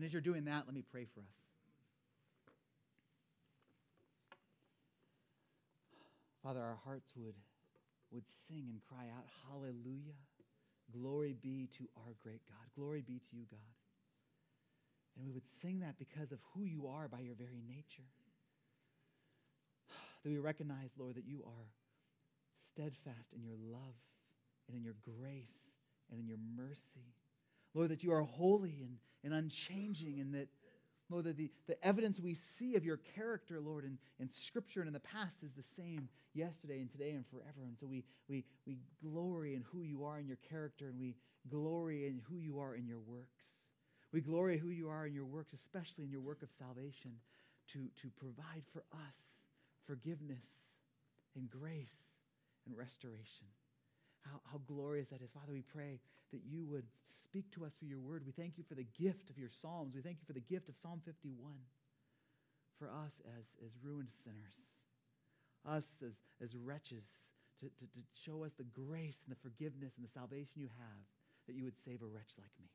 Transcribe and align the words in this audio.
And 0.00 0.06
as 0.06 0.14
you're 0.14 0.22
doing 0.22 0.44
that, 0.44 0.62
let 0.64 0.72
me 0.72 0.80
pray 0.80 1.04
for 1.12 1.20
us. 1.20 1.36
Father, 6.42 6.60
our 6.60 6.78
hearts 6.86 7.10
would, 7.14 7.34
would 8.10 8.24
sing 8.48 8.64
and 8.70 8.80
cry 8.88 9.12
out, 9.14 9.26
Hallelujah. 9.46 10.16
Glory 10.90 11.36
be 11.42 11.68
to 11.76 11.84
our 11.98 12.14
great 12.22 12.40
God. 12.48 12.64
Glory 12.74 13.02
be 13.02 13.18
to 13.18 13.36
you, 13.36 13.44
God. 13.50 13.60
And 15.18 15.26
we 15.26 15.32
would 15.32 15.46
sing 15.60 15.80
that 15.80 15.98
because 15.98 16.32
of 16.32 16.38
who 16.54 16.64
you 16.64 16.86
are 16.86 17.06
by 17.06 17.20
your 17.20 17.34
very 17.34 17.60
nature. 17.68 18.08
That 20.24 20.30
we 20.30 20.38
recognize, 20.38 20.92
Lord, 20.96 21.16
that 21.16 21.26
you 21.26 21.44
are 21.44 21.68
steadfast 22.72 23.34
in 23.36 23.44
your 23.44 23.56
love 23.70 24.00
and 24.66 24.78
in 24.78 24.82
your 24.82 24.96
grace 25.02 25.76
and 26.10 26.18
in 26.18 26.26
your 26.26 26.38
mercy. 26.56 27.12
Lord, 27.74 27.90
that 27.90 28.02
you 28.02 28.12
are 28.12 28.22
holy 28.22 28.82
and, 28.82 28.96
and 29.24 29.34
unchanging, 29.34 30.20
and 30.20 30.34
that, 30.34 30.48
Lord, 31.08 31.24
that 31.24 31.36
the, 31.36 31.50
the 31.66 31.82
evidence 31.84 32.20
we 32.20 32.34
see 32.58 32.76
of 32.76 32.84
your 32.84 32.98
character, 33.16 33.60
Lord, 33.60 33.84
in, 33.84 33.98
in 34.18 34.30
Scripture 34.30 34.80
and 34.80 34.88
in 34.88 34.92
the 34.92 35.00
past 35.00 35.42
is 35.42 35.52
the 35.52 35.64
same 35.76 36.08
yesterday 36.34 36.80
and 36.80 36.90
today 36.90 37.10
and 37.12 37.24
forever. 37.26 37.64
And 37.66 37.76
so 37.78 37.86
we, 37.86 38.04
we, 38.28 38.44
we 38.66 38.78
glory 39.02 39.54
in 39.54 39.64
who 39.72 39.82
you 39.82 40.04
are 40.04 40.18
in 40.18 40.26
your 40.26 40.38
character, 40.48 40.88
and 40.88 40.98
we 40.98 41.16
glory 41.48 42.06
in 42.06 42.20
who 42.28 42.38
you 42.38 42.60
are 42.60 42.74
in 42.74 42.86
your 42.86 43.00
works. 43.00 43.42
We 44.12 44.20
glory 44.20 44.58
who 44.58 44.70
you 44.70 44.88
are 44.88 45.06
in 45.06 45.14
your 45.14 45.26
works, 45.26 45.52
especially 45.52 46.04
in 46.04 46.10
your 46.10 46.20
work 46.20 46.42
of 46.42 46.48
salvation, 46.58 47.12
to, 47.72 47.78
to 48.02 48.08
provide 48.18 48.64
for 48.72 48.82
us 48.92 49.14
forgiveness 49.86 50.44
and 51.36 51.48
grace 51.48 51.88
and 52.66 52.76
restoration. 52.76 53.46
How, 54.24 54.40
how 54.52 54.60
glorious 54.66 55.08
that 55.08 55.22
is. 55.22 55.30
Father, 55.32 55.52
we 55.52 55.62
pray 55.62 55.98
that 56.32 56.42
you 56.46 56.64
would 56.66 56.84
speak 57.08 57.50
to 57.54 57.64
us 57.64 57.72
through 57.78 57.88
your 57.88 58.00
word. 58.00 58.22
We 58.24 58.32
thank 58.32 58.58
you 58.58 58.64
for 58.68 58.74
the 58.74 58.86
gift 58.98 59.30
of 59.30 59.38
your 59.38 59.50
Psalms. 59.50 59.94
We 59.94 60.02
thank 60.02 60.18
you 60.20 60.26
for 60.26 60.32
the 60.32 60.44
gift 60.44 60.68
of 60.68 60.76
Psalm 60.76 61.00
51 61.04 61.34
for 62.78 62.88
us 62.88 63.12
as, 63.36 63.44
as 63.64 63.72
ruined 63.82 64.08
sinners, 64.24 64.56
us 65.68 65.84
as, 66.04 66.12
as 66.42 66.56
wretches, 66.56 67.04
to, 67.60 67.66
to, 67.66 67.84
to 67.84 68.00
show 68.24 68.44
us 68.44 68.52
the 68.56 68.64
grace 68.64 69.20
and 69.26 69.36
the 69.36 69.40
forgiveness 69.42 69.92
and 69.96 70.06
the 70.06 70.12
salvation 70.12 70.56
you 70.56 70.70
have, 70.78 71.04
that 71.46 71.54
you 71.54 71.64
would 71.64 71.76
save 71.84 72.00
a 72.00 72.06
wretch 72.06 72.32
like 72.38 72.52
me. 72.58 72.66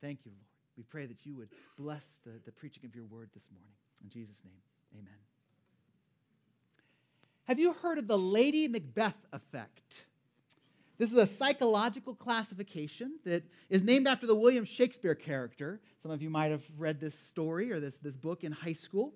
Thank 0.00 0.20
you, 0.24 0.30
Lord. 0.30 0.46
We 0.76 0.84
pray 0.84 1.06
that 1.06 1.26
you 1.26 1.34
would 1.34 1.48
bless 1.78 2.04
the, 2.24 2.32
the 2.44 2.52
preaching 2.52 2.84
of 2.84 2.94
your 2.94 3.06
word 3.06 3.30
this 3.34 3.44
morning. 3.50 3.74
In 4.02 4.10
Jesus' 4.10 4.38
name, 4.44 4.60
amen. 4.94 5.18
Have 7.44 7.58
you 7.58 7.72
heard 7.74 7.98
of 7.98 8.06
the 8.06 8.18
Lady 8.18 8.68
Macbeth 8.68 9.18
effect? 9.32 10.02
This 10.96 11.10
is 11.10 11.18
a 11.18 11.26
psychological 11.26 12.14
classification 12.14 13.18
that 13.24 13.42
is 13.68 13.82
named 13.82 14.06
after 14.06 14.26
the 14.26 14.34
William 14.34 14.64
Shakespeare 14.64 15.14
character. 15.14 15.80
Some 16.02 16.12
of 16.12 16.22
you 16.22 16.30
might 16.30 16.52
have 16.52 16.62
read 16.78 17.00
this 17.00 17.18
story 17.18 17.72
or 17.72 17.80
this, 17.80 17.96
this 17.96 18.16
book 18.16 18.44
in 18.44 18.52
high 18.52 18.74
school 18.74 19.12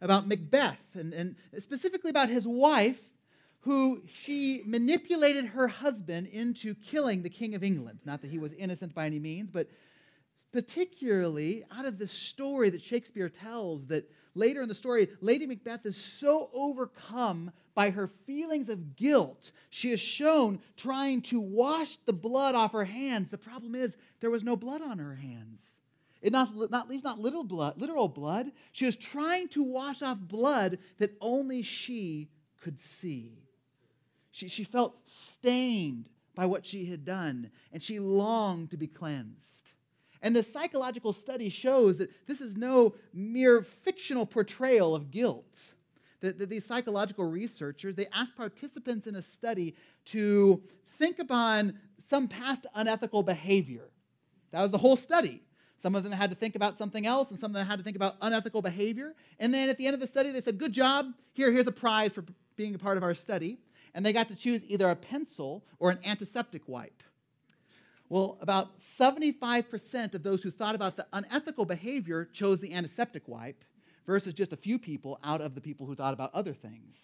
about 0.00 0.26
Macbeth, 0.26 0.78
and, 0.94 1.12
and 1.12 1.36
specifically 1.58 2.10
about 2.10 2.28
his 2.28 2.46
wife, 2.46 3.00
who 3.60 4.00
she 4.06 4.62
manipulated 4.64 5.44
her 5.44 5.68
husband 5.68 6.28
into 6.28 6.74
killing 6.74 7.22
the 7.22 7.28
King 7.28 7.54
of 7.54 7.64
England. 7.64 7.98
Not 8.04 8.22
that 8.22 8.30
he 8.30 8.38
was 8.38 8.52
innocent 8.52 8.94
by 8.94 9.06
any 9.06 9.18
means, 9.18 9.50
but 9.50 9.68
particularly 10.52 11.64
out 11.76 11.84
of 11.84 11.98
the 11.98 12.06
story 12.06 12.70
that 12.70 12.82
Shakespeare 12.82 13.28
tells 13.28 13.84
that 13.86 14.10
later 14.38 14.62
in 14.62 14.68
the 14.68 14.74
story, 14.74 15.08
Lady 15.20 15.46
Macbeth 15.46 15.84
is 15.84 15.96
so 15.96 16.48
overcome 16.54 17.50
by 17.74 17.90
her 17.90 18.08
feelings 18.26 18.68
of 18.68 18.96
guilt. 18.96 19.52
She 19.70 19.90
is 19.90 20.00
shown 20.00 20.60
trying 20.76 21.22
to 21.22 21.40
wash 21.40 21.98
the 22.06 22.12
blood 22.12 22.54
off 22.54 22.72
her 22.72 22.84
hands. 22.84 23.28
The 23.30 23.38
problem 23.38 23.74
is, 23.74 23.96
there 24.20 24.30
was 24.30 24.44
no 24.44 24.56
blood 24.56 24.82
on 24.82 24.98
her 24.98 25.14
hands. 25.14 25.60
It 26.20 26.32
not, 26.32 26.50
not, 26.70 26.90
not 27.04 27.18
little 27.18 27.44
blood, 27.44 27.80
literal 27.80 28.08
blood. 28.08 28.50
She 28.72 28.86
was 28.86 28.96
trying 28.96 29.48
to 29.48 29.62
wash 29.62 30.02
off 30.02 30.18
blood 30.18 30.78
that 30.98 31.16
only 31.20 31.62
she 31.62 32.30
could 32.60 32.80
see. 32.80 33.44
She, 34.30 34.48
she 34.48 34.64
felt 34.64 34.96
stained 35.06 36.08
by 36.34 36.46
what 36.46 36.66
she 36.66 36.86
had 36.86 37.04
done, 37.04 37.50
and 37.72 37.82
she 37.82 37.98
longed 37.98 38.70
to 38.70 38.76
be 38.76 38.86
cleansed. 38.86 39.57
And 40.22 40.34
the 40.34 40.42
psychological 40.42 41.12
study 41.12 41.48
shows 41.48 41.98
that 41.98 42.10
this 42.26 42.40
is 42.40 42.56
no 42.56 42.94
mere 43.12 43.62
fictional 43.62 44.26
portrayal 44.26 44.94
of 44.94 45.10
guilt. 45.10 45.58
That, 46.20 46.38
that 46.38 46.48
these 46.48 46.64
psychological 46.64 47.24
researchers, 47.24 47.94
they 47.94 48.08
asked 48.12 48.36
participants 48.36 49.06
in 49.06 49.14
a 49.14 49.22
study 49.22 49.76
to 50.06 50.60
think 50.98 51.20
upon 51.20 51.78
some 52.08 52.26
past 52.26 52.66
unethical 52.74 53.22
behavior. 53.22 53.90
That 54.50 54.62
was 54.62 54.70
the 54.70 54.78
whole 54.78 54.96
study. 54.96 55.42
Some 55.80 55.94
of 55.94 56.02
them 56.02 56.12
had 56.12 56.30
to 56.30 56.36
think 56.36 56.56
about 56.56 56.76
something 56.76 57.06
else, 57.06 57.30
and 57.30 57.38
some 57.38 57.52
of 57.52 57.54
them 57.54 57.66
had 57.66 57.78
to 57.78 57.84
think 57.84 57.96
about 57.96 58.16
unethical 58.20 58.62
behavior. 58.62 59.14
And 59.38 59.54
then 59.54 59.68
at 59.68 59.78
the 59.78 59.86
end 59.86 59.94
of 59.94 60.00
the 60.00 60.08
study, 60.08 60.32
they 60.32 60.40
said, 60.40 60.58
Good 60.58 60.72
job. 60.72 61.12
Here, 61.34 61.52
here's 61.52 61.68
a 61.68 61.72
prize 61.72 62.12
for 62.12 62.24
being 62.56 62.74
a 62.74 62.78
part 62.78 62.96
of 62.96 63.04
our 63.04 63.14
study. 63.14 63.58
And 63.94 64.04
they 64.04 64.12
got 64.12 64.28
to 64.28 64.34
choose 64.34 64.62
either 64.66 64.90
a 64.90 64.96
pencil 64.96 65.64
or 65.78 65.90
an 65.90 65.98
antiseptic 66.04 66.62
wipe. 66.66 67.02
Well, 68.08 68.38
about 68.40 68.80
75% 68.80 70.14
of 70.14 70.22
those 70.22 70.42
who 70.42 70.50
thought 70.50 70.74
about 70.74 70.96
the 70.96 71.06
unethical 71.12 71.66
behavior 71.66 72.24
chose 72.32 72.58
the 72.60 72.72
antiseptic 72.72 73.28
wipe 73.28 73.64
versus 74.06 74.32
just 74.32 74.52
a 74.52 74.56
few 74.56 74.78
people 74.78 75.20
out 75.22 75.42
of 75.42 75.54
the 75.54 75.60
people 75.60 75.86
who 75.86 75.94
thought 75.94 76.14
about 76.14 76.34
other 76.34 76.54
things. 76.54 76.96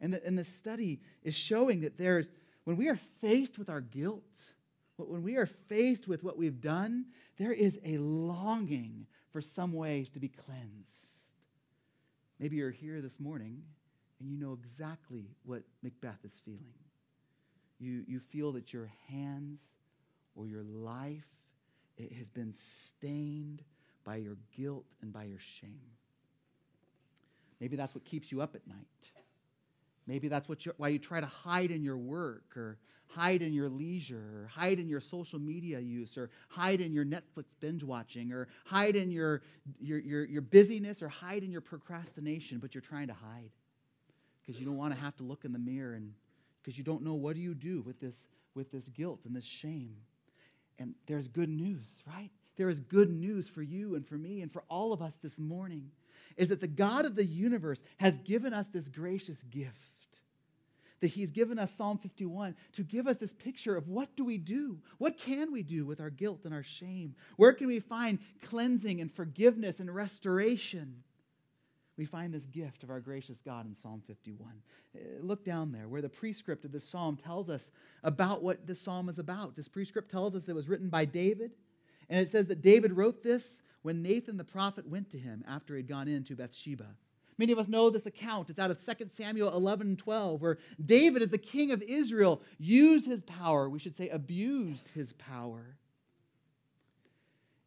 And 0.00 0.12
the, 0.12 0.26
and 0.26 0.36
the 0.36 0.44
study 0.44 1.00
is 1.22 1.34
showing 1.34 1.82
that 1.82 1.96
there's, 1.96 2.26
when 2.64 2.76
we 2.76 2.88
are 2.88 2.98
faced 3.20 3.58
with 3.58 3.70
our 3.70 3.80
guilt, 3.80 4.24
when 4.96 5.22
we 5.22 5.36
are 5.36 5.46
faced 5.46 6.08
with 6.08 6.24
what 6.24 6.36
we've 6.36 6.60
done, 6.60 7.06
there 7.38 7.52
is 7.52 7.78
a 7.84 7.98
longing 7.98 9.06
for 9.32 9.40
some 9.40 9.72
ways 9.72 10.08
to 10.10 10.20
be 10.20 10.28
cleansed. 10.28 11.06
Maybe 12.40 12.56
you're 12.56 12.70
here 12.70 13.00
this 13.00 13.20
morning 13.20 13.62
and 14.20 14.28
you 14.28 14.36
know 14.36 14.58
exactly 14.60 15.26
what 15.44 15.62
Macbeth 15.82 16.24
is 16.24 16.32
feeling. 16.44 16.74
You, 17.78 18.04
you 18.06 18.20
feel 18.20 18.52
that 18.52 18.72
your 18.72 18.90
hands 19.08 19.60
or 20.34 20.46
your 20.46 20.62
life 20.62 21.24
it 21.96 22.12
has 22.12 22.28
been 22.28 22.52
stained 22.54 23.62
by 24.04 24.16
your 24.16 24.36
guilt 24.56 24.84
and 25.00 25.12
by 25.12 25.24
your 25.24 25.38
shame. 25.38 25.80
Maybe 27.60 27.76
that's 27.76 27.94
what 27.94 28.04
keeps 28.04 28.32
you 28.32 28.42
up 28.42 28.54
at 28.54 28.66
night. 28.66 28.76
Maybe 30.06 30.28
that's 30.28 30.48
what 30.48 30.62
why 30.76 30.88
you 30.88 30.98
try 30.98 31.20
to 31.20 31.26
hide 31.26 31.70
in 31.70 31.82
your 31.82 31.96
work 31.96 32.56
or 32.56 32.78
hide 33.06 33.42
in 33.42 33.54
your 33.54 33.68
leisure 33.68 34.42
or 34.42 34.46
hide 34.48 34.78
in 34.78 34.88
your 34.88 35.00
social 35.00 35.38
media 35.38 35.78
use 35.78 36.18
or 36.18 36.30
hide 36.48 36.80
in 36.80 36.92
your 36.92 37.04
Netflix 37.04 37.44
binge 37.60 37.84
watching 37.84 38.32
or 38.32 38.48
hide 38.64 38.96
in 38.96 39.10
your, 39.10 39.42
your, 39.80 40.00
your, 40.00 40.24
your 40.24 40.42
busyness 40.42 41.00
or 41.00 41.08
hide 41.08 41.42
in 41.44 41.50
your 41.50 41.60
procrastination, 41.60 42.58
but 42.58 42.74
you're 42.74 42.82
trying 42.82 43.06
to 43.06 43.14
hide 43.14 43.50
because 44.40 44.60
you 44.60 44.66
don't 44.66 44.76
want 44.76 44.92
to 44.92 45.00
have 45.00 45.16
to 45.16 45.22
look 45.22 45.44
in 45.44 45.52
the 45.52 45.58
mirror 45.58 45.94
and 45.94 46.12
because 46.60 46.76
you 46.76 46.84
don't 46.84 47.02
know 47.02 47.14
what 47.14 47.36
do 47.36 47.40
you 47.40 47.54
do 47.54 47.82
with 47.82 48.00
this, 48.00 48.16
with 48.54 48.70
this 48.72 48.84
guilt 48.88 49.20
and 49.24 49.34
this 49.34 49.44
shame. 49.44 49.96
And 50.78 50.94
there's 51.06 51.28
good 51.28 51.48
news, 51.48 51.86
right? 52.06 52.30
There 52.56 52.68
is 52.68 52.80
good 52.80 53.10
news 53.10 53.48
for 53.48 53.62
you 53.62 53.94
and 53.94 54.06
for 54.06 54.16
me 54.16 54.42
and 54.42 54.52
for 54.52 54.64
all 54.68 54.92
of 54.92 55.02
us 55.02 55.14
this 55.22 55.38
morning 55.38 55.90
is 56.36 56.48
that 56.48 56.60
the 56.60 56.66
God 56.66 57.04
of 57.04 57.16
the 57.16 57.24
universe 57.24 57.80
has 57.98 58.16
given 58.18 58.52
us 58.52 58.66
this 58.68 58.88
gracious 58.88 59.42
gift. 59.50 59.72
That 61.00 61.08
he's 61.08 61.30
given 61.30 61.58
us 61.58 61.74
Psalm 61.74 61.98
51 61.98 62.56
to 62.74 62.82
give 62.82 63.06
us 63.06 63.18
this 63.18 63.32
picture 63.32 63.76
of 63.76 63.88
what 63.88 64.14
do 64.16 64.24
we 64.24 64.38
do? 64.38 64.78
What 64.98 65.18
can 65.18 65.52
we 65.52 65.62
do 65.62 65.84
with 65.84 66.00
our 66.00 66.10
guilt 66.10 66.40
and 66.44 66.54
our 66.54 66.62
shame? 66.62 67.14
Where 67.36 67.52
can 67.52 67.66
we 67.66 67.80
find 67.80 68.20
cleansing 68.42 69.00
and 69.00 69.12
forgiveness 69.12 69.80
and 69.80 69.94
restoration? 69.94 71.02
We 71.96 72.04
find 72.04 72.34
this 72.34 72.44
gift 72.46 72.82
of 72.82 72.90
our 72.90 73.00
gracious 73.00 73.40
God 73.40 73.66
in 73.66 73.76
Psalm 73.76 74.02
51. 74.06 74.48
Uh, 74.94 74.98
look 75.20 75.44
down 75.44 75.70
there 75.70 75.88
where 75.88 76.02
the 76.02 76.08
prescript 76.08 76.64
of 76.64 76.72
this 76.72 76.88
psalm 76.88 77.16
tells 77.16 77.48
us 77.48 77.70
about 78.02 78.42
what 78.42 78.66
this 78.66 78.80
psalm 78.80 79.08
is 79.08 79.18
about. 79.18 79.54
This 79.54 79.68
prescript 79.68 80.10
tells 80.10 80.34
us 80.34 80.48
it 80.48 80.54
was 80.54 80.68
written 80.68 80.88
by 80.88 81.04
David, 81.04 81.52
and 82.08 82.20
it 82.20 82.30
says 82.30 82.48
that 82.48 82.62
David 82.62 82.92
wrote 82.92 83.22
this 83.22 83.62
when 83.82 84.02
Nathan 84.02 84.36
the 84.36 84.44
prophet 84.44 84.88
went 84.88 85.10
to 85.12 85.18
him 85.18 85.44
after 85.46 85.76
he'd 85.76 85.88
gone 85.88 86.08
into 86.08 86.34
Bathsheba. 86.34 86.86
Many 87.36 87.52
of 87.52 87.58
us 87.58 87.68
know 87.68 87.90
this 87.90 88.06
account. 88.06 88.50
It's 88.50 88.58
out 88.58 88.70
of 88.70 88.84
2 88.84 89.10
Samuel 89.16 89.54
11 89.54 89.86
and 89.88 89.98
12, 89.98 90.40
where 90.40 90.58
David, 90.84 91.22
as 91.22 91.28
the 91.28 91.38
king 91.38 91.72
of 91.72 91.82
Israel, 91.82 92.40
used 92.58 93.06
his 93.06 93.20
power, 93.22 93.68
we 93.68 93.78
should 93.78 93.96
say 93.96 94.08
abused 94.08 94.88
his 94.94 95.12
power, 95.14 95.76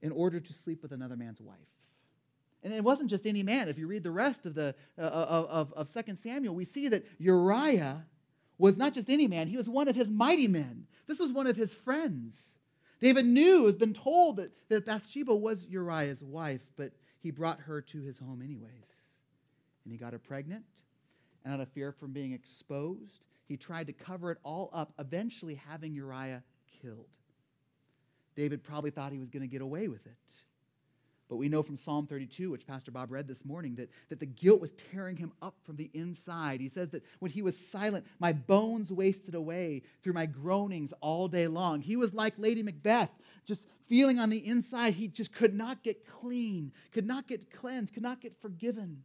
in 0.02 0.12
order 0.12 0.40
to 0.40 0.54
sleep 0.54 0.82
with 0.82 0.92
another 0.92 1.16
man's 1.16 1.42
wife. 1.42 1.58
And 2.64 2.74
it 2.74 2.84
wasn't 2.84 3.10
just 3.10 3.26
any 3.26 3.44
man. 3.44 3.70
If 3.70 3.78
you 3.78 3.88
read 3.88 4.04
the 4.04 4.12
rest 4.12 4.46
of, 4.46 4.56
the, 4.56 4.76
uh, 4.98 5.02
of, 5.02 5.74
of 5.74 5.94
2 5.94 6.18
Samuel, 6.22 6.56
we 6.56 6.66
see 6.66 6.88
that 6.90 7.06
Uriah 7.20 8.06
was 8.58 8.78
not 8.78 8.94
just 8.94 9.10
any 9.10 9.28
man, 9.28 9.48
he 9.48 9.58
was 9.58 9.70
one 9.70 9.88
of 9.88 9.96
his 9.96 10.10
mighty 10.10 10.48
men. 10.48 10.88
This 11.06 11.20
was 11.20 11.32
one 11.32 11.48
of 11.48 11.56
his 11.56 11.74
friends. 11.74 12.36
David 13.00 13.26
knew, 13.26 13.66
has 13.66 13.76
been 13.76 13.94
told 13.94 14.38
that, 14.38 14.52
that 14.70 14.86
Bathsheba 14.86 15.36
was 15.36 15.66
Uriah's 15.66 16.24
wife, 16.24 16.62
but 16.76 16.92
he 17.20 17.30
brought 17.30 17.60
her 17.60 17.82
to 17.82 18.02
his 18.02 18.18
home 18.18 18.42
anyways. 18.42 18.72
And 19.84 19.92
he 19.92 19.98
got 19.98 20.14
her 20.14 20.20
pregnant, 20.20 20.66
and 21.46 21.54
out 21.54 21.60
of 21.60 21.70
fear 21.70 21.92
from 21.92 22.12
being 22.12 22.34
exposed, 22.34 23.24
he 23.48 23.56
tried 23.56 23.88
to 23.88 23.94
cover 23.94 24.32
it 24.32 24.40
all 24.44 24.70
up, 24.74 24.92
eventually 25.00 25.56
having 25.70 25.94
Uriah 25.94 26.44
killed. 26.82 27.06
David 28.36 28.64
probably 28.64 28.92
thought 28.92 29.12
he 29.12 29.20
was 29.20 29.30
going 29.30 29.42
to 29.42 29.48
get 29.48 29.62
away 29.62 29.88
with 29.88 30.06
it. 30.06 30.16
But 31.30 31.36
we 31.36 31.50
know 31.50 31.62
from 31.62 31.76
Psalm 31.76 32.08
32, 32.08 32.50
which 32.50 32.66
Pastor 32.66 32.92
Bob 32.92 33.12
read 33.12 33.28
this 33.28 33.44
morning, 33.44 33.76
that, 33.76 33.90
that 34.10 34.20
the 34.20 34.26
guilt 34.26 34.62
was 34.62 34.72
tearing 34.92 35.18
him 35.18 35.34
up 35.42 35.56
from 35.66 35.76
the 35.76 35.90
inside. 35.94 36.62
He 36.62 36.70
says 36.70 36.90
that 36.92 37.04
when 37.20 37.32
he 37.32 37.42
was 37.42 37.58
silent, 37.58 38.06
my 38.20 38.32
bones 38.32 38.92
wasted 38.92 39.36
away 39.36 39.82
through 40.02 40.14
my 40.14 40.26
groanings 40.26 40.94
all 41.02 41.28
day 41.28 41.48
long. 41.48 41.82
He 41.82 41.98
was 41.98 42.14
like 42.14 42.36
Lady 42.38 42.64
Macbeth, 42.64 43.10
just 43.46 43.68
feeling 43.88 44.20
on 44.20 44.30
the 44.30 44.46
inside 44.46 44.94
he 44.94 45.10
just 45.10 45.34
could 45.34 45.54
not 45.54 45.84
get 45.84 46.08
clean, 46.08 46.72
could 46.94 47.06
not 47.06 47.28
get 47.28 47.52
cleansed, 47.52 47.94
could 47.94 48.04
not 48.04 48.22
get 48.22 48.40
forgiven. 48.42 49.04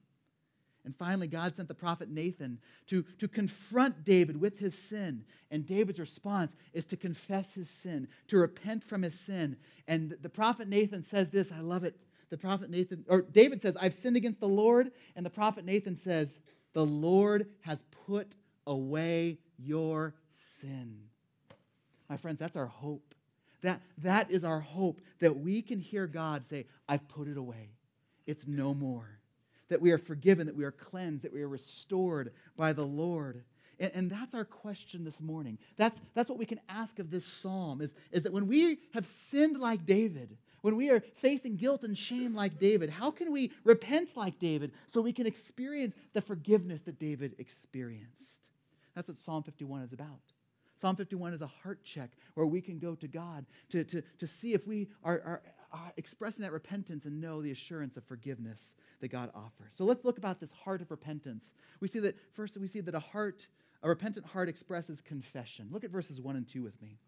And 0.84 0.96
finally, 0.96 1.28
God 1.28 1.54
sent 1.54 1.68
the 1.68 1.74
prophet 1.74 2.08
Nathan 2.08 2.58
to, 2.88 3.04
to 3.18 3.28
confront 3.28 4.04
David 4.04 4.40
with 4.40 4.58
his 4.58 4.76
sin. 4.76 5.24
And 5.50 5.66
David's 5.66 6.00
response 6.00 6.52
is 6.72 6.84
to 6.86 6.96
confess 6.96 7.52
his 7.54 7.70
sin, 7.70 8.08
to 8.28 8.38
repent 8.38 8.82
from 8.82 9.02
his 9.02 9.18
sin. 9.18 9.56
And 9.86 10.16
the 10.20 10.28
prophet 10.28 10.68
Nathan 10.68 11.04
says 11.04 11.30
this 11.30 11.52
I 11.52 11.60
love 11.60 11.84
it. 11.84 11.96
The 12.32 12.38
prophet 12.38 12.70
Nathan, 12.70 13.04
or 13.08 13.20
David 13.20 13.60
says, 13.60 13.76
I've 13.78 13.92
sinned 13.92 14.16
against 14.16 14.40
the 14.40 14.48
Lord. 14.48 14.92
And 15.16 15.26
the 15.26 15.28
prophet 15.28 15.66
Nathan 15.66 15.98
says, 15.98 16.30
The 16.72 16.82
Lord 16.84 17.46
has 17.60 17.84
put 18.06 18.34
away 18.66 19.36
your 19.58 20.14
sin. 20.58 20.96
My 22.08 22.16
friends, 22.16 22.38
that's 22.38 22.56
our 22.56 22.68
hope. 22.68 23.14
That, 23.60 23.82
that 23.98 24.30
is 24.30 24.44
our 24.44 24.60
hope 24.60 25.02
that 25.20 25.40
we 25.40 25.60
can 25.60 25.78
hear 25.78 26.06
God 26.06 26.46
say, 26.48 26.64
I've 26.88 27.06
put 27.06 27.28
it 27.28 27.36
away. 27.36 27.68
It's 28.26 28.46
no 28.46 28.72
more 28.72 29.10
that 29.68 29.82
we 29.82 29.90
are 29.90 29.98
forgiven, 29.98 30.46
that 30.46 30.56
we 30.56 30.64
are 30.64 30.72
cleansed, 30.72 31.24
that 31.24 31.34
we 31.34 31.42
are 31.42 31.48
restored 31.48 32.32
by 32.56 32.72
the 32.72 32.86
Lord. 32.86 33.44
And, 33.78 33.92
and, 33.94 34.10
that's 34.10 34.34
our 34.34 34.44
question 34.46 35.04
this 35.04 35.20
morning. 35.20 35.58
That's, 35.76 36.00
that's 36.14 36.30
what 36.30 36.38
we 36.38 36.46
can 36.46 36.60
ask 36.70 36.98
of 36.98 37.10
this 37.10 37.26
psalm 37.26 37.82
is, 37.82 37.94
is 38.10 38.22
that 38.22 38.32
when 38.32 38.46
we 38.46 38.78
have 38.94 39.06
sinned 39.06 39.58
like 39.58 39.84
David, 39.84 40.38
when 40.62 40.76
we 40.76 40.90
are 40.90 41.00
facing 41.20 41.56
guilt 41.56 41.82
and 41.82 41.96
shame 41.96 42.34
like 42.34 42.58
David, 42.58 42.88
how 42.88 43.10
can 43.10 43.30
we 43.30 43.52
repent 43.64 44.16
like 44.16 44.38
David 44.38 44.72
so 44.86 45.00
we 45.00 45.12
can 45.12 45.26
experience 45.26 45.94
the 46.14 46.22
forgiveness 46.22 46.82
that 46.82 46.98
David 46.98 47.34
experienced? 47.38 48.40
That's 48.94 49.08
what 49.08 49.18
Psalm 49.18 49.42
51 49.42 49.82
is 49.82 49.92
about. 49.92 50.20
Psalm 50.76 50.96
51 50.96 51.34
is 51.34 51.42
a 51.42 51.46
heart 51.46 51.84
check 51.84 52.10
where 52.34 52.46
we 52.46 52.60
can 52.60 52.78
go 52.78 52.94
to 52.94 53.06
God 53.06 53.46
to, 53.70 53.84
to, 53.84 54.02
to 54.18 54.26
see 54.26 54.52
if 54.52 54.66
we 54.66 54.88
are, 55.04 55.20
are, 55.24 55.42
are 55.72 55.92
expressing 55.96 56.42
that 56.42 56.52
repentance 56.52 57.04
and 57.04 57.20
know 57.20 57.40
the 57.40 57.50
assurance 57.50 57.96
of 57.96 58.04
forgiveness 58.04 58.74
that 59.00 59.08
God 59.08 59.30
offers. 59.34 59.72
So 59.74 59.84
let's 59.84 60.04
look 60.04 60.18
about 60.18 60.40
this 60.40 60.52
heart 60.52 60.80
of 60.80 60.90
repentance. 60.90 61.52
We 61.80 61.88
see 61.88 62.00
that 62.00 62.16
first 62.34 62.56
we 62.56 62.66
see 62.66 62.80
that 62.80 62.94
a 62.94 63.00
heart, 63.00 63.46
a 63.82 63.88
repentant 63.88 64.26
heart 64.26 64.48
expresses 64.48 65.00
confession. 65.00 65.68
Look 65.70 65.84
at 65.84 65.90
verses 65.90 66.20
1 66.20 66.36
and 66.36 66.48
2 66.48 66.62
with 66.62 66.80
me. 66.82 66.98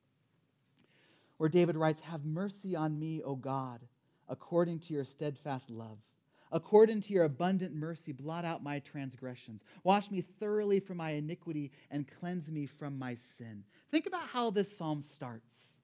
Where 1.45 1.51
David 1.51 1.77
writes, 1.77 2.01
Have 2.01 2.25
mercy 2.25 2.75
on 2.75 2.99
me, 2.99 3.21
O 3.23 3.37
God, 3.37 3.81
according 4.31 4.79
to 4.79 4.95
your 4.95 5.05
steadfast 5.05 5.69
love. 5.69 5.99
According 6.51 7.03
to 7.03 7.13
your 7.13 7.25
abundant 7.25 7.75
mercy, 7.75 8.13
blot 8.13 8.47
out 8.47 8.63
my 8.63 8.79
transgressions. 8.79 9.61
Wash 9.83 10.11
me 10.11 10.23
thoroughly 10.41 10.81
from 10.81 10.97
my 10.97 11.11
iniquity 11.11 11.71
and 11.91 12.09
cleanse 12.19 12.51
me 12.51 12.65
from 12.65 12.99
my 12.99 13.19
sin. 13.37 13.63
Think 13.91 14.07
about 14.07 14.23
how 14.23 14.53
this 14.53 14.75
psalm 14.75 15.03
starts. 15.03 15.75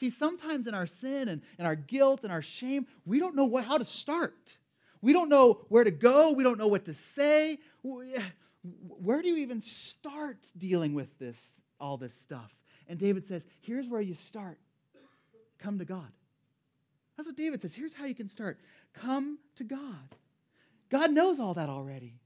See, 0.00 0.10
sometimes 0.10 0.66
in 0.66 0.74
our 0.74 0.88
sin 0.88 1.28
and, 1.28 1.42
and 1.58 1.66
our 1.68 1.76
guilt 1.76 2.24
and 2.24 2.32
our 2.32 2.42
shame, 2.42 2.84
we 3.06 3.20
don't 3.20 3.36
know 3.36 3.44
what, 3.44 3.64
how 3.66 3.78
to 3.78 3.84
start. 3.84 4.56
We 5.00 5.12
don't 5.12 5.28
know 5.28 5.60
where 5.68 5.84
to 5.84 5.92
go. 5.92 6.32
We 6.32 6.42
don't 6.42 6.58
know 6.58 6.66
what 6.66 6.86
to 6.86 6.94
say. 6.94 7.60
Where 7.84 9.22
do 9.22 9.28
you 9.28 9.36
even 9.36 9.60
start 9.60 10.38
dealing 10.58 10.92
with 10.92 11.16
this, 11.20 11.38
all 11.78 11.98
this 11.98 12.14
stuff? 12.14 12.52
And 12.88 12.98
David 12.98 13.28
says, 13.28 13.44
here's 13.60 13.86
where 13.86 14.00
you 14.00 14.16
start. 14.16 14.58
Come 15.64 15.78
to 15.78 15.84
God. 15.84 16.12
That's 17.16 17.26
what 17.26 17.36
David 17.36 17.62
says. 17.62 17.74
Here's 17.74 17.94
how 17.94 18.04
you 18.04 18.14
can 18.14 18.28
start. 18.28 18.60
Come 18.92 19.38
to 19.56 19.64
God. 19.64 20.14
God 20.90 21.10
knows 21.10 21.40
all 21.40 21.54
that 21.54 21.68
already. 21.68 22.20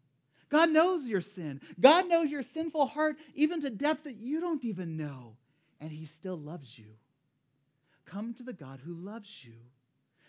God 0.48 0.70
knows 0.70 1.04
your 1.04 1.20
sin. 1.20 1.60
God 1.78 2.08
knows 2.08 2.30
your 2.30 2.42
sinful 2.42 2.86
heart, 2.86 3.16
even 3.34 3.60
to 3.60 3.70
depths 3.70 4.02
that 4.02 4.16
you 4.16 4.40
don't 4.40 4.64
even 4.64 4.96
know. 4.96 5.36
And 5.80 5.92
He 5.92 6.06
still 6.06 6.36
loves 6.36 6.76
you. 6.76 6.86
Come 8.06 8.34
to 8.34 8.42
the 8.42 8.52
God 8.52 8.80
who 8.84 8.94
loves 8.94 9.44
you 9.44 9.54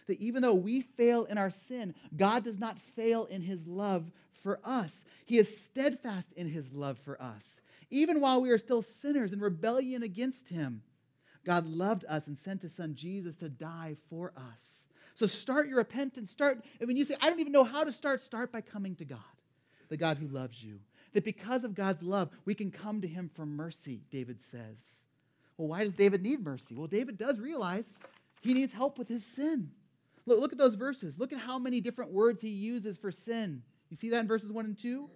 that 0.09 0.19
even 0.19 0.41
though 0.41 0.55
we 0.55 0.81
fail 0.81 1.25
in 1.25 1.37
our 1.37 1.51
sin, 1.51 1.93
God 2.17 2.43
does 2.43 2.57
not 2.57 2.79
fail 2.95 3.25
in 3.25 3.43
his 3.43 3.65
love 3.67 4.11
for 4.41 4.59
us. 4.65 4.89
He 5.27 5.37
is 5.37 5.61
steadfast 5.61 6.33
in 6.35 6.49
his 6.49 6.73
love 6.73 6.97
for 6.97 7.21
us. 7.21 7.43
Even 7.91 8.19
while 8.19 8.41
we 8.41 8.49
are 8.49 8.57
still 8.57 8.81
sinners 9.03 9.33
in 9.33 9.39
rebellion 9.39 10.01
against 10.01 10.49
him, 10.49 10.81
God 11.45 11.65
loved 11.65 12.05
us 12.07 12.27
and 12.27 12.37
sent 12.37 12.61
his 12.61 12.73
son 12.73 12.95
Jesus 12.95 13.35
to 13.37 13.49
die 13.49 13.95
for 14.09 14.33
us. 14.35 14.79
So 15.15 15.25
start 15.25 15.67
your 15.67 15.77
repentance. 15.77 16.31
Start, 16.31 16.63
and 16.79 16.87
when 16.87 16.97
you 16.97 17.03
say, 17.03 17.15
I 17.21 17.29
don't 17.29 17.39
even 17.39 17.51
know 17.51 17.63
how 17.63 17.83
to 17.83 17.91
start, 17.91 18.21
start 18.21 18.51
by 18.51 18.61
coming 18.61 18.95
to 18.95 19.05
God, 19.05 19.19
the 19.89 19.97
God 19.97 20.17
who 20.17 20.27
loves 20.27 20.63
you. 20.63 20.79
That 21.13 21.23
because 21.23 21.63
of 21.63 21.75
God's 21.75 22.03
love, 22.03 22.29
we 22.45 22.53
can 22.53 22.71
come 22.71 23.01
to 23.01 23.07
him 23.07 23.29
for 23.33 23.45
mercy, 23.45 24.01
David 24.11 24.39
says. 24.51 24.77
Well, 25.57 25.67
why 25.67 25.83
does 25.83 25.93
David 25.93 26.21
need 26.21 26.43
mercy? 26.43 26.75
Well, 26.75 26.87
David 26.87 27.17
does 27.17 27.39
realize 27.39 27.83
he 28.41 28.53
needs 28.53 28.71
help 28.71 28.97
with 28.97 29.07
his 29.07 29.25
sin. 29.25 29.71
Look, 30.25 30.39
look 30.39 30.51
at 30.51 30.57
those 30.57 30.75
verses. 30.75 31.17
Look 31.17 31.33
at 31.33 31.39
how 31.39 31.59
many 31.59 31.81
different 31.81 32.11
words 32.11 32.41
he 32.41 32.49
uses 32.49 32.97
for 32.97 33.11
sin. 33.11 33.61
You 33.89 33.97
see 33.97 34.09
that 34.09 34.21
in 34.21 34.27
verses 34.27 34.51
1 34.51 34.65
and 34.65 34.77
2? 34.79 35.09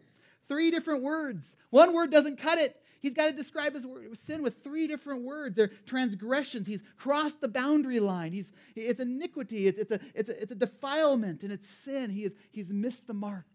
Three 0.50 0.72
different 0.72 1.04
words. 1.04 1.54
One 1.70 1.94
word 1.94 2.12
doesn't 2.12 2.42
cut 2.42 2.58
it. 2.58 2.76
He's 3.04 3.14
got 3.14 3.28
to 3.28 3.34
describe 3.34 3.76
his 3.76 3.86
sin 4.18 4.42
with 4.42 4.64
three 4.64 4.88
different 4.88 5.24
words. 5.24 5.58
They're 5.58 5.72
transgressions. 5.86 6.66
He's 6.66 6.82
crossed 6.98 7.42
the 7.42 7.50
boundary 7.50 8.00
line. 8.00 8.32
He's, 8.32 8.50
it's 8.76 9.02
iniquity. 9.02 9.68
It's, 9.68 9.78
it's, 9.78 9.92
a, 9.92 10.00
it's, 10.16 10.30
a, 10.30 10.42
it's 10.42 10.52
a 10.54 10.56
defilement 10.56 11.44
and 11.44 11.52
it's 11.52 11.70
sin. 11.70 12.10
He 12.10 12.24
is, 12.24 12.34
he's 12.52 12.70
missed 12.70 13.06
the 13.06 13.14
mark. 13.14 13.46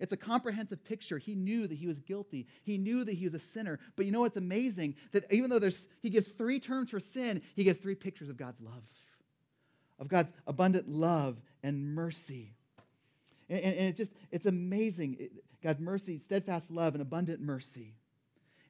It's 0.00 0.12
a 0.12 0.16
comprehensive 0.16 0.84
picture. 0.84 1.18
He 1.18 1.36
knew 1.36 1.68
that 1.68 1.78
he 1.78 1.86
was 1.86 2.00
guilty. 2.00 2.48
He 2.64 2.76
knew 2.76 3.04
that 3.04 3.14
he 3.14 3.24
was 3.24 3.34
a 3.34 3.38
sinner. 3.38 3.78
But 3.94 4.06
you 4.06 4.12
know 4.12 4.20
what's 4.20 4.36
amazing? 4.36 4.96
That 5.12 5.32
even 5.32 5.48
though 5.48 5.60
there's, 5.60 5.80
he 6.02 6.10
gives 6.10 6.26
three 6.26 6.58
terms 6.58 6.90
for 6.90 6.98
sin, 6.98 7.42
he 7.54 7.62
gives 7.62 7.78
three 7.78 7.94
pictures 7.94 8.28
of 8.28 8.36
God's 8.36 8.60
love 8.60 8.82
of 10.02 10.08
God's 10.08 10.32
abundant 10.48 10.88
love 10.88 11.40
and 11.62 11.94
mercy. 11.94 12.56
And, 13.48 13.60
and, 13.60 13.74
and 13.76 13.88
it 13.88 13.96
just, 13.96 14.12
it's 14.32 14.46
amazing. 14.46 15.28
God's 15.62 15.78
mercy, 15.80 16.18
steadfast 16.18 16.72
love, 16.72 16.94
and 16.94 17.02
abundant 17.02 17.40
mercy. 17.40 17.94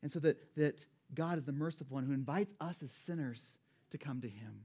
And 0.03 0.11
so 0.11 0.19
that, 0.21 0.57
that 0.57 0.79
God 1.15 1.39
is 1.39 1.45
the 1.45 1.53
merciful 1.53 1.95
one 1.95 2.05
who 2.05 2.13
invites 2.13 2.55
us 2.61 2.77
as 2.83 2.91
sinners 2.91 3.57
to 3.91 3.99
come 3.99 4.21
to 4.21 4.29
him. 4.29 4.65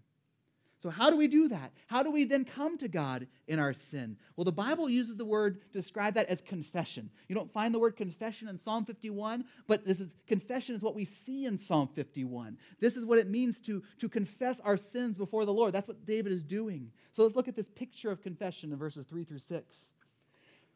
So, 0.80 0.92
how 0.92 1.10
do 1.10 1.18
we 1.18 1.28
do 1.28 1.48
that? 1.48 1.72
How 1.88 2.04
do 2.04 2.12
we 2.12 2.24
then 2.24 2.45
come 2.45 2.78
to 2.78 2.88
God 2.88 3.25
in 3.48 3.57
our 3.57 3.74
sin? 3.74 4.16
Well, 4.36 4.45
the 4.45 4.51
Bible 4.51 4.88
uses 4.88 5.18
the 5.18 5.26
word 5.26 5.59
to 5.71 5.80
describe 5.80 6.14
that 6.14 6.28
as 6.28 6.40
confession. 6.42 7.09
You 7.28 7.33
don't 7.33 7.52
find 7.52 7.73
the 7.73 7.80
word 7.80 7.97
confession 7.97 8.47
in 8.47 8.59
Psalm 8.59 8.85
51, 8.85 9.44
but 9.66 9.85
this 9.85 10.00
is 10.00 10.09
confession 10.28 10.76
is 10.76 10.83
what 10.83 10.94
we 10.94 11.06
see 11.06 11.45
in 11.45 11.57
Psalm 11.57 11.90
51. 11.95 12.59
This 12.80 12.95
is 12.95 13.06
what 13.06 13.18
it 13.18 13.28
means 13.28 13.59
to, 13.61 13.81
to 13.97 14.07
confess 14.07 14.59
our 14.59 14.78
sins 14.78 15.16
before 15.16 15.45
the 15.45 15.54
Lord. 15.54 15.73
That's 15.73 15.88
what 15.88 16.06
David 16.06 16.31
is 16.31 16.44
doing. 16.44 16.92
So, 17.11 17.23
let's 17.23 17.35
look 17.35 17.47
at 17.47 17.56
this 17.56 17.69
picture 17.69 18.11
of 18.11 18.21
confession 18.21 18.71
in 18.71 18.78
verses 18.78 19.07
3 19.07 19.23
through 19.23 19.40
6, 19.40 19.76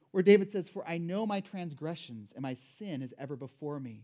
where 0.10 0.24
David 0.24 0.52
says, 0.52 0.68
For 0.68 0.88
I 0.88 0.98
know 0.98 1.28
my 1.28 1.42
transgressions, 1.42 2.34
and 2.34 2.42
my 2.42 2.58
sin 2.80 3.04
is 3.04 3.14
ever 3.20 3.36
before 3.36 3.80
me. 3.80 4.02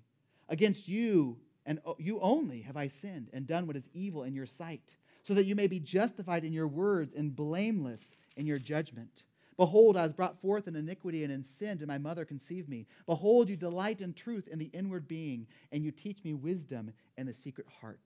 Against 0.49 0.87
you 0.87 1.37
and 1.65 1.79
you 1.97 2.19
only 2.21 2.61
have 2.61 2.77
I 2.77 2.87
sinned 2.87 3.29
and 3.33 3.45
done 3.45 3.67
what 3.67 3.75
is 3.75 3.89
evil 3.93 4.23
in 4.23 4.33
your 4.33 4.45
sight 4.45 4.95
so 5.23 5.33
that 5.33 5.45
you 5.45 5.55
may 5.55 5.67
be 5.67 5.79
justified 5.79 6.45
in 6.45 6.53
your 6.53 6.67
words 6.67 7.13
and 7.13 7.35
blameless 7.35 8.01
in 8.37 8.47
your 8.47 8.57
judgment. 8.57 9.23
Behold, 9.57 9.97
I 9.97 10.03
was 10.03 10.13
brought 10.13 10.39
forth 10.39 10.67
in 10.67 10.75
iniquity, 10.75 11.23
and 11.23 11.33
in 11.33 11.43
sin 11.43 11.79
did 11.79 11.87
my 11.87 11.97
mother 11.97 12.23
conceive 12.23 12.69
me. 12.69 12.85
Behold, 13.07 13.49
you 13.49 13.57
delight 13.57 14.01
in 14.01 14.13
truth 14.13 14.47
in 14.47 14.59
the 14.59 14.69
inward 14.71 15.07
being, 15.07 15.47
and 15.71 15.83
you 15.83 15.91
teach 15.91 16.23
me 16.23 16.35
wisdom 16.35 16.93
in 17.17 17.25
the 17.25 17.33
secret 17.33 17.65
heart. 17.81 17.99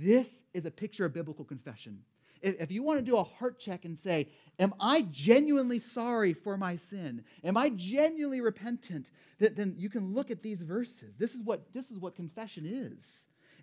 This 0.00 0.44
is 0.54 0.64
a 0.66 0.70
picture 0.70 1.04
of 1.04 1.12
biblical 1.12 1.44
confession. 1.44 1.98
If 2.40 2.70
you 2.70 2.84
want 2.84 3.00
to 3.00 3.04
do 3.04 3.16
a 3.16 3.24
heart 3.24 3.58
check 3.58 3.84
and 3.84 3.98
say, 3.98 4.28
Am 4.58 4.74
I 4.80 5.02
genuinely 5.02 5.78
sorry 5.78 6.32
for 6.32 6.56
my 6.56 6.76
sin? 6.76 7.24
Am 7.44 7.56
I 7.56 7.68
genuinely 7.70 8.40
repentant? 8.40 9.10
Then 9.38 9.76
you 9.78 9.88
can 9.88 10.14
look 10.14 10.30
at 10.30 10.42
these 10.42 10.62
verses. 10.62 11.14
This 11.16 11.34
is 11.34 11.42
what, 11.42 11.72
this 11.72 11.90
is 11.90 11.98
what 11.98 12.16
confession 12.16 12.66
is. 12.66 12.98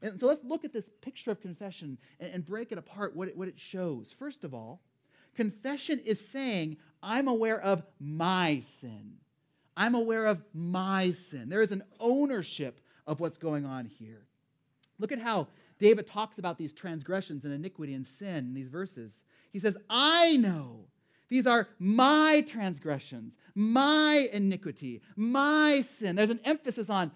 And 0.01 0.19
so 0.19 0.27
let's 0.27 0.43
look 0.43 0.63
at 0.63 0.71
this 0.71 0.89
picture 1.01 1.31
of 1.31 1.41
confession 1.41 1.97
and, 2.19 2.33
and 2.33 2.45
break 2.45 2.71
it 2.71 2.77
apart, 2.77 3.15
what 3.15 3.27
it, 3.27 3.37
what 3.37 3.47
it 3.47 3.59
shows. 3.59 4.13
First 4.17 4.43
of 4.43 4.53
all, 4.53 4.81
confession 5.35 5.99
is 6.05 6.19
saying, 6.29 6.77
I'm 7.03 7.27
aware 7.27 7.59
of 7.61 7.83
my 7.99 8.61
sin. 8.79 9.15
I'm 9.75 9.95
aware 9.95 10.25
of 10.27 10.41
my 10.53 11.13
sin. 11.29 11.49
There 11.49 11.61
is 11.61 11.71
an 11.71 11.83
ownership 11.99 12.79
of 13.05 13.19
what's 13.19 13.37
going 13.37 13.65
on 13.65 13.85
here. 13.85 14.25
Look 14.97 15.11
at 15.11 15.19
how 15.19 15.47
David 15.77 16.07
talks 16.07 16.37
about 16.37 16.57
these 16.57 16.71
transgressions 16.71 17.43
and 17.43 17.53
iniquity 17.53 17.93
and 17.93 18.07
sin 18.07 18.37
in 18.37 18.53
these 18.53 18.69
verses. 18.69 19.11
He 19.55 19.61
says, 19.61 19.77
I 19.89 20.35
know 20.35 20.81
these 21.29 21.47
are 21.47 21.69
my 21.79 22.43
transgressions, 22.45 23.35
my 23.55 24.27
iniquity, 24.33 25.01
my 25.15 25.85
sin. 25.97 26.17
There's 26.17 26.29
an 26.29 26.41
emphasis 26.43 26.89
on 26.89 27.09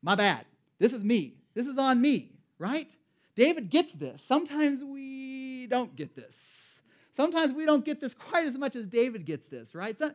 my 0.00 0.14
bad. 0.14 0.44
This 0.78 0.92
is 0.92 1.02
me. 1.02 1.34
This 1.52 1.66
is 1.66 1.76
on 1.78 2.00
me, 2.00 2.30
right? 2.60 2.88
David 3.34 3.70
gets 3.70 3.92
this. 3.92 4.22
Sometimes 4.22 4.84
we 4.84 5.66
don't 5.66 5.96
get 5.96 6.14
this. 6.14 6.78
sometimes 7.12 7.52
we 7.52 7.66
don't 7.66 7.84
get 7.84 8.00
this 8.00 8.14
quite 8.14 8.46
as 8.46 8.56
much 8.56 8.76
as 8.76 8.86
David 8.86 9.26
gets 9.26 9.48
this, 9.48 9.74
right? 9.74 9.98
So 9.98 10.12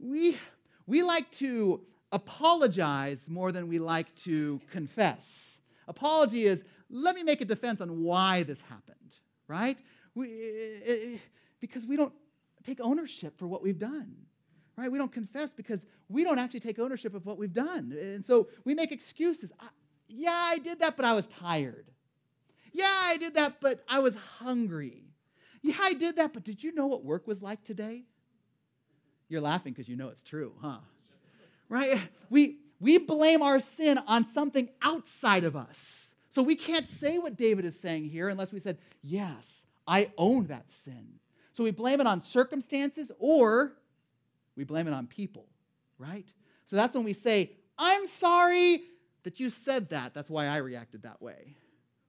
we, 0.00 0.38
we 0.86 1.02
like 1.02 1.30
to 1.32 1.82
apologize 2.10 3.20
more 3.28 3.52
than 3.52 3.68
we 3.68 3.78
like 3.78 4.14
to 4.24 4.62
confess. 4.70 5.58
Apology 5.88 6.46
is, 6.46 6.64
let 6.88 7.14
me 7.14 7.22
make 7.22 7.42
a 7.42 7.44
defense 7.44 7.82
on 7.82 8.02
why 8.02 8.44
this 8.44 8.62
happened, 8.62 9.12
right? 9.46 9.76
We, 10.18 10.26
it, 10.26 10.82
it, 10.86 11.20
because 11.60 11.86
we 11.86 11.96
don't 11.96 12.12
take 12.64 12.80
ownership 12.80 13.38
for 13.38 13.46
what 13.46 13.62
we've 13.62 13.78
done 13.78 14.16
right? 14.78 14.90
We 14.90 14.96
don't 14.96 15.12
confess 15.12 15.50
because 15.50 15.80
we 16.08 16.22
don't 16.24 16.38
actually 16.38 16.60
take 16.60 16.78
ownership 16.78 17.12
of 17.14 17.26
what 17.26 17.36
we've 17.36 17.52
done. 17.52 17.92
And 18.00 18.24
so 18.24 18.48
we 18.64 18.74
make 18.74 18.92
excuses. 18.92 19.50
I, 19.58 19.66
yeah, 20.06 20.32
I 20.32 20.58
did 20.58 20.78
that, 20.78 20.96
but 20.96 21.04
I 21.04 21.14
was 21.14 21.26
tired. 21.26 21.86
Yeah, 22.72 22.86
I 22.88 23.16
did 23.16 23.34
that, 23.34 23.60
but 23.60 23.82
I 23.88 23.98
was 23.98 24.14
hungry. 24.38 25.02
Yeah, 25.62 25.74
I 25.80 25.94
did 25.94 26.16
that, 26.16 26.32
but 26.32 26.44
did 26.44 26.62
you 26.62 26.72
know 26.72 26.86
what 26.86 27.04
work 27.04 27.26
was 27.26 27.42
like 27.42 27.64
today? 27.64 28.04
You're 29.28 29.40
laughing 29.40 29.72
because 29.72 29.88
you 29.88 29.96
know 29.96 30.08
it's 30.08 30.22
true, 30.22 30.54
huh? 30.62 30.78
Right? 31.68 32.00
We, 32.30 32.58
we 32.78 32.98
blame 32.98 33.42
our 33.42 33.58
sin 33.58 33.98
on 34.06 34.30
something 34.32 34.68
outside 34.80 35.44
of 35.44 35.56
us. 35.56 36.12
So 36.30 36.42
we 36.42 36.54
can't 36.54 36.88
say 36.88 37.18
what 37.18 37.36
David 37.36 37.64
is 37.64 37.78
saying 37.78 38.10
here 38.10 38.28
unless 38.28 38.52
we 38.52 38.60
said, 38.60 38.78
Yes, 39.02 39.44
I 39.88 40.12
own 40.16 40.46
that 40.46 40.66
sin. 40.84 41.18
So 41.52 41.64
we 41.64 41.72
blame 41.72 42.00
it 42.00 42.06
on 42.06 42.20
circumstances 42.20 43.10
or 43.18 43.72
we 44.54 44.62
blame 44.62 44.86
it 44.86 44.92
on 44.92 45.08
people, 45.08 45.46
right? 45.98 46.26
So 46.66 46.76
that's 46.76 46.94
when 46.94 47.04
we 47.04 47.14
say, 47.14 47.52
I'm 47.76 48.06
sorry 48.06 48.82
that 49.24 49.40
you 49.40 49.50
said 49.50 49.90
that. 49.90 50.14
That's 50.14 50.30
why 50.30 50.46
I 50.46 50.58
reacted 50.58 51.02
that 51.02 51.20
way 51.20 51.56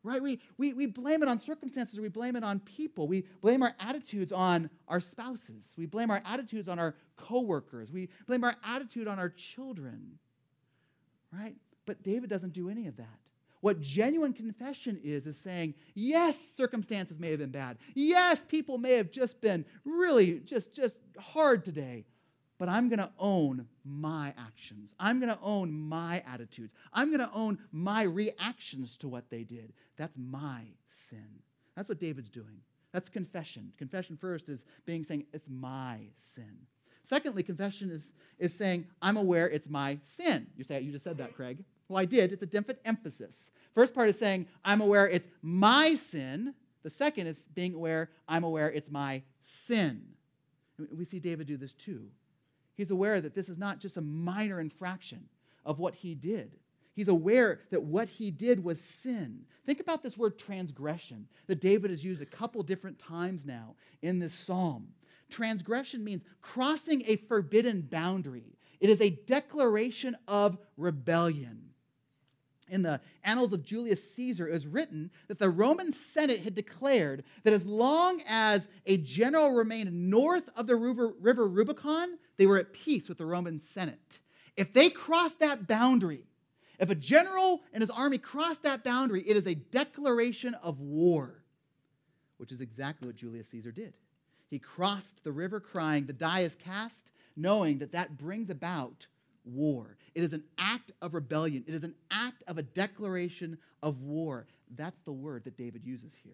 right? 0.03 0.21
We, 0.21 0.39
we, 0.57 0.73
we 0.73 0.85
blame 0.85 1.21
it 1.23 1.29
on 1.29 1.39
circumstances, 1.39 1.99
we 1.99 2.09
blame 2.09 2.35
it 2.35 2.43
on 2.43 2.59
people, 2.61 3.07
we 3.07 3.25
blame 3.41 3.63
our 3.63 3.75
attitudes 3.79 4.31
on 4.31 4.69
our 4.87 4.99
spouses, 4.99 5.65
we 5.77 5.85
blame 5.85 6.09
our 6.09 6.21
attitudes 6.25 6.69
on 6.69 6.79
our 6.79 6.95
coworkers, 7.17 7.91
we 7.91 8.09
blame 8.25 8.43
our 8.43 8.55
attitude 8.63 9.07
on 9.07 9.19
our 9.19 9.29
children, 9.29 10.17
right? 11.33 11.55
But 11.85 12.01
David 12.03 12.29
doesn't 12.29 12.53
do 12.53 12.69
any 12.69 12.87
of 12.87 12.97
that. 12.97 13.07
What 13.61 13.81
genuine 13.81 14.33
confession 14.33 14.99
is, 15.03 15.25
is 15.25 15.37
saying, 15.37 15.73
yes, 15.93 16.39
circumstances 16.39 17.19
may 17.19 17.31
have 17.31 17.39
been 17.39 17.51
bad. 17.51 17.77
Yes, 17.93 18.43
people 18.47 18.77
may 18.77 18.93
have 18.93 19.11
just 19.11 19.41
been 19.41 19.65
really 19.83 20.39
just, 20.39 20.73
just 20.73 20.99
hard 21.17 21.65
today 21.65 22.05
but 22.59 22.67
I'm 22.67 22.89
going 22.89 22.99
to 22.99 23.09
own 23.17 23.65
my 23.85 24.33
actions. 24.37 24.93
I'm 24.99 25.19
going 25.19 25.33
to 25.33 25.39
own 25.41 25.71
my 25.71 26.21
attitudes. 26.27 26.73
I'm 26.93 27.07
going 27.07 27.25
to 27.25 27.33
own 27.33 27.57
my 27.71 28.03
reactions 28.03 28.97
to 28.97 29.07
what 29.07 29.29
they 29.29 29.43
did. 29.43 29.71
That's 29.97 30.15
my 30.17 30.63
sin. 31.09 31.25
That's 31.75 31.87
what 31.87 31.99
David's 31.99 32.29
doing. 32.29 32.59
That's 32.91 33.07
confession. 33.07 33.71
Confession 33.77 34.17
first 34.17 34.49
is 34.49 34.65
being 34.85 35.05
saying, 35.05 35.25
it's 35.31 35.47
my 35.49 35.99
sin. 36.35 36.51
Secondly, 37.07 37.43
confession 37.43 37.89
is, 37.89 38.11
is 38.37 38.53
saying, 38.53 38.85
I'm 39.01 39.15
aware 39.15 39.49
it's 39.49 39.69
my 39.69 39.97
sin. 40.03 40.47
You 40.57 40.65
say 40.65 40.81
you 40.81 40.91
just 40.91 41.05
said 41.05 41.17
that, 41.19 41.33
Craig. 41.33 41.63
Well, 41.89 41.99
I 41.99 42.05
did. 42.05 42.31
It's 42.31 42.43
a 42.43 42.47
different 42.47 42.79
emphasis. 42.85 43.35
First 43.73 43.93
part 43.93 44.09
is 44.09 44.17
saying, 44.17 44.47
I'm 44.63 44.79
aware 44.79 45.09
it's 45.09 45.27
my 45.41 45.95
sin. 45.95 46.53
The 46.83 46.89
second 46.89 47.27
is 47.27 47.37
being 47.55 47.73
aware, 47.73 48.09
I'm 48.27 48.43
aware 48.43 48.71
it's 48.71 48.89
my 48.89 49.23
sin. 49.43 50.03
We 50.95 51.03
see 51.03 51.19
David 51.19 51.47
do 51.47 51.57
this 51.57 51.73
too. 51.73 52.07
He's 52.75 52.91
aware 52.91 53.19
that 53.19 53.35
this 53.35 53.49
is 53.49 53.57
not 53.57 53.79
just 53.79 53.97
a 53.97 54.01
minor 54.01 54.61
infraction 54.61 55.25
of 55.65 55.79
what 55.79 55.95
he 55.95 56.15
did. 56.15 56.55
He's 56.95 57.09
aware 57.09 57.61
that 57.71 57.83
what 57.83 58.07
he 58.07 58.31
did 58.31 58.63
was 58.63 58.79
sin. 58.79 59.41
Think 59.65 59.79
about 59.79 60.03
this 60.03 60.17
word 60.17 60.37
transgression 60.37 61.27
that 61.47 61.61
David 61.61 61.91
has 61.91 62.03
used 62.03 62.21
a 62.21 62.25
couple 62.25 62.63
different 62.63 62.99
times 62.99 63.45
now 63.45 63.75
in 64.01 64.19
this 64.19 64.33
psalm. 64.33 64.87
Transgression 65.29 66.03
means 66.03 66.23
crossing 66.41 67.03
a 67.05 67.17
forbidden 67.17 67.81
boundary, 67.81 68.55
it 68.79 68.89
is 68.89 69.01
a 69.01 69.09
declaration 69.09 70.15
of 70.27 70.57
rebellion 70.77 71.68
in 72.69 72.81
the 72.81 73.01
Annals 73.23 73.53
of 73.53 73.63
Julius 73.63 74.03
Caesar, 74.13 74.47
it 74.47 74.53
was 74.53 74.67
written 74.67 75.11
that 75.27 75.39
the 75.39 75.49
Roman 75.49 75.93
Senate 75.93 76.41
had 76.41 76.55
declared 76.55 77.23
that 77.43 77.53
as 77.53 77.65
long 77.65 78.21
as 78.27 78.67
a 78.85 78.97
general 78.97 79.53
remained 79.53 80.09
north 80.09 80.49
of 80.55 80.67
the 80.67 80.75
river, 80.75 81.13
Rubicon, 81.47 82.17
they 82.37 82.45
were 82.45 82.57
at 82.57 82.73
peace 82.73 83.09
with 83.09 83.17
the 83.17 83.25
Roman 83.25 83.59
Senate. 83.73 84.19
If 84.55 84.73
they 84.73 84.89
crossed 84.89 85.39
that 85.39 85.67
boundary, 85.67 86.23
if 86.79 86.89
a 86.89 86.95
general 86.95 87.61
and 87.73 87.81
his 87.81 87.91
army 87.91 88.17
crossed 88.17 88.63
that 88.63 88.83
boundary, 88.83 89.21
it 89.27 89.35
is 89.35 89.45
a 89.45 89.55
declaration 89.55 90.53
of 90.55 90.79
war, 90.79 91.43
which 92.37 92.51
is 92.51 92.61
exactly 92.61 93.07
what 93.07 93.17
Julius 93.17 93.47
Caesar 93.49 93.71
did. 93.71 93.93
He 94.49 94.59
crossed 94.59 95.23
the 95.23 95.31
river 95.31 95.59
crying, 95.59 96.05
The 96.05 96.13
die 96.13 96.41
is 96.41 96.55
cast, 96.55 96.95
knowing 97.35 97.79
that 97.79 97.91
that 97.91 98.17
brings 98.17 98.49
about 98.49 99.07
war. 99.53 99.97
It 100.15 100.23
is 100.23 100.33
an 100.33 100.43
act 100.57 100.91
of 101.01 101.13
rebellion. 101.13 101.63
It 101.67 101.73
is 101.73 101.83
an 101.83 101.95
act 102.11 102.43
of 102.47 102.57
a 102.57 102.63
declaration 102.63 103.57
of 103.81 104.01
war. 104.01 104.47
That's 104.75 104.99
the 105.05 105.11
word 105.11 105.43
that 105.45 105.57
David 105.57 105.83
uses 105.83 106.11
here. 106.23 106.33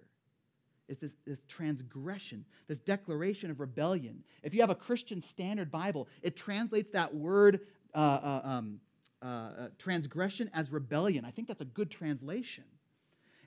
It's 0.88 1.02
this, 1.02 1.12
this 1.26 1.42
transgression, 1.48 2.46
this 2.68 2.80
declaration 2.80 3.50
of 3.50 3.60
rebellion. 3.60 4.24
If 4.44 4.54
you 4.54 4.62
have 4.62 4.70
a 4.70 4.76
Christian 4.76 5.22
Standard 5.22 5.72
Bible, 5.72 6.08
it 6.22 6.36
translates 6.36 6.92
that 6.92 7.14
word 7.14 7.62
uh, 7.94 7.98
uh, 7.98 8.42
um, 8.44 8.80
uh, 9.22 9.26
uh 9.26 9.68
transgression 9.80 10.50
as 10.54 10.72
rebellion. 10.72 11.26
I 11.26 11.32
think 11.32 11.48
that's 11.48 11.62
a 11.62 11.66
good 11.66 11.90
translation. 11.90 12.66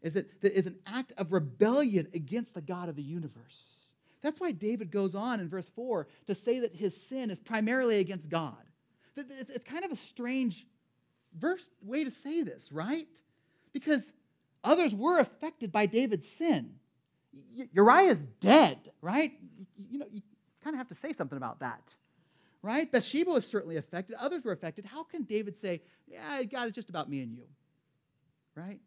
Is 0.02 0.14
that, 0.14 0.40
that 0.42 0.52
is 0.52 0.66
an 0.66 0.76
act 0.86 1.12
of 1.16 1.32
rebellion 1.32 2.08
against 2.14 2.54
the 2.54 2.60
God 2.60 2.88
of 2.88 2.96
the 2.96 3.02
universe. 3.02 3.62
That's 4.22 4.40
why 4.40 4.52
David 4.52 4.90
goes 4.90 5.14
on 5.14 5.40
in 5.40 5.48
verse 5.48 5.68
4 5.74 6.06
to 6.26 6.34
say 6.34 6.60
that 6.60 6.74
his 6.74 6.94
sin 7.08 7.30
is 7.30 7.38
primarily 7.38 7.98
against 8.00 8.28
God. 8.28 8.56
It's 9.18 9.64
kind 9.64 9.84
of 9.84 9.92
a 9.92 9.96
strange 9.96 10.66
verse 11.38 11.68
way 11.82 12.04
to 12.04 12.10
say 12.10 12.42
this, 12.42 12.72
right? 12.72 13.08
Because 13.72 14.10
others 14.64 14.94
were 14.94 15.18
affected 15.18 15.72
by 15.72 15.86
David's 15.86 16.28
sin. 16.28 16.74
Uriah's 17.72 18.20
dead, 18.40 18.78
right? 19.00 19.32
You 19.90 19.98
know, 19.98 20.06
you 20.10 20.22
kind 20.62 20.74
of 20.74 20.78
have 20.78 20.88
to 20.88 20.94
say 20.94 21.12
something 21.12 21.36
about 21.36 21.60
that, 21.60 21.94
right? 22.62 22.90
Bathsheba 22.90 23.30
was 23.30 23.46
certainly 23.46 23.76
affected. 23.76 24.16
Others 24.18 24.44
were 24.44 24.52
affected. 24.52 24.84
How 24.84 25.04
can 25.04 25.22
David 25.22 25.60
say, 25.60 25.82
yeah, 26.06 26.42
God, 26.42 26.68
it's 26.68 26.74
just 26.74 26.88
about 26.88 27.08
me 27.08 27.20
and 27.20 27.32
you, 27.32 27.44
right? 28.54 28.80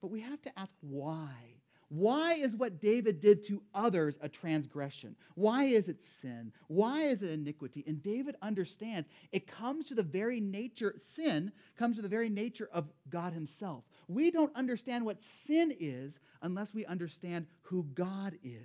But 0.00 0.10
we 0.10 0.20
have 0.20 0.40
to 0.42 0.58
ask 0.58 0.74
why. 0.80 1.55
Why 1.88 2.34
is 2.34 2.56
what 2.56 2.80
David 2.80 3.20
did 3.20 3.46
to 3.46 3.62
others 3.74 4.18
a 4.20 4.28
transgression? 4.28 5.14
Why 5.34 5.64
is 5.64 5.88
it 5.88 6.00
sin? 6.20 6.52
Why 6.66 7.02
is 7.02 7.22
it 7.22 7.30
iniquity? 7.30 7.84
And 7.86 8.02
David 8.02 8.34
understands 8.42 9.08
it 9.30 9.46
comes 9.46 9.86
to 9.86 9.94
the 9.94 10.02
very 10.02 10.40
nature, 10.40 10.96
sin 11.14 11.52
comes 11.78 11.96
to 11.96 12.02
the 12.02 12.08
very 12.08 12.28
nature 12.28 12.68
of 12.72 12.88
God 13.08 13.32
Himself. 13.32 13.84
We 14.08 14.30
don't 14.30 14.54
understand 14.56 15.04
what 15.04 15.22
sin 15.46 15.74
is 15.78 16.14
unless 16.42 16.74
we 16.74 16.84
understand 16.86 17.46
who 17.62 17.84
God 17.94 18.34
is. 18.42 18.60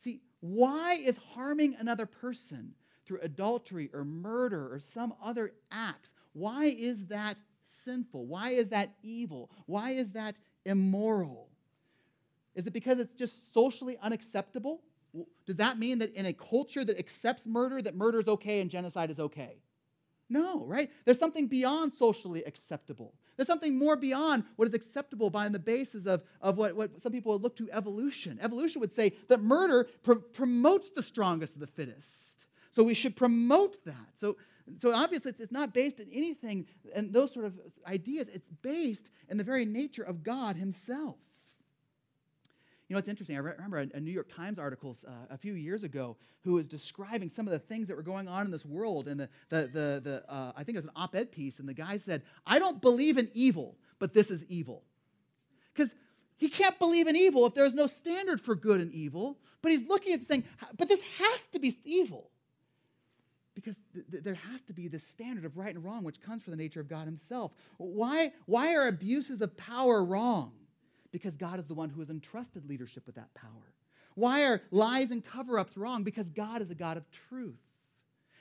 See, 0.00 0.20
why 0.40 0.94
is 0.94 1.16
harming 1.16 1.76
another 1.78 2.06
person 2.06 2.74
through 3.04 3.20
adultery 3.22 3.90
or 3.92 4.04
murder 4.04 4.72
or 4.72 4.80
some 4.92 5.14
other 5.22 5.52
acts, 5.70 6.12
why 6.32 6.66
is 6.66 7.06
that 7.06 7.36
sinful? 7.84 8.26
Why 8.26 8.50
is 8.50 8.68
that 8.68 8.94
evil? 9.02 9.50
Why 9.66 9.90
is 9.90 10.10
that 10.12 10.36
immoral? 10.64 11.48
Is 12.54 12.66
it 12.66 12.72
because 12.72 12.98
it's 12.98 13.14
just 13.14 13.52
socially 13.52 13.96
unacceptable? 14.00 14.82
Does 15.46 15.56
that 15.56 15.78
mean 15.78 15.98
that 15.98 16.14
in 16.14 16.26
a 16.26 16.32
culture 16.32 16.84
that 16.84 16.98
accepts 16.98 17.46
murder, 17.46 17.80
that 17.82 17.94
murder 17.94 18.20
is 18.20 18.28
okay 18.28 18.60
and 18.60 18.70
genocide 18.70 19.10
is 19.10 19.20
okay? 19.20 19.58
No, 20.28 20.64
right? 20.66 20.90
There's 21.04 21.18
something 21.18 21.46
beyond 21.46 21.92
socially 21.92 22.42
acceptable. 22.44 23.14
There's 23.36 23.46
something 23.46 23.76
more 23.76 23.96
beyond 23.96 24.44
what 24.56 24.68
is 24.68 24.74
acceptable 24.74 25.28
by 25.28 25.48
the 25.48 25.58
basis 25.58 26.06
of, 26.06 26.22
of 26.40 26.56
what, 26.56 26.74
what 26.74 27.02
some 27.02 27.12
people 27.12 27.32
would 27.32 27.42
look 27.42 27.56
to 27.56 27.70
evolution. 27.70 28.38
Evolution 28.40 28.80
would 28.80 28.94
say 28.94 29.12
that 29.28 29.42
murder 29.42 29.88
pr- 30.02 30.14
promotes 30.14 30.90
the 30.90 31.02
strongest 31.02 31.54
of 31.54 31.60
the 31.60 31.66
fittest. 31.66 32.46
So 32.70 32.82
we 32.82 32.94
should 32.94 33.16
promote 33.16 33.84
that. 33.84 34.08
So, 34.18 34.36
so 34.80 34.92
obviously, 34.94 35.30
it's, 35.30 35.40
it's 35.40 35.52
not 35.52 35.74
based 35.74 36.00
in 36.00 36.08
anything 36.12 36.66
and 36.94 37.12
those 37.12 37.32
sort 37.32 37.44
of 37.46 37.54
ideas. 37.86 38.28
It's 38.32 38.48
based 38.62 39.10
in 39.28 39.36
the 39.36 39.44
very 39.44 39.64
nature 39.64 40.02
of 40.02 40.22
God 40.22 40.56
Himself. 40.56 41.16
You 42.88 42.94
know, 42.94 42.98
it's 42.98 43.08
interesting. 43.08 43.36
I 43.36 43.40
remember 43.40 43.78
a, 43.78 44.00
New 44.00 44.10
York 44.10 44.30
Times 44.34 44.58
article 44.58 44.96
uh, 45.06 45.10
a 45.30 45.38
few 45.38 45.54
years 45.54 45.84
ago 45.84 46.16
who 46.42 46.52
was 46.52 46.66
describing 46.66 47.30
some 47.30 47.46
of 47.46 47.52
the 47.52 47.58
things 47.58 47.88
that 47.88 47.96
were 47.96 48.02
going 48.02 48.28
on 48.28 48.44
in 48.44 48.50
this 48.50 48.66
world. 48.66 49.08
And 49.08 49.18
the, 49.18 49.28
the, 49.48 49.70
the, 49.72 50.00
the 50.04 50.24
uh, 50.28 50.52
I 50.54 50.64
think 50.64 50.76
it 50.76 50.80
was 50.80 50.84
an 50.84 50.90
op 50.94 51.14
ed 51.14 51.32
piece. 51.32 51.58
And 51.60 51.68
the 51.68 51.74
guy 51.74 51.98
said, 52.04 52.22
I 52.46 52.58
don't 52.58 52.82
believe 52.82 53.16
in 53.16 53.30
evil, 53.32 53.76
but 53.98 54.12
this 54.12 54.30
is 54.30 54.44
evil. 54.44 54.82
Because 55.74 55.92
he 56.36 56.50
can't 56.50 56.78
believe 56.78 57.06
in 57.06 57.16
evil 57.16 57.46
if 57.46 57.54
there's 57.54 57.74
no 57.74 57.86
standard 57.86 58.40
for 58.40 58.54
good 58.54 58.80
and 58.80 58.92
evil. 58.92 59.38
But 59.62 59.72
he's 59.72 59.88
looking 59.88 60.12
at 60.12 60.26
saying, 60.26 60.44
but 60.76 60.88
this 60.90 61.00
has 61.18 61.46
to 61.52 61.58
be 61.58 61.78
evil. 61.84 62.30
Because 63.54 63.76
th- 63.94 64.04
th- 64.10 64.24
there 64.24 64.34
has 64.34 64.60
to 64.62 64.74
be 64.74 64.88
this 64.88 65.06
standard 65.06 65.46
of 65.46 65.56
right 65.56 65.74
and 65.74 65.82
wrong, 65.82 66.04
which 66.04 66.20
comes 66.20 66.42
from 66.42 66.50
the 66.50 66.56
nature 66.58 66.80
of 66.80 66.88
God 66.88 67.06
Himself. 67.06 67.52
Why, 67.78 68.32
why 68.44 68.74
are 68.74 68.88
abuses 68.88 69.40
of 69.40 69.56
power 69.56 70.04
wrong? 70.04 70.52
Because 71.14 71.36
God 71.36 71.60
is 71.60 71.66
the 71.66 71.74
one 71.74 71.90
who 71.90 72.00
has 72.00 72.10
entrusted 72.10 72.68
leadership 72.68 73.06
with 73.06 73.14
that 73.14 73.32
power. 73.34 73.72
Why 74.16 74.46
are 74.46 74.60
lies 74.72 75.12
and 75.12 75.24
cover 75.24 75.60
ups 75.60 75.76
wrong? 75.76 76.02
Because 76.02 76.28
God 76.28 76.60
is 76.60 76.72
a 76.72 76.74
God 76.74 76.96
of 76.96 77.04
truth. 77.28 77.54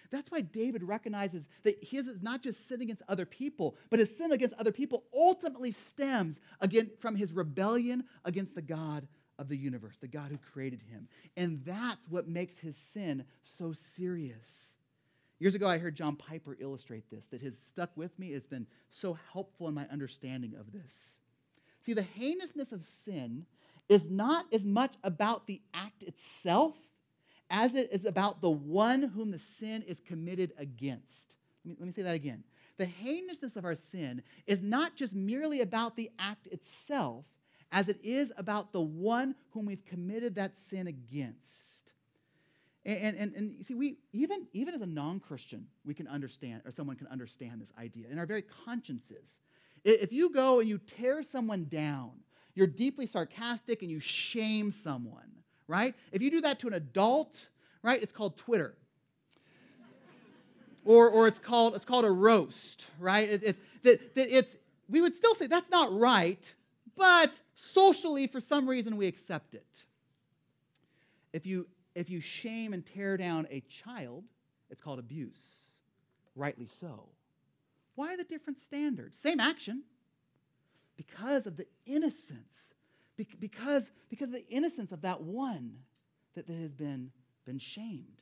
That's 0.10 0.32
why 0.32 0.42
David 0.42 0.82
recognizes 0.82 1.44
that 1.62 1.78
his 1.84 2.08
is 2.08 2.24
not 2.24 2.42
just 2.42 2.68
sin 2.68 2.82
against 2.82 3.04
other 3.08 3.28
people, 3.28 3.76
but 3.92 4.00
his 4.00 4.18
sin 4.18 4.32
against 4.32 4.56
other 4.56 4.72
people 4.72 5.04
ultimately 5.14 5.72
stems 5.72 6.40
again 6.62 6.90
from 7.00 7.16
his 7.16 7.32
rebellion 7.32 8.06
against 8.26 8.56
the 8.56 8.62
God 8.64 9.08
of 9.38 9.50
the 9.50 9.58
universe, 9.58 9.98
the 10.02 10.08
God 10.08 10.32
who 10.32 10.40
created 10.40 10.82
him. 10.82 11.08
And 11.38 11.64
that's 11.64 12.10
what 12.10 12.28
makes 12.28 12.58
his 12.58 12.76
sin 12.92 13.24
so 13.44 13.72
serious. 13.96 14.48
Years 15.38 15.54
ago, 15.54 15.68
I 15.68 15.78
heard 15.78 15.96
John 15.96 16.16
Piper 16.16 16.58
illustrate 16.60 17.08
this, 17.12 17.26
that 17.30 17.42
has 17.44 17.54
stuck 17.68 17.92
with 17.96 18.18
me. 18.18 18.34
It's 18.34 18.48
been 18.48 18.66
so 18.90 19.16
helpful 19.32 19.68
in 19.68 19.76
my 19.76 19.88
understanding 19.92 20.56
of 20.60 20.72
this. 20.72 21.13
See, 21.86 21.94
the 21.94 22.06
heinousness 22.18 22.72
of 22.72 22.86
sin 23.06 23.46
is 23.90 24.10
not 24.10 24.46
as 24.54 24.64
much 24.64 24.94
about 25.04 25.48
the 25.48 25.62
act 25.74 26.04
itself 26.04 26.76
as 27.50 27.76
it 27.76 27.90
is 27.92 28.06
about 28.06 28.42
the 28.42 28.50
one 28.50 29.04
whom 29.04 29.32
the 29.32 29.42
sin 29.60 29.84
is 29.84 30.00
committed 30.00 30.54
against. 30.58 31.36
Let 31.64 31.70
me, 31.70 31.76
let 31.80 31.88
me 31.88 31.94
say 31.94 32.02
that 32.04 32.16
again. 32.16 32.44
The 32.78 32.88
heinousness 32.88 33.56
of 33.56 33.66
our 33.66 33.76
sin 33.76 34.24
is 34.48 34.62
not 34.62 34.96
just 34.96 35.14
merely 35.14 35.62
about 35.62 35.96
the 35.96 36.10
act 36.18 36.48
itself, 36.48 37.26
as 37.72 37.88
it 37.90 38.00
is 38.04 38.32
about 38.38 38.72
the 38.72 38.82
one 38.82 39.36
whom 39.52 39.66
we've 39.66 39.86
committed 39.86 40.36
that 40.36 40.54
sin 40.70 40.88
against. 40.88 41.38
And, 42.86 43.16
and, 43.16 43.36
and 43.36 43.56
you 43.58 43.64
see, 43.64 43.76
we, 43.76 43.98
even, 44.12 44.48
even 44.54 44.74
as 44.74 44.82
a 44.82 44.86
non 44.86 45.20
Christian, 45.20 45.68
we 45.86 45.94
can 45.94 46.08
understand, 46.08 46.64
or 46.66 46.72
someone 46.72 46.96
can 46.96 47.08
understand 47.08 47.62
this 47.62 47.72
idea 47.80 48.08
in 48.10 48.20
our 48.20 48.26
very 48.26 48.44
consciences. 48.66 49.38
If 49.84 50.14
you 50.14 50.30
go 50.30 50.60
and 50.60 50.70
you 50.70 50.78
tear 50.78 51.24
someone 51.24 51.66
down, 51.66 52.12
you're 52.56 52.68
deeply 52.68 53.06
sarcastic 53.06 53.82
and 53.82 53.92
you 53.92 54.00
shame 54.00 54.72
someone, 54.72 55.30
right? 55.68 55.94
If 56.12 56.22
you 56.22 56.32
do 56.32 56.42
that 56.42 56.60
to 56.60 56.68
an 56.68 56.74
adult, 56.74 57.48
right, 57.82 58.02
it's 58.02 58.12
called 58.12 58.38
Twitter. 58.38 58.76
or, 60.86 61.10
or 61.10 61.28
it's 61.28 61.40
called 61.40 61.76
it's 61.76 61.86
called 61.86 62.06
a 62.06 62.12
roast, 62.12 62.86
right? 63.00 63.30
It, 63.30 63.44
it, 63.44 63.58
that, 63.84 64.16
that 64.16 64.36
it's 64.36 64.56
we 64.88 65.02
would 65.02 65.16
still 65.16 65.36
say 65.36 65.48
that's 65.48 65.70
not 65.70 65.98
right, 65.98 66.54
but 66.96 67.34
socially 67.56 68.28
for 68.28 68.40
some 68.40 68.68
reason 68.70 68.98
we 68.98 69.08
accept 69.08 69.54
it. 69.54 69.68
If 71.34 71.46
you 71.46 71.68
if 71.96 72.10
you 72.10 72.22
shame 72.22 72.74
and 72.74 72.86
tear 72.86 73.18
down 73.18 73.48
a 73.50 73.62
child, 73.62 74.24
it's 74.70 74.82
called 74.82 75.00
abuse. 75.00 75.38
Rightly 76.36 76.68
so. 76.80 77.10
Why 77.96 78.14
are 78.14 78.18
the 78.18 78.24
different 78.24 78.60
standards? 78.60 79.18
Same 79.18 79.40
action. 79.40 79.84
Because 80.98 81.48
of 81.48 81.58
the 81.58 81.68
innocence. 81.86 82.74
Because, 83.18 83.90
because 84.10 84.28
of 84.28 84.34
the 84.34 84.48
innocence 84.48 84.92
of 84.92 85.02
that 85.02 85.22
one 85.22 85.78
that, 86.36 86.48
that 86.48 86.58
has 86.58 86.74
been, 86.74 87.12
been 87.46 87.60
shamed. 87.60 88.22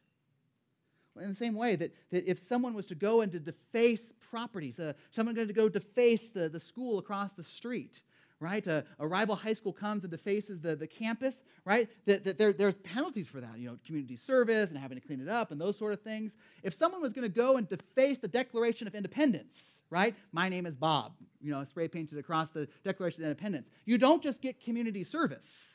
In 1.19 1.29
the 1.29 1.35
same 1.35 1.55
way 1.55 1.75
that, 1.75 1.93
that 2.11 2.29
if 2.29 2.39
someone 2.47 2.73
was 2.73 2.85
to 2.87 2.95
go 2.95 3.21
and 3.21 3.31
to 3.33 3.39
deface 3.39 4.13
properties, 4.29 4.79
uh, 4.79 4.93
someone 5.11 5.35
going 5.35 5.47
to 5.47 5.53
go 5.53 5.67
deface 5.67 6.29
the, 6.29 6.47
the 6.47 6.59
school 6.59 6.99
across 6.99 7.31
the 7.33 7.43
street, 7.43 8.01
right? 8.41 8.65
A, 8.65 8.83
a, 9.00 9.07
rival 9.07 9.36
high 9.36 9.53
school 9.53 9.71
comes 9.71 10.03
and 10.03 10.12
defaces 10.12 10.60
the, 10.60 10.75
the 10.75 10.88
campus, 10.88 11.36
right? 11.63 11.88
That, 12.07 12.24
that 12.24 12.38
there, 12.39 12.51
there's 12.51 12.75
penalties 12.77 13.27
for 13.27 13.39
that, 13.39 13.57
you 13.57 13.69
know, 13.69 13.77
community 13.86 14.17
service 14.17 14.71
and 14.71 14.79
having 14.79 15.00
to 15.00 15.07
clean 15.07 15.21
it 15.21 15.29
up 15.29 15.51
and 15.51 15.62
those 15.62 15.77
sort 15.77 15.93
of 15.93 16.01
things. 16.01 16.33
If 16.63 16.74
someone 16.74 17.01
was 17.01 17.13
going 17.13 17.31
to 17.31 17.33
go 17.33 17.57
and 17.57 17.69
deface 17.69 18.17
the 18.17 18.27
Declaration 18.27 18.88
of 18.88 18.95
Independence, 18.95 19.77
right? 19.91 20.15
My 20.33 20.50
name 20.50 20.65
is 20.65 20.75
Bob, 20.75 21.13
you 21.39 21.51
know, 21.51 21.63
spray 21.63 21.88
painted 21.88 22.17
across 22.17 22.50
the 22.50 22.67
Declaration 22.83 23.21
of 23.21 23.29
Independence, 23.29 23.69
you 23.86 24.00
don't 24.00 24.24
just 24.24 24.41
get 24.41 24.60
community 24.60 25.03
service. 25.03 25.67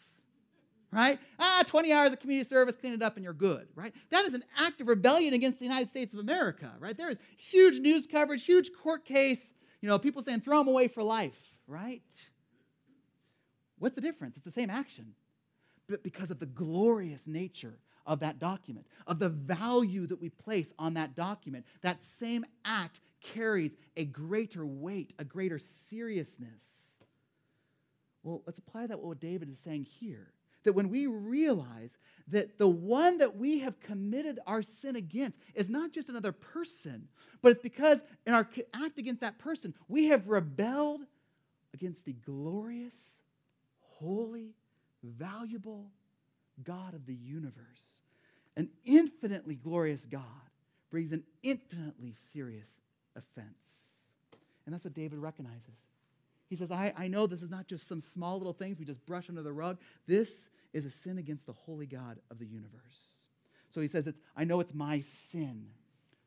Right? 0.92 1.18
Ah, 1.38 1.62
20 1.66 1.92
hours 1.92 2.12
of 2.12 2.20
community 2.20 2.48
service, 2.48 2.74
clean 2.76 2.94
it 2.94 3.02
up, 3.02 3.16
and 3.16 3.24
you're 3.24 3.34
good, 3.34 3.66
right? 3.74 3.92
That 4.10 4.24
is 4.24 4.34
an 4.34 4.44
act 4.56 4.80
of 4.80 4.88
rebellion 4.88 5.34
against 5.34 5.58
the 5.58 5.64
United 5.64 5.90
States 5.90 6.14
of 6.14 6.20
America, 6.20 6.72
right? 6.78 6.96
There 6.96 7.10
is 7.10 7.18
huge 7.36 7.80
news 7.80 8.06
coverage, 8.06 8.44
huge 8.44 8.70
court 8.72 9.04
case, 9.04 9.52
you 9.82 9.88
know, 9.88 9.98
people 9.98 10.22
saying 10.22 10.40
throw 10.40 10.58
them 10.58 10.68
away 10.68 10.88
for 10.88 11.02
life, 11.02 11.36
right? 11.66 12.02
What's 13.78 13.94
the 13.94 14.00
difference? 14.00 14.36
It's 14.36 14.44
the 14.44 14.50
same 14.50 14.70
action. 14.70 15.14
But 15.88 16.02
because 16.02 16.30
of 16.30 16.38
the 16.38 16.46
glorious 16.46 17.26
nature 17.26 17.78
of 18.06 18.20
that 18.20 18.38
document, 18.38 18.86
of 19.06 19.18
the 19.18 19.28
value 19.28 20.06
that 20.06 20.20
we 20.20 20.30
place 20.30 20.72
on 20.78 20.94
that 20.94 21.14
document, 21.14 21.64
that 21.82 21.98
same 22.18 22.44
act 22.64 23.00
carries 23.20 23.72
a 23.96 24.04
greater 24.04 24.64
weight, 24.64 25.12
a 25.18 25.24
greater 25.24 25.60
seriousness. 25.88 26.60
Well, 28.22 28.42
let's 28.46 28.58
apply 28.58 28.88
that 28.88 28.94
to 28.94 29.06
what 29.06 29.20
David 29.20 29.48
is 29.50 29.58
saying 29.64 29.86
here. 30.00 30.32
That 30.64 30.72
when 30.72 30.88
we 30.88 31.06
realize 31.06 31.90
that 32.28 32.58
the 32.58 32.66
one 32.66 33.18
that 33.18 33.36
we 33.36 33.60
have 33.60 33.78
committed 33.78 34.40
our 34.46 34.62
sin 34.62 34.96
against 34.96 35.38
is 35.54 35.68
not 35.68 35.92
just 35.92 36.08
another 36.08 36.32
person, 36.32 37.06
but 37.40 37.52
it's 37.52 37.62
because 37.62 38.00
in 38.26 38.34
our 38.34 38.48
act 38.74 38.98
against 38.98 39.20
that 39.20 39.38
person, 39.38 39.74
we 39.86 40.06
have 40.06 40.26
rebelled 40.26 41.02
against 41.72 42.04
the 42.04 42.14
glorious 42.14 42.94
holy, 43.98 44.54
valuable 45.02 45.90
God 46.62 46.94
of 46.94 47.06
the 47.06 47.14
universe. 47.14 47.62
An 48.56 48.68
infinitely 48.84 49.56
glorious 49.56 50.04
God 50.04 50.22
brings 50.90 51.12
an 51.12 51.22
infinitely 51.42 52.14
serious 52.32 52.68
offense. 53.14 53.48
And 54.64 54.74
that's 54.74 54.84
what 54.84 54.94
David 54.94 55.18
recognizes. 55.18 55.74
He 56.48 56.56
says, 56.56 56.70
I, 56.70 56.92
I 56.96 57.08
know 57.08 57.26
this 57.26 57.42
is 57.42 57.50
not 57.50 57.66
just 57.66 57.88
some 57.88 58.00
small 58.00 58.38
little 58.38 58.52
things 58.52 58.78
we 58.78 58.84
just 58.84 59.04
brush 59.04 59.28
under 59.28 59.42
the 59.42 59.52
rug. 59.52 59.78
This 60.06 60.30
is 60.72 60.86
a 60.86 60.90
sin 60.90 61.18
against 61.18 61.46
the 61.46 61.52
holy 61.52 61.86
God 61.86 62.18
of 62.30 62.38
the 62.38 62.46
universe. 62.46 62.70
So 63.70 63.80
he 63.80 63.88
says, 63.88 64.06
it's, 64.06 64.20
I 64.36 64.44
know 64.44 64.60
it's 64.60 64.74
my 64.74 65.02
sin. 65.32 65.66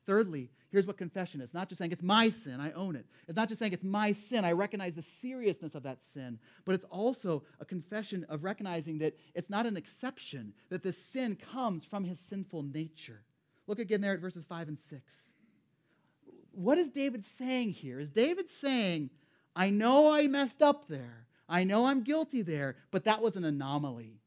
Thirdly, 0.05 0.49
here's 0.71 0.87
what 0.87 0.97
confession 0.97 1.41
is. 1.41 1.45
It's 1.45 1.53
not 1.53 1.69
just 1.69 1.79
saying 1.79 1.91
it's 1.91 2.03
my 2.03 2.29
sin, 2.29 2.59
I 2.59 2.71
own 2.71 2.95
it. 2.95 3.05
It's 3.27 3.35
not 3.35 3.47
just 3.47 3.59
saying 3.59 3.73
it's 3.73 3.83
my 3.83 4.13
sin, 4.29 4.45
I 4.45 4.51
recognize 4.51 4.93
the 4.93 5.01
seriousness 5.01 5.75
of 5.75 5.83
that 5.83 5.99
sin, 6.13 6.39
but 6.65 6.75
it's 6.75 6.85
also 6.85 7.43
a 7.59 7.65
confession 7.65 8.25
of 8.29 8.43
recognizing 8.43 8.99
that 8.99 9.15
it's 9.35 9.49
not 9.49 9.65
an 9.65 9.77
exception, 9.77 10.53
that 10.69 10.83
the 10.83 10.93
sin 10.93 11.37
comes 11.53 11.83
from 11.85 12.03
his 12.03 12.19
sinful 12.29 12.63
nature. 12.63 13.21
Look 13.67 13.79
again 13.79 14.01
there 14.01 14.13
at 14.13 14.19
verses 14.19 14.45
5 14.45 14.67
and 14.67 14.77
6. 14.89 15.01
What 16.51 16.77
is 16.77 16.89
David 16.89 17.25
saying 17.25 17.71
here? 17.71 17.99
Is 17.99 18.09
David 18.09 18.49
saying, 18.49 19.09
I 19.55 19.69
know 19.69 20.11
I 20.11 20.27
messed 20.27 20.61
up 20.61 20.87
there, 20.87 21.27
I 21.47 21.63
know 21.63 21.85
I'm 21.85 22.03
guilty 22.03 22.41
there, 22.43 22.75
but 22.91 23.05
that 23.05 23.21
was 23.21 23.35
an 23.35 23.43
anomaly. 23.43 24.19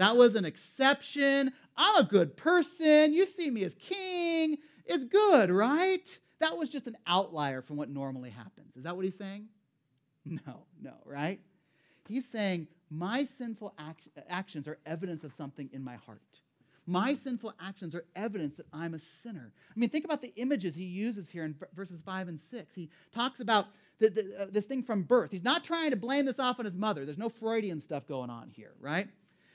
That 0.00 0.16
was 0.16 0.34
an 0.34 0.46
exception. 0.46 1.52
I'm 1.76 1.96
a 1.96 2.08
good 2.08 2.34
person. 2.34 3.12
You 3.12 3.26
see 3.26 3.50
me 3.50 3.64
as 3.64 3.74
king. 3.74 4.56
It's 4.90 5.04
good, 5.04 5.50
right? 5.50 6.18
That 6.40 6.56
was 6.56 6.68
just 6.68 6.86
an 6.86 6.96
outlier 7.06 7.62
from 7.62 7.76
what 7.76 7.88
normally 7.88 8.30
happens. 8.30 8.76
Is 8.76 8.82
that 8.82 8.96
what 8.96 9.04
he's 9.04 9.16
saying? 9.16 9.46
No, 10.26 10.66
no, 10.80 10.92
right? 11.06 11.40
He's 12.06 12.26
saying, 12.26 12.68
my 12.90 13.24
sinful 13.24 13.72
act- 13.78 14.08
actions 14.28 14.68
are 14.68 14.78
evidence 14.84 15.24
of 15.24 15.32
something 15.32 15.70
in 15.72 15.82
my 15.82 15.96
heart. 15.96 16.20
My 16.86 17.14
sinful 17.14 17.54
actions 17.60 17.94
are 17.94 18.04
evidence 18.16 18.54
that 18.56 18.66
I'm 18.72 18.94
a 18.94 18.98
sinner. 18.98 19.52
I 19.74 19.78
mean, 19.78 19.90
think 19.90 20.04
about 20.04 20.20
the 20.20 20.32
images 20.36 20.74
he 20.74 20.84
uses 20.84 21.30
here 21.30 21.44
in 21.44 21.54
verses 21.74 22.00
5 22.04 22.28
and 22.28 22.40
6. 22.50 22.74
He 22.74 22.90
talks 23.14 23.40
about 23.40 23.68
the, 23.98 24.10
the, 24.10 24.42
uh, 24.42 24.46
this 24.50 24.66
thing 24.66 24.82
from 24.82 25.04
birth. 25.04 25.30
He's 25.30 25.44
not 25.44 25.64
trying 25.64 25.90
to 25.90 25.96
blame 25.96 26.26
this 26.26 26.38
off 26.38 26.58
on 26.58 26.64
his 26.64 26.74
mother. 26.74 27.04
There's 27.04 27.16
no 27.16 27.28
Freudian 27.28 27.80
stuff 27.80 28.06
going 28.06 28.28
on 28.28 28.50
here, 28.50 28.72
right? 28.80 29.08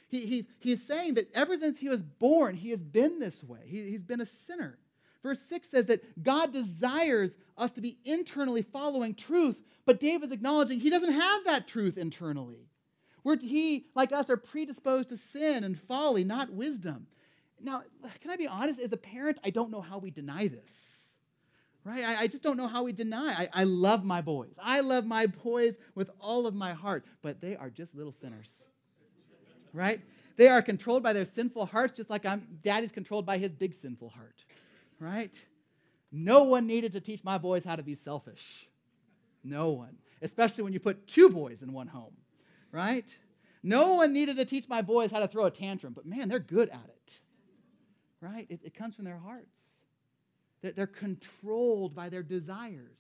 He, 0.08 0.26
he's, 0.26 0.46
he's 0.60 0.82
saying 0.82 1.16
that 1.16 1.30
ever 1.36 1.58
since 1.58 1.80
he 1.80 1.90
was 1.90 2.02
born, 2.02 2.56
he 2.56 2.70
has 2.70 2.82
been 2.82 3.20
this 3.20 3.44
way. 3.44 3.60
He, 3.66 3.92
he's 3.92 4.04
been 4.04 4.22
a 4.22 4.26
sinner. 4.26 4.80
Verse 5.26 5.42
6 5.50 5.70
says 5.72 5.86
that 5.88 6.24
God 6.24 6.54
desires 6.54 7.36
us 7.58 7.72
to 7.72 7.82
be 7.82 7.98
internally 8.06 8.62
following 8.62 9.16
truth, 9.16 9.58
but 9.84 10.00
David's 10.00 10.32
acknowledging 10.32 10.80
he 10.80 10.92
doesn't 10.92 11.14
have 11.14 11.46
that 11.46 11.68
truth 11.68 11.98
internally. 11.98 12.70
Where 13.24 13.36
he, 13.36 13.88
like 13.96 14.12
us, 14.12 14.30
are 14.30 14.38
predisposed 14.38 15.10
to 15.10 15.18
sin 15.18 15.64
and 15.64 15.82
folly, 15.82 16.24
not 16.24 16.52
wisdom. 16.52 17.08
Now, 17.60 17.82
can 18.22 18.30
I 18.30 18.36
be 18.36 18.46
honest? 18.46 18.80
As 18.80 18.94
a 18.94 18.98
parent, 18.98 19.40
I 19.44 19.50
don't 19.50 19.72
know 19.72 19.82
how 19.82 19.98
we 19.98 20.12
deny 20.12 20.48
this. 20.48 20.70
Right? 21.84 22.04
I, 22.04 22.22
I 22.22 22.28
just 22.28 22.44
don't 22.44 22.56
know 22.56 22.68
how 22.68 22.84
we 22.84 22.94
deny. 22.94 23.34
I, 23.34 23.62
I 23.62 23.64
love 23.64 24.06
my 24.06 24.22
boys. 24.22 24.54
I 24.62 24.82
love 24.82 25.08
my 25.08 25.26
boys 25.26 25.74
with 25.96 26.12
all 26.20 26.46
of 26.46 26.54
my 26.54 26.74
heart, 26.74 27.04
but 27.24 27.42
they 27.42 27.56
are 27.56 27.72
just 27.72 27.96
little 27.96 28.14
sinners. 28.22 28.60
Right? 29.74 30.02
They 30.38 30.50
are 30.50 30.62
controlled 30.62 31.02
by 31.02 31.14
their 31.14 31.26
sinful 31.26 31.66
hearts, 31.66 31.98
just 31.98 32.12
like 32.12 32.28
I'm, 32.28 32.48
daddy's 32.62 32.92
controlled 32.92 33.26
by 33.26 33.40
his 33.40 33.54
big 33.56 33.74
sinful 33.74 34.10
heart 34.10 34.46
right? 35.00 35.34
No 36.12 36.44
one 36.44 36.68
needed 36.68 36.94
to 36.94 37.02
teach 37.02 37.24
my 37.24 37.38
boys 37.38 37.64
how 37.64 37.76
to 37.76 37.84
be 37.84 37.96
selfish. 37.96 38.68
No 39.44 39.72
one. 39.72 39.98
Especially 40.22 40.64
when 40.64 40.74
you 40.74 40.80
put 40.80 41.08
two 41.08 41.30
boys 41.30 41.62
in 41.62 41.74
one 41.74 41.88
home, 41.88 42.16
right? 42.72 43.06
No 43.62 43.96
one 43.96 44.14
needed 44.14 44.38
to 44.38 44.46
teach 44.46 44.68
my 44.70 44.82
boys 44.82 45.12
how 45.12 45.20
to 45.20 45.28
throw 45.28 45.46
a 45.46 45.52
tantrum, 45.52 45.94
but 45.94 46.06
man, 46.06 46.30
they're 46.30 46.40
good 46.40 46.70
at 46.70 46.88
it, 46.88 47.12
right? 48.22 48.48
It, 48.50 48.62
it 48.64 48.74
comes 48.74 48.96
from 48.96 49.06
their 49.06 49.18
hearts. 49.18 49.52
They're, 50.62 50.72
they're 50.72 50.88
controlled 50.88 51.94
by 51.96 52.10
their 52.10 52.24
desires. 52.24 52.98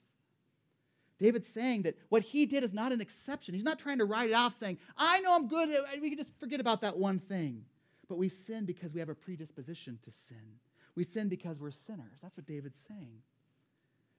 David's 1.17 1.47
saying 1.47 1.83
that 1.83 1.97
what 2.09 2.23
he 2.23 2.45
did 2.45 2.63
is 2.63 2.73
not 2.73 2.91
an 2.91 2.99
exception. 2.99 3.55
He's 3.55 3.63
not 3.63 3.79
trying 3.79 3.99
to 3.99 4.05
write 4.05 4.31
it 4.31 4.33
off 4.33 4.59
saying, 4.59 4.77
I 4.97 5.21
know 5.21 5.33
I'm 5.33 5.47
good. 5.47 5.69
We 6.01 6.09
can 6.09 6.17
just 6.17 6.37
forget 6.39 6.59
about 6.59 6.81
that 6.81 6.97
one 6.97 7.19
thing. 7.19 7.63
but 8.07 8.17
we 8.17 8.29
sin 8.29 8.65
because 8.65 8.93
we 8.93 8.99
have 8.99 9.09
a 9.09 9.15
predisposition 9.15 9.99
to 10.03 10.11
sin. 10.11 10.59
We 10.95 11.03
sin 11.03 11.27
because 11.27 11.59
we're 11.59 11.71
sinners. 11.71 12.19
That's 12.21 12.35
what 12.37 12.45
David's 12.45 12.79
saying. 12.87 13.21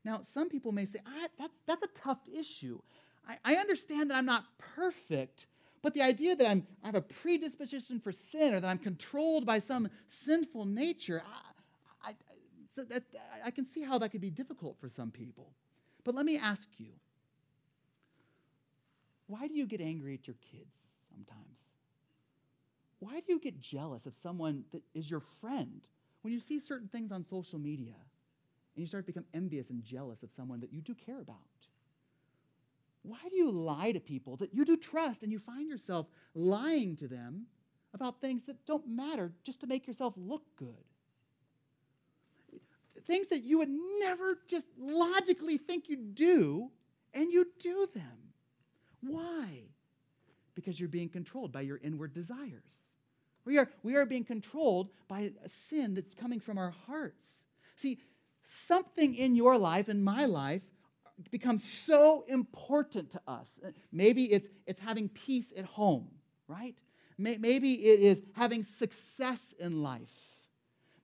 Now, 0.04 0.20
some 0.32 0.48
people 0.48 0.72
may 0.72 0.86
say, 0.86 1.00
that's, 1.38 1.54
that's 1.66 1.82
a 1.82 2.00
tough 2.00 2.20
issue. 2.32 2.78
I, 3.28 3.38
I 3.44 3.56
understand 3.56 4.10
that 4.10 4.16
I'm 4.16 4.26
not 4.26 4.44
perfect, 4.58 5.46
but 5.82 5.94
the 5.94 6.02
idea 6.02 6.36
that 6.36 6.46
I'm, 6.46 6.66
I 6.82 6.86
have 6.86 6.94
a 6.94 7.00
predisposition 7.00 7.98
for 7.98 8.12
sin 8.12 8.54
or 8.54 8.60
that 8.60 8.68
I'm 8.68 8.78
controlled 8.78 9.46
by 9.46 9.58
some 9.58 9.88
sinful 10.24 10.66
nature, 10.66 11.22
I, 12.04 12.10
I, 12.10 12.14
so 12.74 12.84
that, 12.84 13.02
I 13.44 13.50
can 13.50 13.66
see 13.66 13.82
how 13.82 13.98
that 13.98 14.10
could 14.10 14.20
be 14.20 14.30
difficult 14.30 14.76
for 14.80 14.88
some 14.88 15.10
people. 15.10 15.50
But 16.04 16.14
let 16.14 16.24
me 16.24 16.38
ask 16.38 16.68
you 16.78 16.92
why 19.26 19.48
do 19.48 19.54
you 19.54 19.66
get 19.66 19.80
angry 19.80 20.14
at 20.14 20.28
your 20.28 20.36
kids 20.52 20.72
sometimes? 21.10 21.58
Why 23.00 23.14
do 23.20 23.32
you 23.32 23.40
get 23.40 23.60
jealous 23.60 24.06
of 24.06 24.14
someone 24.22 24.64
that 24.72 24.82
is 24.94 25.10
your 25.10 25.20
friend 25.40 25.80
when 26.26 26.32
you 26.32 26.40
see 26.40 26.58
certain 26.58 26.88
things 26.88 27.12
on 27.12 27.24
social 27.24 27.56
media 27.56 27.94
and 28.74 28.82
you 28.82 28.86
start 28.88 29.06
to 29.06 29.12
become 29.12 29.26
envious 29.32 29.70
and 29.70 29.84
jealous 29.84 30.24
of 30.24 30.30
someone 30.34 30.58
that 30.58 30.72
you 30.72 30.80
do 30.80 30.92
care 30.92 31.20
about? 31.20 31.36
Why 33.02 33.20
do 33.30 33.36
you 33.36 33.48
lie 33.48 33.92
to 33.92 34.00
people 34.00 34.34
that 34.38 34.52
you 34.52 34.64
do 34.64 34.76
trust 34.76 35.22
and 35.22 35.30
you 35.30 35.38
find 35.38 35.68
yourself 35.68 36.08
lying 36.34 36.96
to 36.96 37.06
them 37.06 37.46
about 37.94 38.20
things 38.20 38.42
that 38.48 38.66
don't 38.66 38.88
matter 38.88 39.30
just 39.44 39.60
to 39.60 39.68
make 39.68 39.86
yourself 39.86 40.14
look 40.16 40.42
good? 40.56 40.84
Things 43.06 43.28
that 43.28 43.44
you 43.44 43.58
would 43.58 43.70
never 44.00 44.40
just 44.48 44.66
logically 44.76 45.58
think 45.58 45.88
you'd 45.88 46.16
do, 46.16 46.72
and 47.14 47.30
you 47.30 47.46
do 47.60 47.88
them. 47.94 48.32
Why? 49.00 49.60
Because 50.56 50.80
you're 50.80 50.88
being 50.88 51.08
controlled 51.08 51.52
by 51.52 51.60
your 51.60 51.78
inward 51.84 52.14
desires. 52.14 52.85
We 53.46 53.58
are, 53.58 53.70
we 53.82 53.94
are 53.94 54.04
being 54.04 54.24
controlled 54.24 54.90
by 55.08 55.30
a 55.42 55.48
sin 55.70 55.94
that's 55.94 56.14
coming 56.14 56.40
from 56.40 56.58
our 56.58 56.74
hearts. 56.86 57.26
See, 57.76 58.00
something 58.66 59.14
in 59.14 59.36
your 59.36 59.56
life, 59.56 59.88
in 59.88 60.02
my 60.02 60.26
life, 60.26 60.62
becomes 61.30 61.64
so 61.64 62.24
important 62.28 63.12
to 63.12 63.20
us. 63.26 63.46
Uh, 63.64 63.70
maybe 63.92 64.24
it's, 64.24 64.48
it's 64.66 64.80
having 64.80 65.08
peace 65.08 65.52
at 65.56 65.64
home, 65.64 66.08
right? 66.48 66.74
Maybe 67.18 67.72
it 67.72 68.00
is 68.00 68.22
having 68.34 68.64
success 68.64 69.40
in 69.58 69.82
life. 69.82 70.10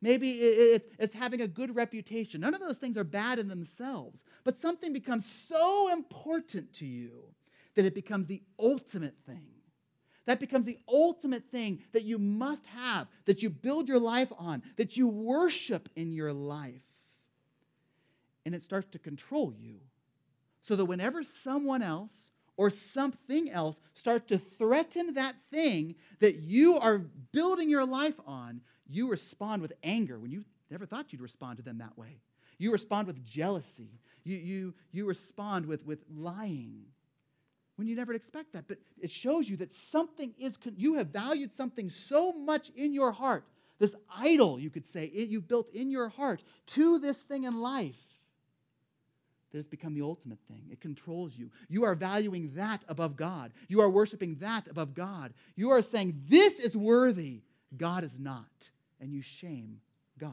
Maybe 0.03 0.33
it's 0.33 1.15
having 1.15 1.41
a 1.41 1.49
good 1.49 1.75
reputation. 1.75 2.41
None 2.41 2.55
of 2.55 2.61
those 2.61 2.77
things 2.77 2.99
are 2.99 3.05
bad 3.05 3.39
in 3.39 3.49
themselves, 3.49 4.25
but 4.45 4.57
something 4.57 4.93
becomes 4.93 5.25
so 5.25 5.91
important 5.93 6.75
to 6.75 6.87
you 6.87 7.23
that 7.77 7.85
it 7.87 7.95
becomes 7.95 8.27
the 8.27 8.43
ultimate 8.59 9.15
thing. 9.25 9.52
That 10.27 10.41
becomes 10.41 10.67
the 10.67 10.79
ultimate 10.89 11.45
thing 11.51 11.83
that 11.93 12.05
you 12.05 12.19
must 12.19 12.65
have, 12.67 13.09
that 13.25 13.43
you 13.43 13.51
build 13.51 13.89
your 13.89 13.99
life 13.99 14.33
on, 14.39 14.63
that 14.77 14.97
you 14.97 15.09
worship 15.09 15.89
in 15.97 16.13
your 16.13 16.33
life. 16.33 16.83
And 18.47 18.55
it 18.55 18.63
starts 18.63 18.89
to 18.91 18.99
control 18.99 19.53
you. 19.59 19.81
So 20.61 20.77
that 20.77 20.85
whenever 20.85 21.23
someone 21.25 21.83
else 21.83 22.31
or 22.57 22.71
something 22.71 23.51
else 23.51 23.81
starts 23.95 24.29
to 24.29 24.39
threaten 24.39 25.15
that 25.15 25.35
thing 25.51 25.97
that 26.21 26.37
you 26.37 26.79
are 26.79 26.99
building 27.33 27.69
your 27.69 27.85
life 27.85 28.19
on, 28.25 28.61
you 28.89 29.09
respond 29.11 29.61
with 29.61 29.73
anger 29.83 30.19
when 30.21 30.31
you 30.31 30.45
never 30.71 30.87
thought 30.87 31.13
you'd 31.13 31.21
respond 31.21 31.57
to 31.57 31.65
them 31.65 31.79
that 31.79 31.99
way. 31.99 32.21
You 32.59 32.71
respond 32.71 33.09
with 33.09 33.25
jealousy. 33.25 33.99
You, 34.23 34.37
you, 34.37 34.75
you 34.93 35.07
respond 35.07 35.67
with, 35.67 35.85
with 35.85 36.05
lying 36.15 36.85
when 37.83 37.89
you 37.89 37.97
never 37.97 38.15
expect 38.15 38.53
that. 38.53 38.69
But 38.69 38.79
it 39.01 39.11
shows 39.11 39.49
you 39.49 39.57
that 39.57 39.75
something 39.75 40.33
is, 40.39 40.57
you 40.77 40.95
have 40.95 41.09
valued 41.09 41.53
something 41.53 41.91
so 41.91 42.31
much 42.31 42.71
in 42.77 42.95
your 42.95 43.11
heart, 43.11 43.43
this 43.81 43.97
idol, 44.17 44.61
you 44.61 44.71
could 44.71 44.87
say, 44.87 45.07
it, 45.07 45.29
you've 45.29 45.49
built 45.49 45.69
in 45.75 45.91
your 45.91 46.09
heart 46.09 46.45
to 46.67 47.01
this 47.01 47.19
thing 47.19 47.43
in 47.43 47.61
life, 47.61 47.97
that 49.51 49.59
it's 49.59 49.67
become 49.67 49.95
the 49.95 50.03
ultimate 50.03 50.39
thing. 50.47 50.63
It 50.71 50.81
controls 50.81 51.37
you. 51.37 51.51
You 51.69 51.83
are 51.83 51.97
valuing 51.97 52.53
that 52.55 52.85
above 52.87 53.17
God. 53.17 53.51
You 53.67 53.81
are 53.81 53.91
worshiping 53.91 54.37
that 54.37 54.69
above 54.69 54.95
God. 54.95 55.35
You 55.57 55.71
are 55.71 55.83
saying, 55.83 56.23
This 56.29 56.61
is 56.61 56.77
worthy. 56.77 57.41
God 57.77 58.05
is 58.05 58.17
not. 58.17 58.47
And 59.01 59.13
you 59.13 59.23
shame 59.23 59.81
God. 60.21 60.31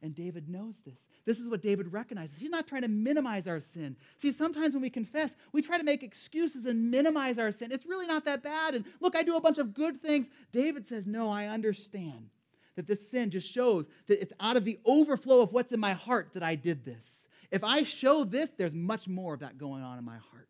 And 0.00 0.14
David 0.14 0.48
knows 0.48 0.76
this. 0.86 0.94
This 1.26 1.40
is 1.40 1.48
what 1.48 1.60
David 1.60 1.92
recognizes. 1.92 2.36
He's 2.38 2.50
not 2.50 2.68
trying 2.68 2.82
to 2.82 2.88
minimize 2.88 3.48
our 3.48 3.58
sin. 3.58 3.96
See, 4.22 4.30
sometimes 4.30 4.74
when 4.74 4.82
we 4.82 4.90
confess, 4.90 5.32
we 5.52 5.60
try 5.60 5.76
to 5.76 5.84
make 5.84 6.04
excuses 6.04 6.66
and 6.66 6.88
minimize 6.90 7.36
our 7.36 7.50
sin. 7.50 7.72
It's 7.72 7.84
really 7.84 8.06
not 8.06 8.24
that 8.26 8.44
bad. 8.44 8.76
And 8.76 8.84
look, 9.00 9.16
I 9.16 9.24
do 9.24 9.36
a 9.36 9.40
bunch 9.40 9.58
of 9.58 9.74
good 9.74 10.00
things. 10.00 10.28
David 10.52 10.86
says, 10.86 11.04
No, 11.04 11.28
I 11.28 11.48
understand 11.48 12.30
that 12.76 12.86
this 12.86 13.10
sin 13.10 13.30
just 13.30 13.50
shows 13.50 13.86
that 14.06 14.20
it's 14.22 14.32
out 14.38 14.56
of 14.56 14.64
the 14.64 14.78
overflow 14.84 15.42
of 15.42 15.52
what's 15.52 15.72
in 15.72 15.80
my 15.80 15.94
heart 15.94 16.30
that 16.34 16.44
I 16.44 16.54
did 16.54 16.84
this. 16.84 17.26
If 17.50 17.64
I 17.64 17.82
show 17.82 18.22
this, 18.22 18.50
there's 18.56 18.74
much 18.74 19.08
more 19.08 19.34
of 19.34 19.40
that 19.40 19.58
going 19.58 19.82
on 19.82 19.98
in 19.98 20.04
my 20.04 20.16
heart. 20.16 20.46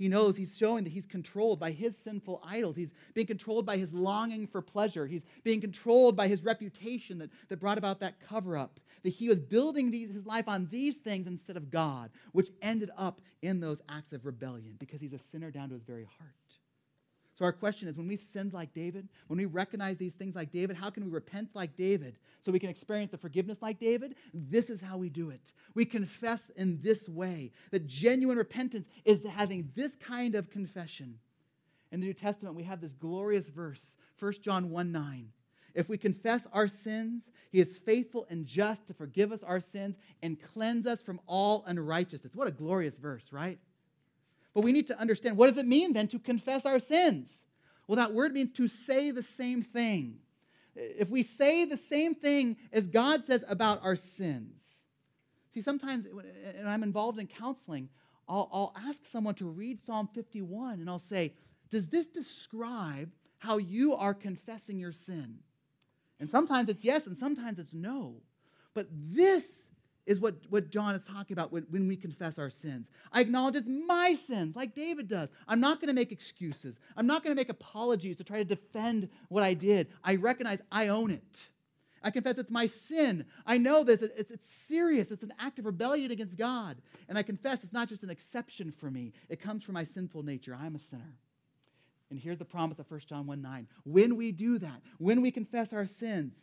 He 0.00 0.08
knows 0.08 0.34
he's 0.34 0.56
showing 0.56 0.84
that 0.84 0.94
he's 0.94 1.04
controlled 1.04 1.60
by 1.60 1.72
his 1.72 1.94
sinful 1.94 2.40
idols. 2.42 2.74
He's 2.74 2.88
being 3.12 3.26
controlled 3.26 3.66
by 3.66 3.76
his 3.76 3.92
longing 3.92 4.46
for 4.46 4.62
pleasure. 4.62 5.06
He's 5.06 5.26
being 5.44 5.60
controlled 5.60 6.16
by 6.16 6.26
his 6.26 6.42
reputation 6.42 7.18
that, 7.18 7.28
that 7.50 7.60
brought 7.60 7.76
about 7.76 8.00
that 8.00 8.14
cover 8.18 8.56
up. 8.56 8.80
That 9.02 9.10
he 9.10 9.28
was 9.28 9.40
building 9.40 9.90
these, 9.90 10.10
his 10.10 10.26
life 10.26 10.48
on 10.48 10.68
these 10.70 10.96
things 10.96 11.26
instead 11.26 11.56
of 11.56 11.70
God, 11.70 12.10
which 12.32 12.50
ended 12.60 12.90
up 12.96 13.20
in 13.42 13.60
those 13.60 13.80
acts 13.88 14.12
of 14.12 14.26
rebellion 14.26 14.76
because 14.78 15.00
he's 15.00 15.12
a 15.12 15.20
sinner 15.32 15.50
down 15.50 15.68
to 15.68 15.74
his 15.74 15.84
very 15.84 16.04
heart. 16.18 16.34
So, 17.40 17.46
our 17.46 17.52
question 17.52 17.88
is 17.88 17.96
when 17.96 18.06
we've 18.06 18.22
sinned 18.34 18.52
like 18.52 18.74
David, 18.74 19.08
when 19.28 19.38
we 19.38 19.46
recognize 19.46 19.96
these 19.96 20.12
things 20.12 20.34
like 20.34 20.52
David, 20.52 20.76
how 20.76 20.90
can 20.90 21.06
we 21.06 21.10
repent 21.10 21.48
like 21.54 21.74
David 21.74 22.18
so 22.42 22.52
we 22.52 22.58
can 22.58 22.68
experience 22.68 23.12
the 23.12 23.16
forgiveness 23.16 23.62
like 23.62 23.80
David? 23.80 24.16
This 24.34 24.68
is 24.68 24.78
how 24.78 24.98
we 24.98 25.08
do 25.08 25.30
it. 25.30 25.40
We 25.74 25.86
confess 25.86 26.42
in 26.56 26.78
this 26.82 27.08
way 27.08 27.50
that 27.70 27.86
genuine 27.86 28.36
repentance 28.36 28.88
is 29.06 29.24
having 29.24 29.70
this 29.74 29.96
kind 29.96 30.34
of 30.34 30.50
confession. 30.50 31.18
In 31.92 32.00
the 32.00 32.06
New 32.08 32.12
Testament, 32.12 32.56
we 32.56 32.62
have 32.64 32.82
this 32.82 32.92
glorious 32.92 33.48
verse, 33.48 33.94
1 34.18 34.32
John 34.42 34.68
1 34.68 34.92
9. 34.92 35.32
If 35.74 35.88
we 35.88 35.98
confess 35.98 36.46
our 36.52 36.68
sins, 36.68 37.22
he 37.50 37.60
is 37.60 37.76
faithful 37.84 38.26
and 38.30 38.46
just 38.46 38.86
to 38.86 38.94
forgive 38.94 39.32
us 39.32 39.42
our 39.42 39.60
sins 39.60 39.96
and 40.22 40.40
cleanse 40.40 40.86
us 40.86 41.00
from 41.00 41.20
all 41.26 41.64
unrighteousness. 41.66 42.34
What 42.34 42.48
a 42.48 42.52
glorious 42.52 42.94
verse, 42.96 43.32
right? 43.32 43.58
But 44.54 44.62
we 44.62 44.72
need 44.72 44.88
to 44.88 44.98
understand 44.98 45.36
what 45.36 45.48
does 45.48 45.62
it 45.62 45.66
mean 45.66 45.92
then 45.92 46.08
to 46.08 46.18
confess 46.18 46.66
our 46.66 46.80
sins? 46.80 47.30
Well, 47.86 47.96
that 47.96 48.14
word 48.14 48.32
means 48.32 48.52
to 48.52 48.68
say 48.68 49.10
the 49.10 49.22
same 49.22 49.62
thing. 49.62 50.18
If 50.76 51.10
we 51.10 51.22
say 51.22 51.64
the 51.64 51.76
same 51.76 52.14
thing 52.14 52.56
as 52.72 52.86
God 52.86 53.26
says 53.26 53.44
about 53.48 53.82
our 53.82 53.96
sins. 53.96 54.54
See, 55.52 55.62
sometimes 55.62 56.06
when 56.12 56.26
I'm 56.66 56.84
involved 56.84 57.18
in 57.18 57.26
counseling, 57.26 57.88
I'll, 58.28 58.48
I'll 58.52 58.74
ask 58.88 59.00
someone 59.10 59.34
to 59.36 59.46
read 59.46 59.82
Psalm 59.82 60.08
51 60.14 60.80
and 60.80 60.88
I'll 60.88 61.00
say, 61.00 61.34
Does 61.70 61.88
this 61.88 62.06
describe 62.06 63.10
how 63.38 63.58
you 63.58 63.94
are 63.96 64.14
confessing 64.14 64.78
your 64.78 64.92
sin? 64.92 65.38
And 66.20 66.28
sometimes 66.28 66.68
it's 66.68 66.84
yes, 66.84 67.06
and 67.06 67.18
sometimes 67.18 67.58
it's 67.58 67.74
no. 67.74 68.14
But 68.74 68.86
this 68.90 69.44
is 70.06 70.20
what, 70.20 70.34
what 70.48 70.70
John 70.70 70.94
is 70.94 71.04
talking 71.04 71.34
about 71.34 71.52
when, 71.52 71.66
when 71.70 71.86
we 71.88 71.96
confess 71.96 72.38
our 72.38 72.50
sins. 72.50 72.88
I 73.12 73.20
acknowledge 73.20 73.56
it's 73.56 73.68
my 73.68 74.16
sins, 74.26 74.56
like 74.56 74.74
David 74.74 75.08
does. 75.08 75.28
I'm 75.46 75.60
not 75.60 75.80
going 75.80 75.88
to 75.88 75.94
make 75.94 76.12
excuses. 76.12 76.76
I'm 76.96 77.06
not 77.06 77.22
going 77.22 77.34
to 77.34 77.40
make 77.40 77.48
apologies 77.48 78.16
to 78.16 78.24
try 78.24 78.38
to 78.38 78.44
defend 78.44 79.08
what 79.28 79.42
I 79.42 79.54
did. 79.54 79.88
I 80.02 80.16
recognize 80.16 80.58
I 80.70 80.88
own 80.88 81.10
it. 81.10 81.48
I 82.02 82.10
confess 82.10 82.38
it's 82.38 82.50
my 82.50 82.66
sin. 82.66 83.26
I 83.46 83.58
know 83.58 83.84
that 83.84 84.02
it's, 84.02 84.14
it's, 84.16 84.30
it's, 84.30 84.50
serious. 84.50 85.10
It's 85.10 85.22
an 85.22 85.34
act 85.38 85.58
of 85.58 85.66
rebellion 85.66 86.10
against 86.10 86.36
God. 86.36 86.78
And 87.08 87.18
I 87.18 87.22
confess 87.22 87.62
it's 87.62 87.72
not 87.72 87.88
just 87.88 88.02
an 88.02 88.10
exception 88.10 88.72
for 88.72 88.90
me, 88.90 89.12
it 89.28 89.40
comes 89.40 89.62
from 89.62 89.74
my 89.74 89.84
sinful 89.84 90.22
nature. 90.22 90.56
I'm 90.58 90.76
a 90.76 90.78
sinner. 90.78 91.14
And 92.10 92.18
here's 92.18 92.38
the 92.38 92.44
promise 92.44 92.78
of 92.78 92.90
1 92.90 93.00
John 93.06 93.26
1 93.26 93.40
9. 93.40 93.66
When 93.84 94.16
we 94.16 94.32
do 94.32 94.58
that, 94.58 94.82
when 94.98 95.20
we 95.20 95.30
confess 95.30 95.72
our 95.72 95.86
sins, 95.86 96.34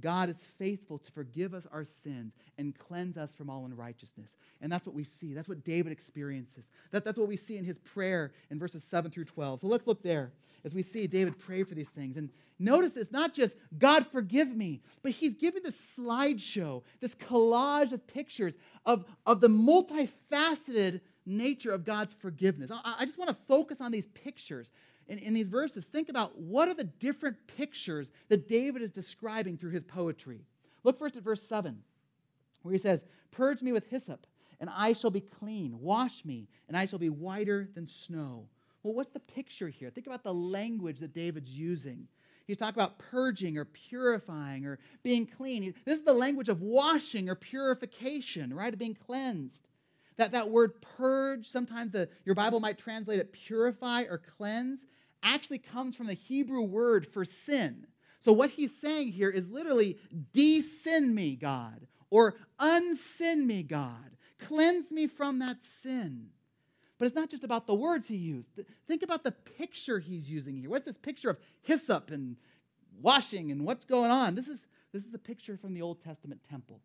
God 0.00 0.28
is 0.28 0.36
faithful 0.58 0.98
to 0.98 1.12
forgive 1.12 1.54
us 1.54 1.66
our 1.72 1.84
sins 2.02 2.32
and 2.58 2.76
cleanse 2.76 3.16
us 3.16 3.30
from 3.36 3.48
all 3.48 3.64
unrighteousness. 3.64 4.30
And 4.60 4.70
that's 4.70 4.86
what 4.86 4.94
we 4.94 5.04
see. 5.04 5.34
That's 5.34 5.48
what 5.48 5.64
David 5.64 5.92
experiences. 5.92 6.64
That, 6.90 7.04
that's 7.04 7.18
what 7.18 7.28
we 7.28 7.36
see 7.36 7.58
in 7.58 7.64
his 7.64 7.78
prayer 7.78 8.32
in 8.50 8.58
verses 8.58 8.82
7 8.82 9.10
through 9.10 9.26
12. 9.26 9.60
So 9.60 9.68
let's 9.68 9.86
look 9.86 10.02
there 10.02 10.32
as 10.64 10.74
we 10.74 10.82
see 10.82 11.06
David 11.06 11.38
pray 11.38 11.62
for 11.62 11.74
these 11.74 11.90
things. 11.90 12.16
And 12.16 12.30
notice 12.58 12.96
it's 12.96 13.12
not 13.12 13.34
just, 13.34 13.54
God, 13.78 14.06
forgive 14.10 14.48
me, 14.48 14.80
but 15.02 15.12
he's 15.12 15.34
giving 15.34 15.62
this 15.62 15.78
slideshow, 15.96 16.82
this 17.00 17.14
collage 17.14 17.92
of 17.92 18.04
pictures 18.06 18.54
of, 18.86 19.04
of 19.26 19.40
the 19.40 19.48
multifaceted 19.48 21.00
nature 21.26 21.70
of 21.70 21.84
God's 21.84 22.14
forgiveness. 22.14 22.70
I, 22.70 22.96
I 23.00 23.04
just 23.04 23.18
want 23.18 23.30
to 23.30 23.36
focus 23.46 23.80
on 23.80 23.92
these 23.92 24.06
pictures 24.08 24.68
in, 25.08 25.18
in 25.18 25.34
these 25.34 25.48
verses, 25.48 25.84
think 25.84 26.08
about 26.08 26.38
what 26.38 26.68
are 26.68 26.74
the 26.74 26.84
different 26.84 27.36
pictures 27.56 28.10
that 28.28 28.48
David 28.48 28.82
is 28.82 28.90
describing 28.90 29.56
through 29.56 29.70
his 29.70 29.84
poetry. 29.84 30.40
Look 30.82 30.98
first 30.98 31.16
at 31.16 31.22
verse 31.22 31.42
7, 31.42 31.78
where 32.62 32.72
he 32.72 32.78
says, 32.78 33.00
Purge 33.30 33.62
me 33.62 33.72
with 33.72 33.88
hyssop, 33.88 34.26
and 34.60 34.70
I 34.74 34.92
shall 34.92 35.10
be 35.10 35.20
clean. 35.20 35.78
Wash 35.80 36.24
me, 36.24 36.48
and 36.68 36.76
I 36.76 36.86
shall 36.86 36.98
be 36.98 37.10
whiter 37.10 37.68
than 37.74 37.86
snow. 37.86 38.46
Well, 38.82 38.94
what's 38.94 39.12
the 39.12 39.20
picture 39.20 39.68
here? 39.68 39.90
Think 39.90 40.06
about 40.06 40.22
the 40.22 40.34
language 40.34 41.00
that 41.00 41.14
David's 41.14 41.50
using. 41.50 42.06
He's 42.46 42.58
talking 42.58 42.80
about 42.80 42.98
purging 42.98 43.56
or 43.56 43.64
purifying 43.64 44.66
or 44.66 44.78
being 45.02 45.26
clean. 45.26 45.74
This 45.86 45.98
is 45.98 46.04
the 46.04 46.12
language 46.12 46.50
of 46.50 46.60
washing 46.60 47.30
or 47.30 47.34
purification, 47.34 48.52
right? 48.52 48.72
Of 48.72 48.78
being 48.78 48.94
cleansed. 48.94 49.58
That, 50.16 50.32
that 50.32 50.50
word 50.50 50.72
purge, 50.96 51.48
sometimes 51.48 51.92
the, 51.92 52.08
your 52.24 52.34
Bible 52.34 52.60
might 52.60 52.78
translate 52.78 53.18
it 53.18 53.32
purify 53.32 54.02
or 54.02 54.18
cleanse, 54.18 54.80
actually 55.24 55.58
comes 55.58 55.96
from 55.96 56.06
the 56.06 56.14
Hebrew 56.14 56.62
word 56.62 57.06
for 57.06 57.24
sin. 57.24 57.86
So 58.20 58.32
what 58.32 58.50
he's 58.50 58.78
saying 58.80 59.08
here 59.08 59.30
is 59.30 59.48
literally 59.48 59.98
de-sin 60.32 61.14
me, 61.14 61.36
God, 61.36 61.86
or 62.10 62.34
unsin 62.60 63.44
me, 63.44 63.62
God. 63.62 64.16
Cleanse 64.38 64.90
me 64.92 65.06
from 65.06 65.40
that 65.40 65.56
sin. 65.82 66.28
But 66.98 67.06
it's 67.06 67.16
not 67.16 67.28
just 67.30 67.44
about 67.44 67.66
the 67.66 67.74
words 67.74 68.06
he 68.06 68.16
used. 68.16 68.48
Think 68.86 69.02
about 69.02 69.24
the 69.24 69.32
picture 69.32 69.98
he's 69.98 70.30
using 70.30 70.56
here. 70.56 70.70
What's 70.70 70.86
this 70.86 70.96
picture 70.96 71.30
of 71.30 71.38
hyssop 71.62 72.10
and 72.10 72.36
washing 73.02 73.50
and 73.50 73.64
what's 73.64 73.84
going 73.84 74.10
on? 74.10 74.34
This 74.34 74.48
is, 74.48 74.60
this 74.92 75.04
is 75.04 75.12
a 75.12 75.18
picture 75.18 75.56
from 75.56 75.74
the 75.74 75.82
Old 75.82 76.02
Testament 76.02 76.40
temple. 76.48 76.80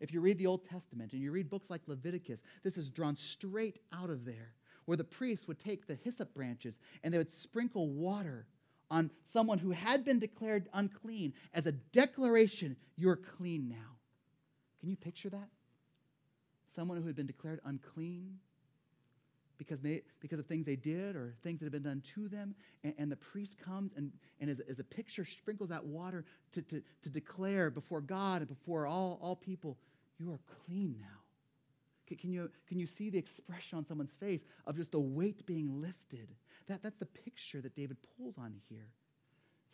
If 0.00 0.12
you 0.12 0.20
read 0.20 0.38
the 0.38 0.46
Old 0.46 0.64
Testament 0.64 1.12
and 1.12 1.20
you 1.20 1.32
read 1.32 1.50
books 1.50 1.68
like 1.70 1.82
Leviticus, 1.86 2.40
this 2.62 2.76
is 2.76 2.88
drawn 2.88 3.16
straight 3.16 3.80
out 3.92 4.10
of 4.10 4.24
there, 4.24 4.52
where 4.88 4.96
the 4.96 5.04
priests 5.04 5.46
would 5.46 5.58
take 5.58 5.86
the 5.86 5.96
hyssop 6.02 6.32
branches 6.32 6.72
and 7.04 7.12
they 7.12 7.18
would 7.18 7.30
sprinkle 7.30 7.90
water 7.90 8.46
on 8.90 9.10
someone 9.34 9.58
who 9.58 9.70
had 9.70 10.02
been 10.02 10.18
declared 10.18 10.66
unclean 10.72 11.34
as 11.52 11.66
a 11.66 11.72
declaration, 11.72 12.74
you're 12.96 13.20
clean 13.36 13.68
now. 13.68 13.98
Can 14.80 14.88
you 14.88 14.96
picture 14.96 15.28
that? 15.28 15.50
Someone 16.74 16.96
who 16.96 17.06
had 17.06 17.16
been 17.16 17.26
declared 17.26 17.60
unclean 17.66 18.38
because, 19.58 19.78
they, 19.80 20.00
because 20.20 20.38
of 20.38 20.46
things 20.46 20.64
they 20.64 20.76
did 20.76 21.16
or 21.16 21.34
things 21.42 21.58
that 21.58 21.66
had 21.66 21.72
been 21.72 21.82
done 21.82 22.02
to 22.14 22.26
them. 22.26 22.54
And, 22.82 22.94
and 22.96 23.12
the 23.12 23.16
priest 23.16 23.56
comes 23.62 23.92
and, 23.94 24.10
and 24.40 24.48
as, 24.48 24.58
as, 24.70 24.78
a 24.78 24.84
picture 24.84 25.26
sprinkles 25.26 25.68
that 25.68 25.84
water 25.84 26.24
to, 26.54 26.62
to, 26.62 26.82
to 27.02 27.10
declare 27.10 27.68
before 27.68 28.00
God 28.00 28.40
and 28.40 28.48
before 28.48 28.86
all, 28.86 29.18
all 29.20 29.36
people, 29.36 29.76
you 30.18 30.32
are 30.32 30.40
clean 30.64 30.96
now. 30.98 31.17
Can, 32.16 32.32
you, 32.32 32.50
can 32.66 32.78
you 32.78 32.86
see 32.86 33.10
the 33.10 33.18
expression 33.18 33.78
on 33.78 33.86
someone's 33.86 34.12
face 34.18 34.40
of 34.66 34.76
just 34.76 34.92
the 34.92 35.00
weight 35.00 35.44
being 35.46 35.80
lifted? 35.80 36.28
That, 36.68 36.82
that's 36.82 36.98
the 36.98 37.06
picture 37.06 37.60
that 37.60 37.74
David 37.74 37.96
pulls 38.16 38.38
on 38.38 38.54
here. 38.68 38.88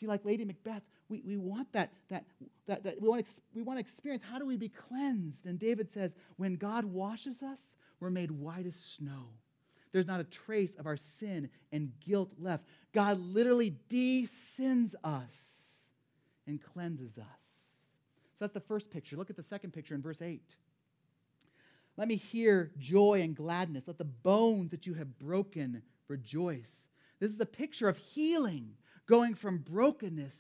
See, 0.01 0.07
like 0.07 0.25
Lady 0.25 0.45
Macbeth, 0.45 0.83
we, 1.09 1.23
we 1.25 1.37
want 1.37 1.73
that, 1.73 1.93
that, 2.09 2.25
that, 2.67 2.83
that 2.83 3.01
we, 3.01 3.09
want 3.09 3.27
we 3.55 3.63
want 3.63 3.79
to 3.79 3.81
experience 3.81 4.23
how 4.29 4.39
do 4.39 4.47
we 4.47 4.57
be 4.57 4.69
cleansed? 4.69 5.47
And 5.47 5.59
David 5.59 5.93
says, 5.93 6.13
when 6.37 6.57
God 6.57 6.85
washes 6.85 7.43
us, 7.43 7.61
we're 8.01 8.11
made 8.11 8.31
white 8.31 8.67
as 8.67 8.75
snow. 8.75 9.29
There's 9.93 10.07
not 10.07 10.19
a 10.19 10.25
trace 10.25 10.75
of 10.77 10.87
our 10.87 10.97
sin 10.97 11.49
and 11.71 11.93
guilt 12.05 12.33
left. 12.39 12.65
God 12.93 13.21
literally 13.21 13.77
desins 13.89 14.97
us 15.05 15.35
and 16.49 16.61
cleanses 16.61 17.17
us. 17.17 17.25
So 18.33 18.39
that's 18.41 18.55
the 18.55 18.61
first 18.61 18.91
picture. 18.91 19.17
Look 19.17 19.31
at 19.31 19.37
the 19.37 19.45
second 19.45 19.73
picture 19.73 19.95
in 19.95 20.03
verse 20.03 20.21
8. 20.21 20.43
Let 21.97 22.09
me 22.09 22.17
hear 22.17 22.71
joy 22.79 23.23
and 23.23 23.37
gladness. 23.37 23.85
Let 23.87 23.99
the 23.99 24.05
bones 24.05 24.71
that 24.71 24.87
you 24.87 24.95
have 24.95 25.19
broken 25.19 25.83
rejoice. 26.09 26.83
This 27.21 27.33
is 27.33 27.41
a 27.41 27.47
picture 27.47 27.89
of 27.89 27.97
healing, 27.97 28.75
going 29.07 29.35
from 29.35 29.59
brokenness 29.59 30.35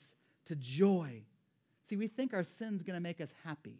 to 0.46 0.56
joy. 0.56 1.22
See, 1.88 1.96
we 1.96 2.08
think 2.08 2.34
our 2.34 2.44
sin's 2.58 2.82
going 2.82 2.96
to 2.96 3.02
make 3.02 3.20
us 3.20 3.30
happy 3.44 3.78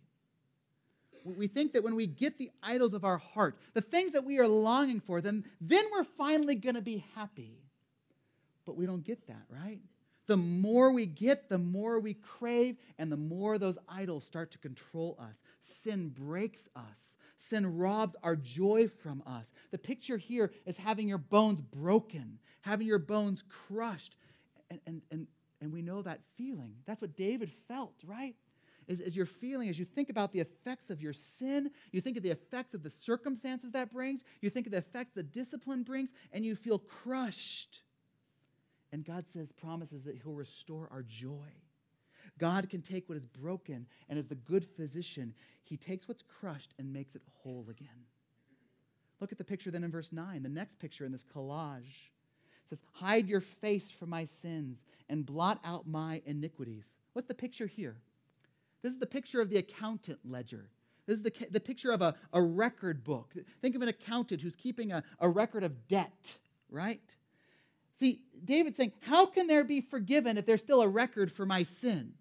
we 1.24 1.46
think 1.46 1.72
that 1.72 1.82
when 1.82 1.94
we 1.94 2.06
get 2.06 2.38
the 2.38 2.50
idols 2.62 2.94
of 2.94 3.04
our 3.04 3.18
heart, 3.18 3.56
the 3.72 3.80
things 3.80 4.12
that 4.12 4.24
we 4.24 4.38
are 4.38 4.46
longing 4.46 5.00
for, 5.00 5.20
then, 5.20 5.44
then 5.60 5.84
we're 5.92 6.04
finally 6.04 6.54
going 6.54 6.74
to 6.74 6.82
be 6.82 7.04
happy. 7.14 7.58
But 8.66 8.76
we 8.76 8.86
don't 8.86 9.04
get 9.04 9.26
that, 9.28 9.42
right? 9.48 9.80
The 10.26 10.36
more 10.36 10.92
we 10.92 11.06
get, 11.06 11.48
the 11.48 11.58
more 11.58 11.98
we 12.00 12.14
crave, 12.14 12.76
and 12.98 13.10
the 13.10 13.16
more 13.16 13.58
those 13.58 13.78
idols 13.88 14.24
start 14.24 14.50
to 14.52 14.58
control 14.58 15.18
us. 15.20 15.34
Sin 15.82 16.08
breaks 16.08 16.60
us. 16.76 16.82
Sin 17.48 17.76
robs 17.76 18.16
our 18.22 18.36
joy 18.36 18.88
from 18.88 19.22
us. 19.26 19.50
The 19.70 19.78
picture 19.78 20.16
here 20.16 20.50
is 20.66 20.76
having 20.76 21.08
your 21.08 21.18
bones 21.18 21.60
broken, 21.60 22.38
having 22.62 22.86
your 22.86 22.98
bones 22.98 23.44
crushed. 23.48 24.16
And, 24.70 24.80
and, 24.86 25.02
and, 25.10 25.26
and 25.60 25.72
we 25.72 25.82
know 25.82 26.02
that 26.02 26.20
feeling. 26.36 26.74
That's 26.86 27.02
what 27.02 27.16
David 27.16 27.50
felt, 27.68 27.94
right? 28.04 28.34
is, 28.88 29.00
is 29.00 29.16
you're 29.16 29.26
feeling, 29.26 29.68
as 29.68 29.78
you 29.78 29.84
think 29.84 30.10
about 30.10 30.32
the 30.32 30.40
effects 30.40 30.90
of 30.90 31.00
your 31.00 31.12
sin, 31.12 31.70
you 31.92 32.00
think 32.00 32.16
of 32.16 32.22
the 32.22 32.30
effects 32.30 32.74
of 32.74 32.82
the 32.82 32.90
circumstances 32.90 33.72
that 33.72 33.92
brings, 33.92 34.22
you 34.40 34.50
think 34.50 34.66
of 34.66 34.72
the 34.72 34.78
effects 34.78 35.12
the 35.14 35.22
discipline 35.22 35.82
brings, 35.82 36.10
and 36.32 36.44
you 36.44 36.56
feel 36.56 36.78
crushed. 36.78 37.82
And 38.92 39.04
God 39.04 39.24
says, 39.32 39.48
promises 39.52 40.04
that 40.04 40.16
He'll 40.22 40.34
restore 40.34 40.88
our 40.92 41.02
joy. 41.02 41.52
God 42.38 42.68
can 42.68 42.82
take 42.82 43.08
what 43.08 43.18
is 43.18 43.26
broken, 43.26 43.86
and 44.08 44.18
as 44.18 44.26
the 44.26 44.34
good 44.34 44.66
physician, 44.76 45.34
He 45.62 45.76
takes 45.76 46.08
what's 46.08 46.22
crushed 46.22 46.74
and 46.78 46.92
makes 46.92 47.14
it 47.14 47.22
whole 47.42 47.66
again. 47.70 47.88
Look 49.20 49.32
at 49.32 49.38
the 49.38 49.44
picture 49.44 49.70
then 49.70 49.84
in 49.84 49.90
verse 49.90 50.12
9, 50.12 50.42
the 50.42 50.48
next 50.48 50.78
picture 50.78 51.04
in 51.04 51.12
this 51.12 51.24
collage. 51.34 52.10
It 52.64 52.70
says, 52.70 52.78
Hide 52.92 53.28
your 53.28 53.40
face 53.40 53.90
from 53.98 54.10
my 54.10 54.28
sins 54.42 54.78
and 55.08 55.24
blot 55.24 55.60
out 55.64 55.86
my 55.86 56.20
iniquities. 56.26 56.84
What's 57.12 57.28
the 57.28 57.34
picture 57.34 57.66
here? 57.66 57.96
This 58.82 58.92
is 58.92 58.98
the 58.98 59.06
picture 59.06 59.40
of 59.40 59.48
the 59.48 59.56
accountant 59.56 60.18
ledger. 60.28 60.68
This 61.06 61.18
is 61.18 61.22
the, 61.22 61.32
the 61.50 61.60
picture 61.60 61.92
of 61.92 62.02
a, 62.02 62.14
a 62.32 62.42
record 62.42 63.04
book. 63.04 63.32
Think 63.62 63.76
of 63.76 63.82
an 63.82 63.88
accountant 63.88 64.40
who's 64.40 64.56
keeping 64.56 64.92
a, 64.92 65.02
a 65.20 65.28
record 65.28 65.62
of 65.62 65.88
debt, 65.88 66.34
right? 66.70 67.00
See, 68.00 68.20
David's 68.44 68.76
saying, 68.76 68.92
How 69.00 69.26
can 69.26 69.46
there 69.46 69.64
be 69.64 69.80
forgiven 69.80 70.36
if 70.36 70.46
there's 70.46 70.60
still 70.60 70.82
a 70.82 70.88
record 70.88 71.30
for 71.30 71.46
my 71.46 71.64
sin? 71.80 72.14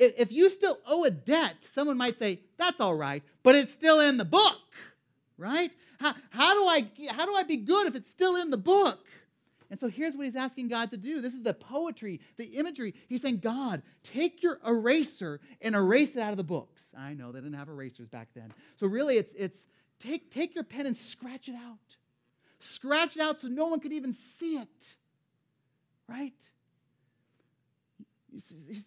If, 0.00 0.32
you 0.32 0.48
still 0.48 0.78
owe 0.86 1.04
a 1.04 1.10
debt, 1.10 1.56
someone 1.74 1.98
might 1.98 2.18
say, 2.18 2.40
That's 2.56 2.80
all 2.80 2.94
right, 2.94 3.22
but 3.42 3.54
it's 3.54 3.72
still 3.72 4.00
in 4.00 4.16
the 4.16 4.24
book, 4.24 4.58
right? 5.36 5.70
How, 6.00 6.14
how, 6.30 6.54
do 6.54 6.66
I, 6.66 6.88
how 7.12 7.26
do 7.26 7.34
I 7.34 7.42
be 7.42 7.58
good 7.58 7.86
if 7.86 7.94
it's 7.94 8.10
still 8.10 8.36
in 8.36 8.50
the 8.50 8.56
book? 8.56 9.06
And 9.70 9.78
so 9.78 9.88
here's 9.88 10.16
what 10.16 10.24
he's 10.24 10.36
asking 10.36 10.68
God 10.68 10.90
to 10.90 10.96
do. 10.96 11.20
This 11.20 11.34
is 11.34 11.42
the 11.42 11.54
poetry, 11.54 12.20
the 12.38 12.46
imagery. 12.46 12.94
He's 13.08 13.22
saying, 13.22 13.38
God, 13.38 13.82
take 14.02 14.42
your 14.42 14.58
eraser 14.66 15.40
and 15.60 15.76
erase 15.76 16.16
it 16.16 16.20
out 16.20 16.32
of 16.32 16.38
the 16.38 16.44
books. 16.44 16.82
I 16.96 17.14
know 17.14 17.30
they 17.30 17.38
didn't 17.38 17.58
have 17.58 17.68
erasers 17.68 18.08
back 18.08 18.28
then. 18.34 18.52
So 18.76 18.88
really, 18.88 19.18
it's, 19.18 19.32
it's 19.36 19.60
take, 20.00 20.32
take 20.32 20.54
your 20.56 20.64
pen 20.64 20.86
and 20.86 20.96
scratch 20.96 21.48
it 21.48 21.54
out. 21.54 21.78
Scratch 22.58 23.16
it 23.16 23.22
out 23.22 23.40
so 23.40 23.48
no 23.48 23.68
one 23.68 23.78
could 23.78 23.92
even 23.92 24.14
see 24.38 24.56
it. 24.56 24.68
Right? 26.08 26.34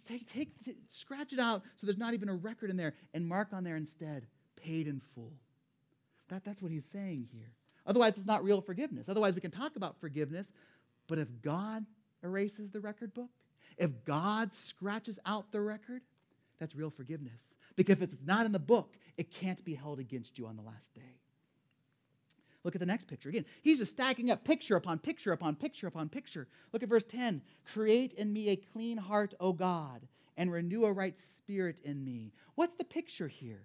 Take, 0.08 0.32
take, 0.32 0.64
take, 0.64 0.78
scratch 0.90 1.34
it 1.34 1.40
out 1.40 1.64
so 1.76 1.86
there's 1.86 1.98
not 1.98 2.14
even 2.14 2.30
a 2.30 2.36
record 2.36 2.70
in 2.70 2.78
there 2.78 2.94
and 3.14 3.28
mark 3.28 3.50
on 3.54 3.64
there 3.64 3.76
instead, 3.76 4.26
paid 4.56 4.88
in 4.88 5.02
full. 5.14 5.34
That, 6.30 6.44
that's 6.44 6.62
what 6.62 6.72
he's 6.72 6.86
saying 6.86 7.28
here. 7.32 7.52
Otherwise, 7.86 8.14
it's 8.18 8.26
not 8.26 8.44
real 8.44 8.62
forgiveness. 8.62 9.10
Otherwise, 9.10 9.36
we 9.36 9.42
can 9.42 9.52
talk 9.52 9.76
about 9.76 10.00
forgiveness, 10.00 10.48
but 11.08 11.20
if 11.20 11.28
God 11.42 11.86
erases 12.24 12.70
the 12.70 12.80
record 12.80 13.14
book, 13.14 13.30
if 13.78 14.06
God 14.06 14.54
scratches 14.54 15.20
out 15.26 15.52
the 15.52 15.60
record, 15.60 16.02
that's 16.60 16.76
real 16.76 16.90
forgiveness. 16.90 17.40
Because 17.76 17.94
if 17.94 18.04
it's 18.04 18.16
not 18.26 18.46
in 18.46 18.52
the 18.52 18.60
book, 18.60 18.96
it 19.18 19.32
can't 19.32 19.64
be 19.66 19.74
held 19.74 20.00
against 20.00 20.38
you 20.38 20.46
on 20.46 20.56
the 20.56 20.62
last 20.62 20.94
day. 20.94 21.02
Look 22.64 22.76
at 22.76 22.80
the 22.80 22.86
next 22.86 23.08
picture. 23.08 23.30
Again, 23.30 23.46
he's 23.62 23.80
just 23.80 23.92
stacking 23.92 24.32
up 24.32 24.44
picture 24.46 24.76
upon 24.76 25.00
picture 25.00 25.34
upon 25.34 25.56
picture 25.56 25.88
upon 25.88 26.10
picture. 26.10 26.48
Look 26.72 26.84
at 26.84 26.90
verse 26.90 27.04
10. 27.04 27.42
Create 27.74 28.14
in 28.14 28.32
me 28.32 28.50
a 28.50 28.56
clean 28.56 28.98
heart, 28.98 29.34
O 29.40 29.52
God, 29.52 30.08
and 30.38 30.52
renew 30.52 30.86
a 30.86 30.94
right 30.94 31.16
spirit 31.20 31.80
in 31.84 32.04
me. 32.04 32.32
What's 32.56 32.76
the 32.76 32.86
picture 32.86 33.28
here? 33.28 33.64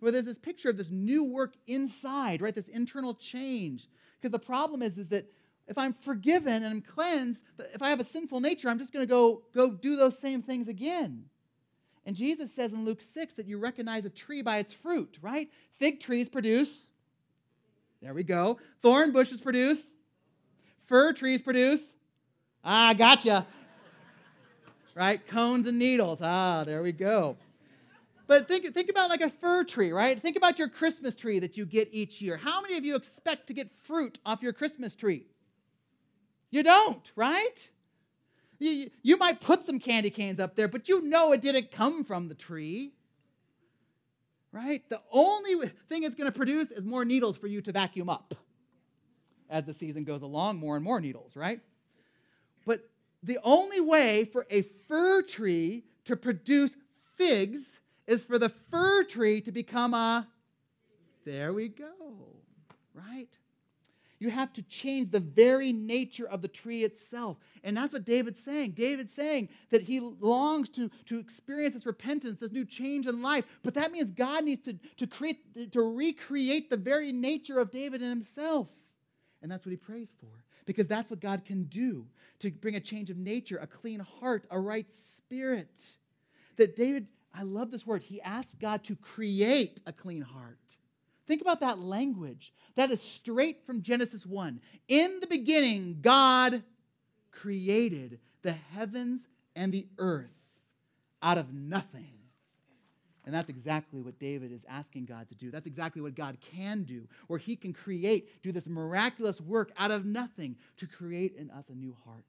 Well, 0.00 0.12
there's 0.12 0.24
this 0.24 0.38
picture 0.38 0.70
of 0.70 0.76
this 0.76 0.90
new 0.90 1.22
work 1.22 1.54
inside, 1.66 2.40
right? 2.40 2.54
This 2.54 2.68
internal 2.68 3.14
change. 3.14 3.88
Because 4.20 4.32
the 4.32 4.38
problem 4.38 4.82
is, 4.82 4.98
is 4.98 5.08
that 5.08 5.30
if 5.68 5.78
I'm 5.78 5.92
forgiven 5.92 6.54
and 6.54 6.66
I'm 6.66 6.80
cleansed, 6.80 7.40
if 7.72 7.82
I 7.82 7.90
have 7.90 8.00
a 8.00 8.04
sinful 8.04 8.40
nature, 8.40 8.68
I'm 8.68 8.78
just 8.78 8.92
going 8.92 9.06
to 9.06 9.10
go, 9.10 9.42
go 9.54 9.70
do 9.70 9.94
those 9.94 10.18
same 10.18 10.42
things 10.42 10.68
again. 10.68 11.26
And 12.04 12.16
Jesus 12.16 12.52
says 12.52 12.72
in 12.72 12.84
Luke 12.84 13.00
6 13.14 13.34
that 13.34 13.46
you 13.46 13.58
recognize 13.58 14.04
a 14.04 14.10
tree 14.10 14.42
by 14.42 14.58
its 14.58 14.72
fruit, 14.72 15.18
right? 15.22 15.48
Fig 15.78 16.00
trees 16.00 16.28
produce, 16.28 16.90
there 18.02 18.12
we 18.12 18.24
go. 18.24 18.58
Thorn 18.82 19.12
bushes 19.12 19.40
produce, 19.40 19.86
fir 20.86 21.12
trees 21.12 21.40
produce, 21.40 21.92
ah, 22.64 22.92
gotcha. 22.92 23.46
right? 24.96 25.24
Cones 25.28 25.68
and 25.68 25.78
needles, 25.78 26.18
ah, 26.20 26.64
there 26.64 26.82
we 26.82 26.90
go. 26.90 27.36
But 28.26 28.48
think, 28.48 28.72
think 28.74 28.90
about 28.90 29.08
like 29.08 29.20
a 29.20 29.30
fir 29.30 29.62
tree, 29.64 29.92
right? 29.92 30.20
Think 30.20 30.36
about 30.36 30.58
your 30.58 30.68
Christmas 30.68 31.14
tree 31.14 31.38
that 31.38 31.56
you 31.56 31.64
get 31.64 31.88
each 31.92 32.20
year. 32.20 32.36
How 32.36 32.60
many 32.60 32.76
of 32.76 32.84
you 32.84 32.96
expect 32.96 33.46
to 33.48 33.52
get 33.52 33.70
fruit 33.84 34.18
off 34.26 34.42
your 34.42 34.52
Christmas 34.52 34.96
tree? 34.96 35.26
You 36.50 36.62
don't, 36.62 37.10
right? 37.14 37.68
You, 38.58 38.90
you 39.02 39.16
might 39.16 39.40
put 39.40 39.64
some 39.64 39.78
candy 39.78 40.10
canes 40.10 40.40
up 40.40 40.56
there, 40.56 40.68
but 40.68 40.88
you 40.88 41.02
know 41.02 41.32
it 41.32 41.40
didn't 41.40 41.70
come 41.70 42.04
from 42.04 42.28
the 42.28 42.34
tree. 42.34 42.92
Right? 44.52 44.86
The 44.90 45.00
only 45.10 45.68
thing 45.88 46.02
it's 46.02 46.14
going 46.14 46.30
to 46.30 46.36
produce 46.36 46.70
is 46.70 46.84
more 46.84 47.04
needles 47.04 47.38
for 47.38 47.46
you 47.46 47.62
to 47.62 47.72
vacuum 47.72 48.10
up 48.10 48.34
as 49.48 49.64
the 49.64 49.74
season 49.74 50.04
goes 50.04 50.22
along, 50.22 50.58
more 50.58 50.76
and 50.76 50.84
more 50.84 51.00
needles, 51.00 51.36
right? 51.36 51.60
But 52.66 52.88
the 53.22 53.38
only 53.42 53.80
way 53.80 54.24
for 54.24 54.46
a 54.50 54.62
fir 54.62 55.22
tree 55.22 55.84
to 56.06 56.16
produce 56.16 56.74
figs 57.16 57.62
is 58.06 58.24
for 58.24 58.38
the 58.38 58.48
fir 58.70 59.04
tree 59.04 59.40
to 59.42 59.52
become 59.52 59.94
a. 59.94 60.26
There 61.24 61.52
we 61.52 61.68
go, 61.68 61.86
right? 62.94 63.28
You 64.22 64.30
have 64.30 64.52
to 64.52 64.62
change 64.62 65.10
the 65.10 65.18
very 65.18 65.72
nature 65.72 66.28
of 66.28 66.42
the 66.42 66.48
tree 66.48 66.84
itself. 66.84 67.38
And 67.64 67.76
that's 67.76 67.92
what 67.92 68.04
David's 68.04 68.38
saying. 68.38 68.70
David's 68.70 69.12
saying 69.12 69.48
that 69.70 69.82
he 69.82 69.98
longs 69.98 70.68
to, 70.70 70.92
to 71.06 71.18
experience 71.18 71.74
this 71.74 71.86
repentance, 71.86 72.38
this 72.38 72.52
new 72.52 72.64
change 72.64 73.08
in 73.08 73.20
life. 73.20 73.44
But 73.64 73.74
that 73.74 73.90
means 73.90 74.12
God 74.12 74.44
needs 74.44 74.62
to, 74.66 74.78
to, 74.98 75.08
create, 75.08 75.72
to 75.72 75.82
recreate 75.82 76.70
the 76.70 76.76
very 76.76 77.10
nature 77.10 77.58
of 77.58 77.72
David 77.72 78.00
in 78.00 78.10
himself. 78.10 78.68
And 79.42 79.50
that's 79.50 79.66
what 79.66 79.72
he 79.72 79.76
prays 79.76 80.10
for. 80.20 80.44
Because 80.66 80.86
that's 80.86 81.10
what 81.10 81.18
God 81.18 81.44
can 81.44 81.64
do 81.64 82.06
to 82.38 82.52
bring 82.52 82.76
a 82.76 82.80
change 82.80 83.10
of 83.10 83.16
nature, 83.16 83.58
a 83.58 83.66
clean 83.66 83.98
heart, 83.98 84.46
a 84.52 84.60
right 84.60 84.86
spirit. 84.88 85.82
That 86.58 86.76
David, 86.76 87.08
I 87.34 87.42
love 87.42 87.72
this 87.72 87.84
word, 87.84 88.02
he 88.02 88.22
asked 88.22 88.60
God 88.60 88.84
to 88.84 88.94
create 88.94 89.80
a 89.84 89.92
clean 89.92 90.22
heart. 90.22 90.58
Think 91.26 91.40
about 91.40 91.60
that 91.60 91.78
language. 91.78 92.52
That 92.74 92.90
is 92.90 93.00
straight 93.00 93.64
from 93.64 93.82
Genesis 93.82 94.26
1. 94.26 94.60
In 94.88 95.18
the 95.20 95.26
beginning, 95.26 95.98
God 96.02 96.62
created 97.30 98.18
the 98.42 98.52
heavens 98.52 99.22
and 99.54 99.72
the 99.72 99.86
earth 99.98 100.30
out 101.22 101.38
of 101.38 101.52
nothing. 101.52 102.08
And 103.24 103.32
that's 103.32 103.48
exactly 103.48 104.00
what 104.00 104.18
David 104.18 104.50
is 104.50 104.64
asking 104.68 105.04
God 105.04 105.28
to 105.28 105.34
do. 105.36 105.52
That's 105.52 105.66
exactly 105.66 106.02
what 106.02 106.16
God 106.16 106.38
can 106.40 106.82
do, 106.82 107.06
where 107.28 107.38
he 107.38 107.54
can 107.54 107.72
create, 107.72 108.42
do 108.42 108.50
this 108.50 108.66
miraculous 108.66 109.40
work 109.40 109.70
out 109.78 109.92
of 109.92 110.04
nothing 110.04 110.56
to 110.78 110.88
create 110.88 111.36
in 111.36 111.48
us 111.50 111.68
a 111.68 111.74
new 111.74 111.96
heart 112.04 112.24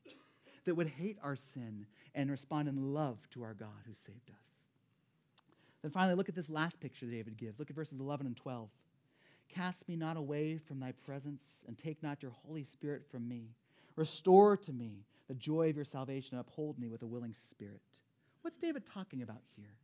that 0.66 0.76
would 0.76 0.88
hate 0.88 1.18
our 1.24 1.36
sin 1.36 1.88
and 2.14 2.30
respond 2.30 2.68
in 2.68 2.94
love 2.94 3.18
to 3.32 3.44
our 3.44 3.56
God 3.56 3.70
who 3.88 3.94
saved 4.06 4.30
us. 4.30 4.36
Then 5.82 5.92
finally, 5.92 6.16
look 6.16 6.30
at 6.30 6.36
this 6.36 6.50
last 6.50 6.80
picture 6.80 7.08
David 7.08 7.38
gives. 7.38 7.58
Look 7.58 7.72
at 7.72 7.76
verses 7.76 8.00
11 8.00 8.28
and 8.28 8.38
12. 8.38 8.70
Cast 9.50 9.88
me 9.88 9.96
not 9.96 10.18
away 10.18 10.58
from 10.58 10.80
thy 10.80 10.92
presence, 10.92 11.44
and 11.68 11.78
take 11.78 12.02
not 12.02 12.22
your 12.22 12.32
Holy 12.32 12.64
Spirit 12.64 13.04
from 13.10 13.28
me. 13.28 13.50
Restore 13.96 14.58
to 14.58 14.74
me 14.74 15.06
the 15.28 15.36
joy 15.36 15.70
of 15.70 15.76
your 15.76 15.86
salvation, 15.86 16.38
and 16.38 16.42
uphold 16.42 16.80
me 16.80 16.88
with 16.88 17.02
a 17.02 17.08
willing 17.08 17.36
spirit. 17.50 17.82
What's 18.42 18.58
David 18.58 18.84
talking 18.92 19.22
about 19.22 19.42
here? 19.56 19.76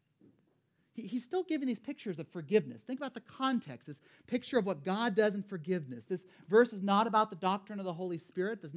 He, 0.94 1.04
he's 1.04 1.24
still 1.24 1.44
giving 1.44 1.68
these 1.68 1.80
pictures 1.80 2.20
of 2.20 2.28
forgiveness. 2.28 2.82
Think 2.82 3.00
about 3.00 3.14
the 3.14 3.22
context, 3.22 3.88
this 3.88 4.00
picture 4.28 4.58
of 4.58 4.66
what 4.66 4.84
God 4.84 5.16
does 5.16 5.36
in 5.36 5.44
forgiveness. 5.44 6.04
This 6.06 6.24
verse 6.50 6.74
is 6.74 6.82
not 6.82 7.08
about 7.08 7.30
the 7.30 7.36
doctrine 7.36 7.80
of 7.80 7.86
the 7.86 7.94
Holy 7.94 8.18
Spirit. 8.18 8.62
This 8.62 8.72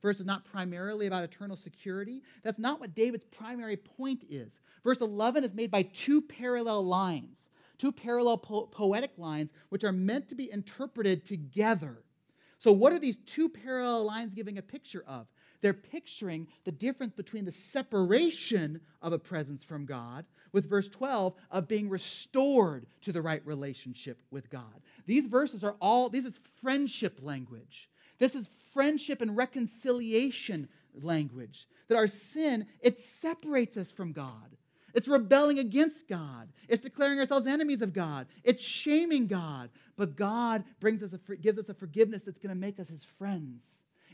verse 0.00 0.20
is 0.20 0.26
not 0.26 0.44
primarily 0.44 1.06
about 1.06 1.24
eternal 1.24 1.56
security. 1.56 2.22
That's 2.42 2.58
not 2.58 2.80
what 2.80 2.94
David's 2.94 3.24
primary 3.24 3.76
point 3.76 4.24
is. 4.30 4.52
Verse 4.84 5.00
11 5.00 5.44
is 5.44 5.54
made 5.54 5.70
by 5.70 5.82
two 5.82 6.22
parallel 6.22 6.84
lines 6.84 7.35
two 7.78 7.92
parallel 7.92 8.38
po- 8.38 8.66
poetic 8.66 9.12
lines 9.18 9.50
which 9.68 9.84
are 9.84 9.92
meant 9.92 10.28
to 10.28 10.34
be 10.34 10.50
interpreted 10.50 11.24
together. 11.24 11.98
So, 12.58 12.72
what 12.72 12.92
are 12.92 12.98
these 12.98 13.18
two 13.26 13.48
parallel 13.48 14.04
lines 14.04 14.34
giving 14.34 14.58
a 14.58 14.62
picture 14.62 15.04
of? 15.06 15.26
They're 15.60 15.74
picturing 15.74 16.48
the 16.64 16.72
difference 16.72 17.14
between 17.14 17.44
the 17.44 17.52
separation 17.52 18.80
of 19.02 19.12
a 19.12 19.18
presence 19.18 19.64
from 19.64 19.84
God 19.84 20.24
with 20.52 20.68
verse 20.68 20.88
12 20.88 21.34
of 21.50 21.68
being 21.68 21.88
restored 21.88 22.86
to 23.02 23.12
the 23.12 23.22
right 23.22 23.44
relationship 23.44 24.18
with 24.30 24.48
God. 24.50 24.80
These 25.06 25.26
verses 25.26 25.64
are 25.64 25.76
all, 25.80 26.08
this 26.08 26.24
is 26.24 26.38
friendship 26.60 27.18
language. 27.22 27.88
This 28.18 28.34
is 28.34 28.48
friendship 28.72 29.20
and 29.20 29.36
reconciliation 29.36 30.68
language. 30.94 31.68
That 31.88 31.96
our 31.96 32.08
sin, 32.08 32.66
it 32.80 33.00
separates 33.00 33.76
us 33.76 33.90
from 33.90 34.12
God. 34.12 34.56
It's 34.96 35.06
rebelling 35.06 35.58
against 35.58 36.08
God. 36.08 36.48
It's 36.68 36.82
declaring 36.82 37.20
ourselves 37.20 37.46
enemies 37.46 37.82
of 37.82 37.92
God. 37.92 38.26
It's 38.42 38.62
shaming 38.62 39.26
God. 39.26 39.68
But 39.94 40.16
God 40.16 40.64
brings 40.80 41.02
us 41.02 41.10
a, 41.12 41.36
gives 41.36 41.58
us 41.58 41.68
a 41.68 41.74
forgiveness 41.74 42.22
that's 42.24 42.38
going 42.38 42.54
to 42.54 42.58
make 42.58 42.80
us 42.80 42.88
his 42.88 43.04
friends. 43.18 43.60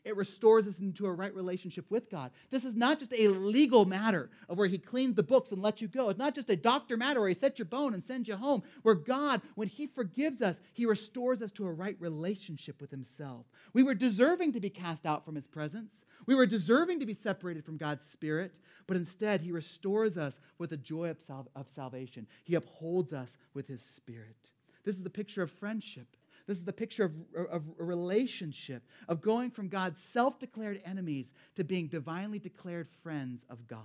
It 0.05 0.17
restores 0.17 0.67
us 0.67 0.81
into 0.81 1.07
a 1.07 1.13
right 1.13 1.33
relationship 1.33 1.89
with 1.89 2.11
God. 2.11 2.33
This 2.51 2.65
is 2.65 2.75
not 2.75 2.99
just 2.99 3.13
a 3.17 3.29
legal 3.29 3.85
matter 3.85 4.29
of 4.49 4.59
where 4.59 4.67
he 4.67 4.77
cleans 4.77 5.15
the 5.15 5.23
books 5.23 5.53
and 5.53 5.63
lets 5.63 5.81
you 5.81 5.87
go. 5.87 6.09
It's 6.09 6.19
not 6.19 6.35
just 6.35 6.51
a 6.51 6.57
doctor 6.57 6.97
matter 6.97 7.21
where 7.21 7.29
he 7.29 7.37
sets 7.37 7.61
your 7.61 7.67
bone 7.67 7.95
and 7.95 8.03
sends 8.03 8.27
you 8.27 8.35
home. 8.35 8.65
Where 8.83 8.97
God, 8.97 9.41
when 9.55 9.69
he 9.69 9.87
forgives 9.87 10.43
us, 10.43 10.57
he 10.73 10.85
restores 10.85 11.43
us 11.43 11.53
to 11.53 11.67
a 11.67 11.73
right 11.73 11.97
relationship 12.01 12.81
with 12.81 12.91
himself. 12.91 13.47
We 13.73 13.85
were 13.85 13.95
deserving 13.95 14.55
to 14.55 14.61
be 14.61 14.71
cast 14.71 15.07
out 15.07 15.25
from 15.25 15.37
his 15.37 15.47
presence. 15.47 15.93
We 16.27 16.35
were 16.35 16.47
deserving 16.47 17.01
to 17.01 17.07
be 17.07 17.15
separated 17.15 17.65
from 17.65 17.77
God's 17.77 18.05
Spirit, 18.05 18.53
but 18.87 18.97
instead, 18.97 19.41
He 19.41 19.53
restores 19.53 20.17
us 20.17 20.39
with 20.59 20.71
the 20.71 20.77
joy 20.77 21.11
of, 21.11 21.19
sal- 21.27 21.49
of 21.55 21.69
salvation. 21.75 22.27
He 22.45 22.55
upholds 22.55 23.13
us 23.13 23.37
with 23.55 23.69
His 23.69 23.83
Spirit. 23.83 24.37
This 24.85 24.97
is 24.97 25.03
the 25.03 25.11
picture 25.11 25.43
of 25.43 25.51
friendship. 25.51 26.17
This 26.47 26.59
is 26.59 26.65
the 26.65 26.73
picture 26.73 27.05
of, 27.05 27.13
of 27.51 27.63
a 27.79 27.85
relationship, 27.85 28.83
of 29.09 29.23
going 29.23 29.51
from 29.51 29.69
God's 29.69 30.03
self 30.13 30.39
declared 30.39 30.81
enemies 30.85 31.27
to 31.57 31.65
being 31.65 31.87
divinely 31.87 32.39
declared 32.39 32.89
friends 33.03 33.45
of 33.49 33.67
God. 33.69 33.81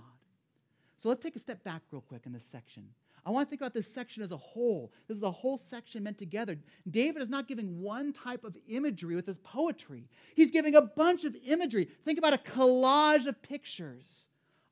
So 0.98 1.10
let's 1.10 1.22
take 1.22 1.36
a 1.36 1.40
step 1.40 1.64
back, 1.64 1.84
real 1.92 2.02
quick, 2.02 2.24
in 2.26 2.34
this 2.34 2.46
section. 2.52 2.90
I 3.28 3.30
want 3.30 3.46
to 3.46 3.50
think 3.50 3.60
about 3.60 3.74
this 3.74 3.94
section 3.94 4.24
as 4.24 4.32
a 4.32 4.38
whole. 4.38 4.94
This 5.10 5.18
is 5.18 5.24
a 5.24 5.30
whole 5.30 5.58
section 5.58 6.04
meant 6.04 6.18
together. 6.18 6.58
David 6.90 7.22
is 7.22 7.28
not 7.28 7.46
giving 7.46 7.82
one 7.82 8.14
type 8.14 8.46
of 8.46 8.56
imagery 8.70 9.16
with 9.16 9.28
his 9.28 9.38
poetry, 9.40 10.08
he's 10.34 10.50
giving 10.50 10.76
a 10.76 10.82
bunch 10.82 11.26
of 11.26 11.36
imagery. 11.46 11.90
Think 12.06 12.18
about 12.18 12.34
a 12.34 12.38
collage 12.38 13.26
of 13.26 13.42
pictures 13.42 14.28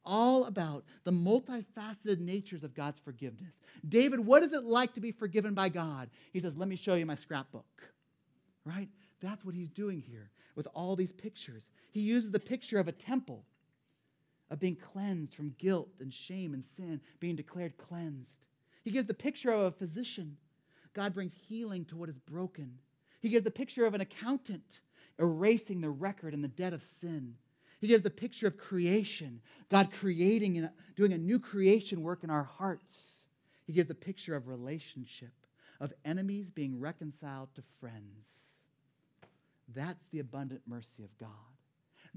all 0.05 0.45
about 0.45 0.85
the 1.03 1.11
multifaceted 1.11 2.19
natures 2.19 2.63
of 2.63 2.73
God's 2.73 2.99
forgiveness. 2.99 3.51
David, 3.89 4.21
what 4.21 4.41
is 4.41 4.53
it 4.53 4.63
like 4.63 4.93
to 4.93 5.01
be 5.01 5.11
forgiven 5.11 5.53
by 5.53 5.67
God? 5.67 6.09
He 6.31 6.39
says, 6.39 6.55
Let 6.55 6.69
me 6.69 6.77
show 6.77 6.95
you 6.95 7.05
my 7.05 7.15
scrapbook. 7.15 7.65
Right? 8.63 8.87
That's 9.19 9.43
what 9.43 9.53
he's 9.53 9.69
doing 9.69 9.99
here 9.99 10.29
with 10.55 10.67
all 10.73 10.95
these 10.95 11.11
pictures. 11.11 11.63
He 11.91 11.99
uses 11.99 12.31
the 12.31 12.39
picture 12.39 12.79
of 12.79 12.87
a 12.87 12.93
temple, 12.93 13.43
of 14.49 14.59
being 14.59 14.75
cleansed 14.75 15.33
from 15.33 15.55
guilt 15.57 15.89
and 15.99 16.13
shame 16.13 16.53
and 16.53 16.63
sin, 16.77 17.01
being 17.19 17.35
declared 17.35 17.77
cleansed. 17.77 18.45
He 18.83 18.91
gives 18.91 19.07
the 19.07 19.13
picture 19.13 19.51
of 19.51 19.61
a 19.61 19.71
physician. 19.71 20.37
God 20.93 21.13
brings 21.13 21.33
healing 21.47 21.85
to 21.85 21.97
what 21.97 22.09
is 22.09 22.19
broken. 22.19 22.77
He 23.21 23.29
gives 23.29 23.43
the 23.43 23.51
picture 23.51 23.85
of 23.85 23.93
an 23.93 24.01
accountant 24.01 24.79
erasing 25.19 25.81
the 25.81 25.89
record 25.89 26.33
and 26.33 26.43
the 26.43 26.49
debt 26.49 26.73
of 26.73 26.83
sin. 27.01 27.35
He 27.81 27.87
gives 27.87 28.03
the 28.03 28.09
picture 28.09 28.47
of 28.47 28.57
creation, 28.57 29.41
God 29.69 29.91
creating 29.91 30.57
and 30.57 30.69
doing 30.95 31.13
a 31.13 31.17
new 31.17 31.39
creation 31.39 32.01
work 32.01 32.23
in 32.23 32.29
our 32.29 32.43
hearts. 32.43 33.23
He 33.65 33.73
gives 33.73 33.87
the 33.87 33.95
picture 33.95 34.35
of 34.35 34.47
relationship, 34.47 35.33
of 35.79 35.93
enemies 36.03 36.49
being 36.49 36.79
reconciled 36.79 37.49
to 37.55 37.63
friends. 37.79 38.25
That's 39.73 40.03
the 40.11 40.19
abundant 40.19 40.61
mercy 40.67 41.03
of 41.03 41.17
God. 41.17 41.29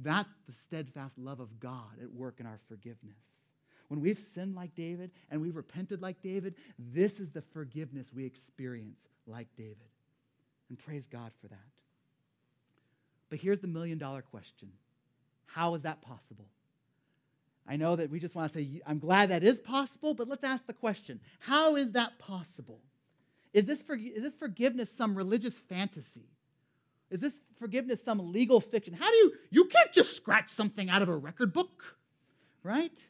That's 0.01 0.33
the 0.47 0.53
steadfast 0.53 1.19
love 1.19 1.41
of 1.41 1.59
God 1.59 2.01
at 2.01 2.13
work 2.13 2.37
in 2.39 2.47
our 2.47 2.61
forgiveness. 2.69 3.19
When 3.89 4.01
we've 4.01 4.21
sinned 4.35 4.55
like 4.55 4.75
David 4.75 5.11
and 5.31 5.41
we've 5.41 5.57
repented 5.57 6.01
like 6.01 6.23
David, 6.23 6.55
this 6.79 7.19
is 7.19 7.31
the 7.31 7.43
forgiveness 7.43 8.13
we 8.15 8.25
experience 8.25 9.01
like 9.27 9.49
David. 9.57 9.77
And 10.69 10.79
praise 10.79 11.07
God 11.11 11.33
for 11.41 11.49
that. 11.49 11.59
But 13.31 13.41
here's 13.41 13.61
the 13.61 13.67
million 13.67 13.99
dollar 13.99 14.23
question 14.23 14.71
How 15.47 15.75
is 15.75 15.83
that 15.83 16.03
possible? 16.03 16.47
I 17.67 17.77
know 17.77 17.97
that 17.97 18.11
we 18.11 18.19
just 18.19 18.35
want 18.35 18.51
to 18.53 18.59
say, 18.59 18.81
I'm 18.87 18.99
glad 18.99 19.29
that 19.29 19.45
is 19.45 19.59
possible, 19.59 20.15
but 20.15 20.27
let's 20.27 20.45
ask 20.45 20.67
the 20.67 20.73
question 20.73 21.21
How 21.41 21.77
is 21.77 21.93
that 21.93 22.19
possible? 22.19 22.81
Is 23.55 23.65
this, 23.65 23.81
for, 23.81 23.97
is 23.97 24.23
this 24.23 24.35
forgiveness 24.35 24.91
some 24.97 25.15
religious 25.15 25.55
fantasy? 25.55 26.29
Is 27.11 27.21
this 27.21 27.35
forgiveness 27.59 28.03
some 28.03 28.33
legal 28.33 28.61
fiction? 28.61 28.93
How 28.93 29.11
do 29.11 29.17
you, 29.17 29.33
you 29.51 29.65
can't 29.67 29.93
just 29.93 30.17
scratch 30.17 30.51
something 30.51 30.91
out 30.91 31.03
of 31.03 31.09
a 31.09 31.17
record 31.17 31.53
book, 31.53 31.97
right? 32.63 33.07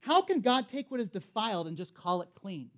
How 0.00 0.22
can 0.22 0.40
God 0.40 0.68
take 0.68 0.90
what 0.90 1.00
is 1.00 1.08
defiled 1.08 1.66
and 1.66 1.76
just 1.76 1.94
call 1.94 2.22
it 2.22 2.28
clean? 2.34 2.70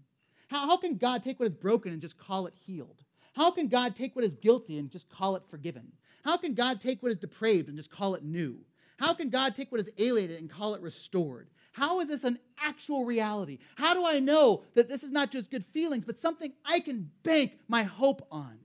How, 0.48 0.66
how 0.66 0.76
can 0.76 0.96
God 0.96 1.22
take 1.22 1.38
what 1.40 1.48
is 1.48 1.54
broken 1.54 1.92
and 1.92 2.00
just 2.00 2.18
call 2.18 2.46
it 2.46 2.54
healed? 2.66 3.02
How 3.34 3.50
can 3.50 3.68
God 3.68 3.96
take 3.96 4.14
what 4.14 4.24
is 4.24 4.36
guilty 4.36 4.78
and 4.78 4.90
just 4.90 5.08
call 5.08 5.36
it 5.36 5.42
forgiven? 5.48 5.90
How 6.24 6.36
can 6.36 6.54
God 6.54 6.80
take 6.80 7.02
what 7.02 7.12
is 7.12 7.18
depraved 7.18 7.68
and 7.68 7.76
just 7.76 7.90
call 7.90 8.14
it 8.14 8.24
new? 8.24 8.58
How 8.98 9.14
can 9.14 9.30
God 9.30 9.56
take 9.56 9.72
what 9.72 9.80
is 9.80 9.90
alienated 9.98 10.40
and 10.40 10.50
call 10.50 10.74
it 10.74 10.82
restored? 10.82 11.48
How 11.72 12.00
is 12.00 12.08
this 12.08 12.24
an 12.24 12.38
actual 12.60 13.04
reality? 13.04 13.58
How 13.76 13.94
do 13.94 14.04
I 14.04 14.20
know 14.20 14.64
that 14.74 14.88
this 14.88 15.02
is 15.02 15.10
not 15.10 15.30
just 15.30 15.50
good 15.50 15.64
feelings, 15.72 16.04
but 16.04 16.20
something 16.20 16.52
I 16.64 16.80
can 16.80 17.10
bank 17.22 17.58
my 17.66 17.82
hope 17.82 18.26
on? 18.30 18.58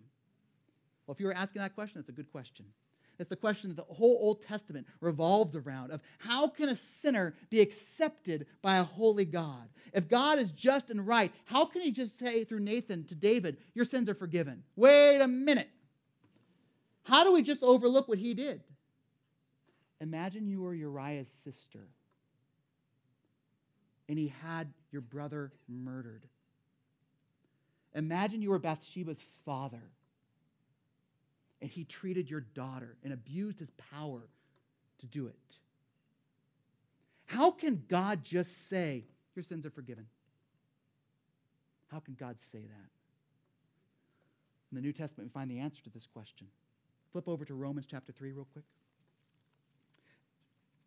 Well, 1.07 1.15
if 1.15 1.21
you 1.21 1.27
were 1.27 1.33
asking 1.33 1.61
that 1.61 1.73
question, 1.73 1.99
it's 1.99 2.09
a 2.09 2.13
good 2.13 2.31
question. 2.31 2.65
It's 3.19 3.29
the 3.29 3.35
question 3.35 3.69
that 3.69 3.77
the 3.77 3.93
whole 3.93 4.17
Old 4.21 4.43
Testament 4.43 4.85
revolves 5.01 5.55
around 5.55 5.91
of 5.91 6.01
how 6.19 6.47
can 6.49 6.69
a 6.69 6.77
sinner 7.01 7.33
be 7.49 7.61
accepted 7.61 8.45
by 8.61 8.77
a 8.77 8.83
holy 8.83 9.25
God? 9.25 9.69
If 9.93 10.07
God 10.07 10.37
is 10.37 10.51
just 10.51 10.91
and 10.91 11.07
right, 11.07 11.31
how 11.45 11.65
can 11.65 11.81
he 11.81 11.91
just 11.91 12.19
say 12.19 12.43
through 12.43 12.59
Nathan 12.59 13.05
to 13.05 13.15
David, 13.15 13.57
your 13.73 13.85
sins 13.85 14.07
are 14.09 14.13
forgiven? 14.13 14.63
Wait 14.75 15.19
a 15.19 15.27
minute. 15.27 15.69
How 17.03 17.23
do 17.23 17.33
we 17.33 17.41
just 17.41 17.63
overlook 17.63 18.07
what 18.07 18.19
he 18.19 18.33
did? 18.33 18.61
Imagine 19.99 20.47
you 20.47 20.61
were 20.61 20.75
Uriah's 20.75 21.29
sister 21.43 21.87
and 24.09 24.19
he 24.19 24.33
had 24.43 24.71
your 24.91 25.01
brother 25.01 25.51
murdered. 25.67 26.23
Imagine 27.95 28.41
you 28.41 28.51
were 28.51 28.59
Bathsheba's 28.59 29.17
father 29.43 29.81
and 31.61 31.69
he 31.69 31.83
treated 31.83 32.29
your 32.29 32.41
daughter 32.41 32.95
and 33.03 33.13
abused 33.13 33.59
his 33.59 33.71
power 33.91 34.21
to 34.99 35.05
do 35.07 35.27
it. 35.27 35.57
How 37.25 37.51
can 37.51 37.83
God 37.87 38.23
just 38.23 38.69
say, 38.69 39.05
Your 39.35 39.43
sins 39.43 39.65
are 39.65 39.69
forgiven? 39.69 40.05
How 41.91 41.99
can 41.99 42.15
God 42.15 42.35
say 42.51 42.59
that? 42.59 42.89
In 44.71 44.75
the 44.75 44.81
New 44.81 44.93
Testament, 44.93 45.29
we 45.29 45.39
find 45.39 45.49
the 45.49 45.59
answer 45.59 45.81
to 45.83 45.89
this 45.89 46.05
question. 46.05 46.47
Flip 47.11 47.27
over 47.27 47.45
to 47.45 47.53
Romans 47.53 47.85
chapter 47.89 48.11
3 48.11 48.31
real 48.31 48.47
quick. 48.51 48.65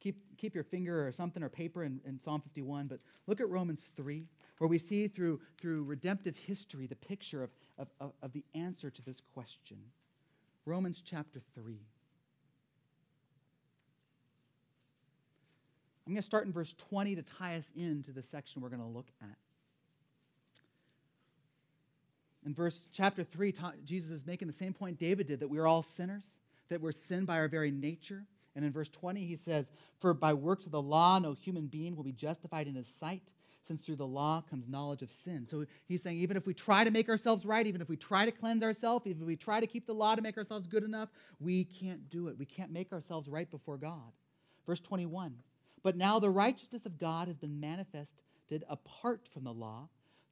Keep, 0.01 0.39
keep 0.39 0.55
your 0.55 0.65
finger 0.65 1.07
or 1.07 1.13
something 1.13 1.43
or 1.43 1.49
paper 1.49 1.85
in, 1.85 2.01
in 2.07 2.21
Psalm 2.23 2.41
51, 2.41 2.87
but 2.87 3.01
look 3.27 3.41
at 3.41 3.49
Romans 3.49 3.91
3, 3.97 4.25
where 4.59 4.69
we 4.69 4.79
see 4.79 5.09
through, 5.09 5.41
through 5.59 5.85
redemptive 5.85 6.37
history 6.37 6.87
the 6.87 6.97
picture 6.97 7.43
of, 7.43 7.51
of, 7.79 7.89
of, 8.01 8.13
of 8.23 8.33
the 8.33 8.45
answer 8.55 8.91
to 8.91 9.03
this 9.03 9.21
question. 9.35 9.77
Romans 10.71 11.03
chapter 11.05 11.41
3. 11.57 11.75
I'm 16.07 16.13
going 16.13 16.23
to 16.23 16.27
start 16.27 16.47
in 16.47 16.53
verse 16.53 16.73
20 16.91 17.17
to 17.17 17.23
tie 17.23 17.57
us 17.57 17.65
into 17.75 18.13
the 18.13 18.23
section 18.23 18.63
we're 18.63 18.69
going 18.69 18.81
to 18.81 18.87
look 18.87 19.09
at. 19.21 19.37
In 22.47 22.55
verse 22.55 22.87
chapter 22.93 23.25
3, 23.25 23.53
Jesus 23.85 24.13
is 24.13 24.27
making 24.27 24.47
the 24.47 24.55
same 24.55 24.73
point 24.73 25.01
David 25.01 25.27
did 25.27 25.41
that 25.41 25.49
we 25.49 25.59
are 25.59 25.67
all 25.67 25.85
sinners, 25.97 26.23
that 26.69 26.81
we're 26.81 26.93
sinned 26.93 27.27
by 27.27 27.39
our 27.39 27.49
very 27.49 27.73
nature. 27.73 28.23
And 28.55 28.65
in 28.65 28.71
verse 28.71 28.89
20, 28.89 29.25
he 29.25 29.35
says, 29.35 29.67
For 29.99 30.15
by 30.15 30.35
works 30.35 30.67
of 30.67 30.71
the 30.71 30.81
law, 30.81 31.19
no 31.19 31.33
human 31.33 31.67
being 31.67 31.97
will 31.97 32.05
be 32.05 32.13
justified 32.13 32.69
in 32.69 32.77
his 32.77 32.87
sight, 32.87 33.23
since 33.71 33.85
through 33.85 33.95
the 33.95 34.07
law 34.07 34.43
comes 34.51 34.67
knowledge 34.69 35.01
of 35.01 35.13
sin. 35.25 35.47
So 35.49 35.65
he's 35.87 36.03
saying, 36.03 36.19
even 36.19 36.37
if 36.37 36.45
we 36.45 36.53
try 36.53 36.83
to 36.83 36.91
make 36.91 37.09
ourselves 37.09 37.47
right, 37.47 37.65
even 37.65 37.81
if 37.81 37.89
we 37.89 37.97
try 37.97 38.25
to 38.25 38.33
cleanse 38.33 38.65
ourselves, 38.65 39.07
even 39.07 39.23
if 39.23 39.29
we 39.29 39.37
try 39.37 39.61
to 39.61 39.67
keep 39.69 39.87
the 39.87 39.95
law 39.95 40.17
to 40.17 40.23
make 40.23 40.37
ourselves 40.37 40.67
good 40.67 40.83
enough, 40.83 41.09
we 41.39 41.63
can't 41.63 42.11
do 42.11 42.27
it. 42.27 42.37
We 42.37 42.47
can't 42.47 42.73
make 42.73 42.93
ourselves 42.93 43.29
right 43.29 43.49
before 43.49 43.77
God. 43.77 44.11
Verse 44.67 44.81
21, 44.81 45.37
But 45.85 45.97
now 45.97 46.19
the 46.19 46.31
righteousness 46.31 46.85
of 46.85 46.99
God 46.99 47.29
has 47.29 47.37
been 47.37 47.61
manifested 47.61 48.65
apart 48.69 49.29
from 49.33 49.45
the 49.45 49.53
law 49.53 49.89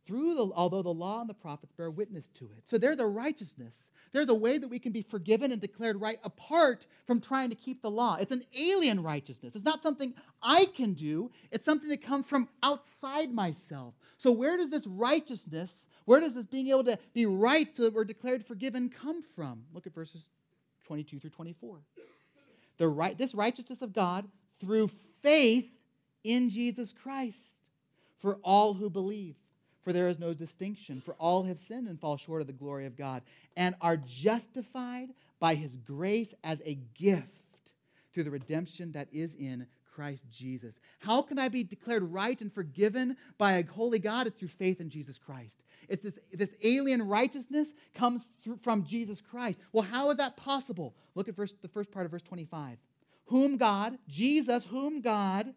through 0.08 0.34
the, 0.34 0.50
although 0.54 0.80
the 0.80 0.88
law 0.88 1.20
and 1.20 1.28
the 1.28 1.34
prophets 1.34 1.70
bear 1.76 1.90
witness 1.90 2.24
to 2.38 2.46
it. 2.46 2.64
So 2.64 2.78
there's 2.78 2.98
a 2.98 3.06
righteousness. 3.06 3.74
There's 4.12 4.30
a 4.30 4.34
way 4.34 4.56
that 4.56 4.68
we 4.68 4.78
can 4.78 4.90
be 4.90 5.02
forgiven 5.02 5.52
and 5.52 5.60
declared 5.60 6.00
right 6.00 6.18
apart 6.24 6.86
from 7.06 7.20
trying 7.20 7.50
to 7.50 7.54
keep 7.54 7.82
the 7.82 7.90
law. 7.90 8.16
It's 8.18 8.32
an 8.32 8.42
alien 8.56 9.02
righteousness. 9.02 9.54
It's 9.54 9.66
not 9.66 9.82
something 9.82 10.14
I 10.42 10.64
can 10.64 10.94
do, 10.94 11.30
it's 11.50 11.66
something 11.66 11.90
that 11.90 12.02
comes 12.02 12.24
from 12.24 12.48
outside 12.62 13.30
myself. 13.34 13.92
So, 14.16 14.32
where 14.32 14.56
does 14.56 14.70
this 14.70 14.86
righteousness, 14.86 15.70
where 16.06 16.20
does 16.20 16.32
this 16.32 16.46
being 16.46 16.68
able 16.68 16.84
to 16.84 16.98
be 17.12 17.26
right 17.26 17.68
so 17.76 17.82
that 17.82 17.92
we're 17.92 18.04
declared 18.04 18.46
forgiven 18.46 18.88
come 18.88 19.22
from? 19.36 19.64
Look 19.74 19.86
at 19.86 19.94
verses 19.94 20.22
22 20.86 21.20
through 21.20 21.30
24. 21.30 21.80
The 22.78 22.88
right, 22.88 23.18
this 23.18 23.34
righteousness 23.34 23.82
of 23.82 23.92
God 23.92 24.26
through 24.58 24.90
faith 25.22 25.68
in 26.24 26.48
Jesus 26.48 26.94
Christ 26.94 27.36
for 28.20 28.36
all 28.42 28.72
who 28.72 28.88
believe. 28.88 29.36
For 29.88 29.94
there 29.94 30.08
is 30.08 30.18
no 30.18 30.34
distinction, 30.34 31.00
for 31.00 31.14
all 31.14 31.44
have 31.44 31.58
sinned 31.60 31.88
and 31.88 31.98
fall 31.98 32.18
short 32.18 32.42
of 32.42 32.46
the 32.46 32.52
glory 32.52 32.84
of 32.84 32.94
God, 32.94 33.22
and 33.56 33.74
are 33.80 33.96
justified 33.96 35.08
by 35.40 35.54
his 35.54 35.76
grace 35.76 36.34
as 36.44 36.60
a 36.66 36.74
gift 36.92 37.24
through 38.12 38.24
the 38.24 38.30
redemption 38.30 38.92
that 38.92 39.08
is 39.14 39.32
in 39.32 39.66
Christ 39.94 40.24
Jesus. 40.30 40.74
How 40.98 41.22
can 41.22 41.38
I 41.38 41.48
be 41.48 41.64
declared 41.64 42.02
right 42.02 42.38
and 42.38 42.52
forgiven 42.52 43.16
by 43.38 43.52
a 43.52 43.64
holy 43.64 43.98
God? 43.98 44.26
It's 44.26 44.38
through 44.38 44.48
faith 44.48 44.82
in 44.82 44.90
Jesus 44.90 45.16
Christ. 45.16 45.56
It's 45.88 46.02
this, 46.02 46.18
this 46.34 46.54
alien 46.62 47.08
righteousness 47.08 47.68
comes 47.94 48.28
through, 48.44 48.58
from 48.62 48.84
Jesus 48.84 49.22
Christ. 49.22 49.58
Well, 49.72 49.84
how 49.84 50.10
is 50.10 50.18
that 50.18 50.36
possible? 50.36 50.94
Look 51.14 51.28
at 51.28 51.34
verse, 51.34 51.54
the 51.62 51.68
first 51.68 51.90
part 51.90 52.04
of 52.04 52.10
verse 52.10 52.20
25. 52.20 52.76
Whom 53.28 53.56
God, 53.56 53.96
Jesus, 54.06 54.64
whom 54.64 55.00
God 55.00 55.54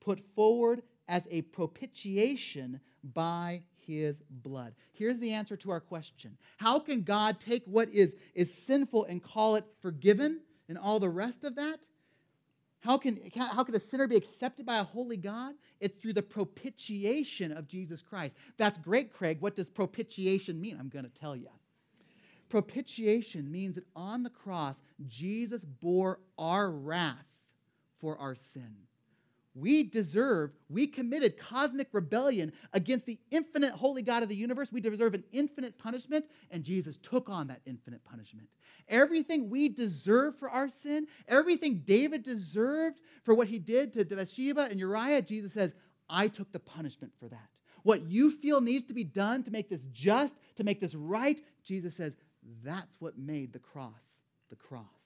put 0.00 0.18
forward 0.34 0.82
as 1.06 1.22
a 1.30 1.42
propitiation 1.42 2.80
by 3.12 3.62
his 3.86 4.16
blood. 4.30 4.74
Here's 4.92 5.18
the 5.18 5.32
answer 5.32 5.56
to 5.58 5.70
our 5.70 5.80
question 5.80 6.36
How 6.56 6.78
can 6.78 7.02
God 7.02 7.38
take 7.44 7.64
what 7.66 7.88
is, 7.90 8.14
is 8.34 8.52
sinful 8.66 9.04
and 9.04 9.22
call 9.22 9.56
it 9.56 9.64
forgiven 9.80 10.40
and 10.68 10.78
all 10.78 11.00
the 11.00 11.08
rest 11.08 11.44
of 11.44 11.56
that? 11.56 11.78
How 12.80 12.98
can, 12.98 13.18
how 13.34 13.64
can 13.64 13.74
a 13.74 13.80
sinner 13.80 14.06
be 14.06 14.16
accepted 14.16 14.66
by 14.66 14.76
a 14.76 14.84
holy 14.84 15.16
God? 15.16 15.54
It's 15.80 15.96
through 16.02 16.12
the 16.12 16.22
propitiation 16.22 17.50
of 17.50 17.66
Jesus 17.66 18.02
Christ. 18.02 18.34
That's 18.58 18.76
great, 18.76 19.10
Craig. 19.10 19.38
What 19.40 19.56
does 19.56 19.70
propitiation 19.70 20.60
mean? 20.60 20.76
I'm 20.78 20.90
going 20.90 21.06
to 21.06 21.20
tell 21.20 21.34
you. 21.34 21.48
Propitiation 22.50 23.50
means 23.50 23.76
that 23.76 23.86
on 23.96 24.22
the 24.22 24.28
cross, 24.30 24.76
Jesus 25.08 25.64
bore 25.64 26.20
our 26.38 26.70
wrath 26.70 27.24
for 28.00 28.18
our 28.18 28.34
sin. 28.34 28.76
We 29.54 29.84
deserve, 29.84 30.50
we 30.68 30.88
committed 30.88 31.38
cosmic 31.38 31.88
rebellion 31.92 32.52
against 32.72 33.06
the 33.06 33.18
infinite 33.30 33.72
holy 33.72 34.02
God 34.02 34.24
of 34.24 34.28
the 34.28 34.34
universe. 34.34 34.72
We 34.72 34.80
deserve 34.80 35.14
an 35.14 35.22
infinite 35.30 35.78
punishment, 35.78 36.24
and 36.50 36.64
Jesus 36.64 36.96
took 36.96 37.28
on 37.28 37.46
that 37.46 37.60
infinite 37.64 38.04
punishment. 38.04 38.48
Everything 38.88 39.48
we 39.48 39.68
deserve 39.68 40.36
for 40.38 40.50
our 40.50 40.68
sin, 40.68 41.06
everything 41.28 41.82
David 41.86 42.24
deserved 42.24 43.00
for 43.22 43.34
what 43.34 43.46
he 43.46 43.60
did 43.60 43.92
to 43.92 44.04
Bathsheba 44.04 44.62
and 44.70 44.80
Uriah, 44.80 45.22
Jesus 45.22 45.52
says, 45.52 45.72
I 46.10 46.28
took 46.28 46.50
the 46.52 46.58
punishment 46.58 47.12
for 47.20 47.28
that. 47.28 47.48
What 47.84 48.02
you 48.02 48.32
feel 48.32 48.60
needs 48.60 48.86
to 48.86 48.94
be 48.94 49.04
done 49.04 49.44
to 49.44 49.50
make 49.50 49.68
this 49.68 49.84
just, 49.92 50.34
to 50.56 50.64
make 50.64 50.80
this 50.80 50.94
right, 50.94 51.38
Jesus 51.62 51.94
says, 51.94 52.14
that's 52.64 53.00
what 53.00 53.18
made 53.18 53.52
the 53.52 53.58
cross 53.58 53.92
the 54.50 54.56
cross 54.56 55.03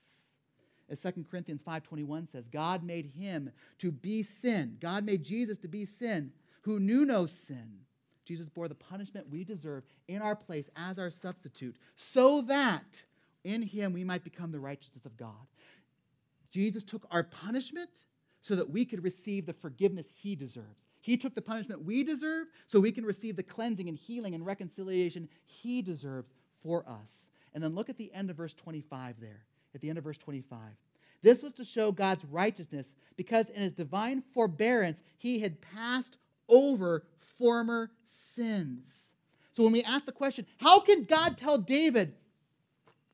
as 0.91 1.01
2 1.01 1.25
Corinthians 1.31 1.61
5:21 1.63 2.31
says, 2.31 2.49
God 2.49 2.83
made 2.83 3.07
him 3.07 3.51
to 3.79 3.91
be 3.91 4.23
sin. 4.23 4.77
God 4.81 5.05
made 5.05 5.23
Jesus 5.23 5.59
to 5.59 5.69
be 5.69 5.85
sin, 5.85 6.33
who 6.63 6.81
knew 6.81 7.05
no 7.05 7.27
sin. 7.27 7.81
Jesus 8.25 8.49
bore 8.49 8.69
the 8.69 8.75
punishment 8.75 9.31
we 9.31 9.45
deserve 9.45 9.85
in 10.07 10.21
our 10.21 10.37
place 10.37 10.69
as 10.77 10.99
our 10.99 11.11
substitute, 11.11 11.77
so 11.97 12.43
that 12.43 13.03
in 13.45 13.63
him 13.63 13.93
we 13.93 14.05
might 14.05 14.25
become 14.25 14.53
the 14.53 14.61
righteousness 14.61 15.07
of 15.07 15.17
God. 15.17 15.47
Jesus 16.51 16.85
took 16.85 17.07
our 17.11 17.23
punishment 17.23 17.91
so 18.41 18.55
that 18.57 18.71
we 18.71 18.85
could 18.85 19.03
receive 19.03 19.47
the 19.47 19.53
forgiveness 19.53 20.07
he 20.13 20.35
deserves. 20.35 20.85
He 21.01 21.17
took 21.17 21.35
the 21.35 21.43
punishment 21.43 21.85
we 21.85 22.05
deserve 22.05 22.49
so 22.67 22.81
we 22.81 22.93
can 22.93 23.05
receive 23.05 23.37
the 23.37 23.43
cleansing 23.43 23.89
and 23.89 23.97
healing 23.97 24.35
and 24.35 24.45
reconciliation 24.45 25.29
he 25.45 25.83
deserves 25.83 26.35
for 26.63 26.87
us. 26.89 27.09
And 27.55 27.63
then 27.63 27.75
look 27.75 27.89
at 27.89 27.97
the 27.97 28.13
end 28.13 28.31
of 28.31 28.37
verse 28.37 28.55
25 28.55 29.17
there 29.21 29.45
at 29.75 29.81
the 29.81 29.89
end 29.89 29.99
of 29.99 30.05
verse 30.05 30.19
25. 30.19 30.59
This 31.23 31.43
was 31.43 31.53
to 31.55 31.65
show 31.65 31.91
God's 31.93 32.25
righteousness 32.25 32.87
because 33.17 33.49
in 33.49 33.63
his 33.63 33.73
divine 33.73 34.23
forbearance, 34.35 35.01
he 35.19 35.41
had 35.41 35.61
passed 35.61 36.17
over 36.49 37.05
former 37.39 37.91
sins. 38.35 38.89
So 39.53 39.65
when 39.65 39.73
we 39.73 39.83
ask 39.83 40.07
the 40.07 40.13
question, 40.13 40.47
how 40.59 40.81
can 40.81 41.05
God 41.05 41.37
tell 41.37 41.59
David, 41.59 42.15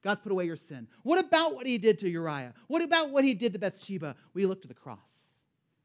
God's 0.02 0.20
put 0.20 0.32
away 0.32 0.44
your 0.44 0.56
sin? 0.56 0.86
What 1.02 1.18
about 1.18 1.54
what 1.54 1.66
he 1.66 1.78
did 1.78 1.98
to 2.00 2.08
Uriah? 2.08 2.52
What 2.66 2.82
about 2.82 3.10
what 3.10 3.24
he 3.24 3.32
did 3.32 3.54
to 3.54 3.58
Bathsheba? 3.58 4.16
We 4.34 4.44
look 4.44 4.60
to 4.62 4.68
the 4.68 4.74
cross. 4.74 4.98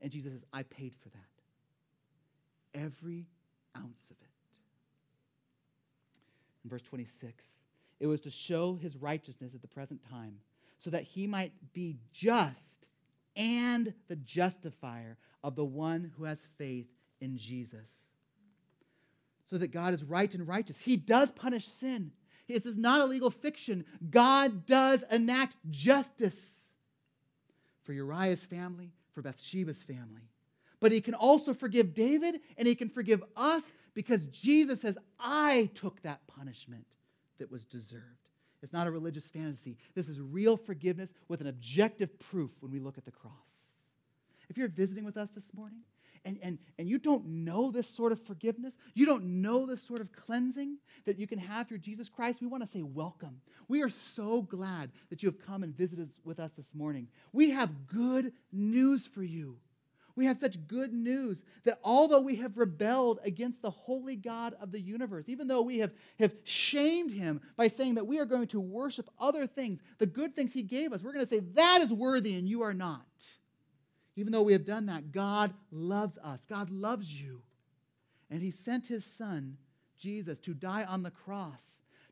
And 0.02 0.12
Jesus 0.12 0.34
says, 0.34 0.44
I 0.52 0.64
paid 0.64 0.94
for 1.02 1.10
that. 1.10 2.82
Every 2.82 3.26
ounce 3.78 4.04
of 4.10 4.18
it. 4.22 4.28
In 6.66 6.70
verse 6.70 6.82
26, 6.82 7.46
it 8.02 8.08
was 8.08 8.22
to 8.22 8.30
show 8.30 8.76
his 8.76 8.98
righteousness 8.98 9.54
at 9.56 9.62
the 9.62 9.68
present 9.68 10.02
time 10.10 10.36
so 10.80 10.90
that 10.90 11.04
he 11.04 11.28
might 11.28 11.52
be 11.74 11.98
just 12.12 12.58
and 13.36 13.94
the 14.08 14.16
justifier 14.16 15.18
of 15.44 15.56
the 15.56 15.66
one 15.66 16.12
who 16.18 16.24
has 16.24 16.40
faith 16.58 16.88
in 17.22 17.38
Jesus. 17.38 17.88
So 19.50 19.58
that 19.58 19.72
God 19.72 19.94
is 19.94 20.04
right 20.04 20.34
and 20.34 20.48
righteous. 20.48 20.78
He 20.78 20.98
does 20.98 21.32
punish 21.32 21.68
sin. 21.68 22.12
This 22.48 22.66
is 22.66 22.78
not 22.78 23.02
a 23.02 23.06
legal 23.06 23.30
fiction. 23.30 23.86
God 24.10 24.66
does 24.66 25.04
enact 25.12 25.56
justice 25.70 26.40
for 27.84 27.94
Uriah's 27.94 28.44
family, 28.44 28.92
for 29.14 29.22
Bathsheba's 29.22 29.82
family. 29.84 30.30
But 30.80 30.92
he 30.92 31.02
can 31.02 31.14
also 31.14 31.54
forgive 31.54 31.94
David 31.94 32.40
and 32.58 32.68
he 32.68 32.76
can 32.76 32.90
forgive 32.90 33.24
us 33.36 33.64
because 33.94 34.26
Jesus 34.28 34.82
says, 34.82 34.98
I 35.20 35.70
took 35.74 36.02
that 36.04 36.26
punishment 36.28 36.86
that 37.38 37.52
was 37.52 37.66
deserved. 37.66 38.29
It's 38.62 38.74
not 38.74 38.88
a 38.88 38.92
religious 38.92 39.28
fantasy. 39.28 39.78
This 39.96 40.08
is 40.08 40.20
real 40.20 40.58
forgiveness 40.58 41.10
with 41.28 41.42
an 41.42 41.48
objective 41.48 42.20
proof 42.20 42.52
when 42.60 42.72
we 42.72 42.80
look 42.80 42.98
at 42.98 43.06
the 43.06 43.12
cross. 43.12 43.34
If 44.50 44.58
you're 44.58 44.68
visiting 44.68 45.06
with 45.06 45.18
us 45.18 45.30
this 45.34 45.46
morning 45.56 45.80
and, 46.26 46.40
and, 46.42 46.58
and 46.78 46.90
you 46.90 46.98
don't 46.98 47.26
know 47.26 47.72
this 47.72 47.88
sort 47.88 48.12
of 48.12 48.22
forgiveness, 48.22 48.74
you 48.94 49.06
don't 49.06 49.24
know 49.42 49.66
this 49.66 49.82
sort 49.82 50.02
of 50.02 50.12
cleansing 50.12 50.78
that 51.06 51.18
you 51.18 51.28
can 51.28 51.40
have 51.40 51.68
through 51.68 51.78
Jesus 51.78 52.10
Christ, 52.10 52.42
we 52.42 52.48
want 52.48 52.64
to 52.64 52.70
say 52.70 52.82
welcome. 52.82 53.42
We 53.68 53.82
are 53.84 53.90
so 53.90 54.42
glad 54.42 54.92
that 55.10 55.24
you 55.24 55.30
have 55.30 55.46
come 55.46 55.64
and 55.64 55.76
visited 55.76 56.10
with 56.24 56.40
us 56.40 56.52
this 56.58 56.68
morning. 56.74 57.08
We 57.32 57.52
have 57.52 57.88
good 57.88 58.34
news 58.52 59.06
for 59.06 59.24
you. 59.24 59.58
We 60.20 60.26
have 60.26 60.38
such 60.38 60.68
good 60.68 60.92
news 60.92 61.42
that 61.64 61.80
although 61.82 62.20
we 62.20 62.36
have 62.36 62.58
rebelled 62.58 63.22
against 63.24 63.62
the 63.62 63.70
holy 63.70 64.18
God 64.18 64.54
of 64.60 64.70
the 64.70 64.82
universe, 64.82 65.30
even 65.30 65.48
though 65.48 65.62
we 65.62 65.78
have, 65.78 65.94
have 66.20 66.34
shamed 66.44 67.12
him 67.12 67.40
by 67.56 67.70
saying 67.70 67.96
that 67.96 68.06
we 68.06 68.20
are 68.20 68.26
going 68.26 68.48
to 68.48 68.60
worship 68.60 69.10
other 69.18 69.48
things, 69.48 69.80
the 69.98 70.06
good 70.06 70.36
things 70.36 70.52
he 70.52 70.62
gave 70.62 70.92
us, 70.92 71.02
we're 71.02 71.14
going 71.14 71.26
to 71.26 71.30
say 71.30 71.40
that 71.54 71.80
is 71.80 71.94
worthy 71.94 72.36
and 72.36 72.50
you 72.50 72.64
are 72.64 72.74
not. 72.74 73.06
Even 74.18 74.34
though 74.34 74.44
we 74.44 74.52
have 74.52 74.66
done 74.66 74.88
that, 74.88 75.14
God 75.14 75.54
loves 75.72 76.18
us. 76.18 76.42
God 76.50 76.70
loves 76.70 77.10
you. 77.10 77.42
And 78.30 78.42
he 78.42 78.52
sent 78.52 78.88
his 78.88 79.06
son, 79.06 79.56
Jesus, 79.98 80.38
to 80.40 80.54
die 80.54 80.84
on 80.84 81.02
the 81.02 81.12
cross, 81.12 81.62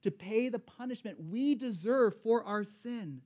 to 0.03 0.11
pay 0.11 0.47
the 0.47 0.59
punishment 0.59 1.21
we 1.21 1.55
deserve 1.55 2.13
for 2.23 2.41
our 2.45 2.63
sin 2.63 3.21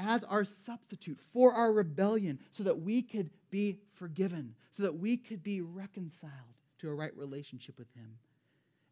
as 0.00 0.24
our 0.24 0.44
substitute 0.44 1.18
for 1.32 1.52
our 1.52 1.72
rebellion 1.72 2.38
so 2.50 2.62
that 2.64 2.80
we 2.80 3.02
could 3.02 3.30
be 3.50 3.78
forgiven, 3.94 4.54
so 4.70 4.82
that 4.82 4.98
we 4.98 5.16
could 5.16 5.42
be 5.42 5.60
reconciled 5.60 6.32
to 6.78 6.88
a 6.88 6.94
right 6.94 7.16
relationship 7.16 7.78
with 7.78 7.92
Him. 7.94 8.16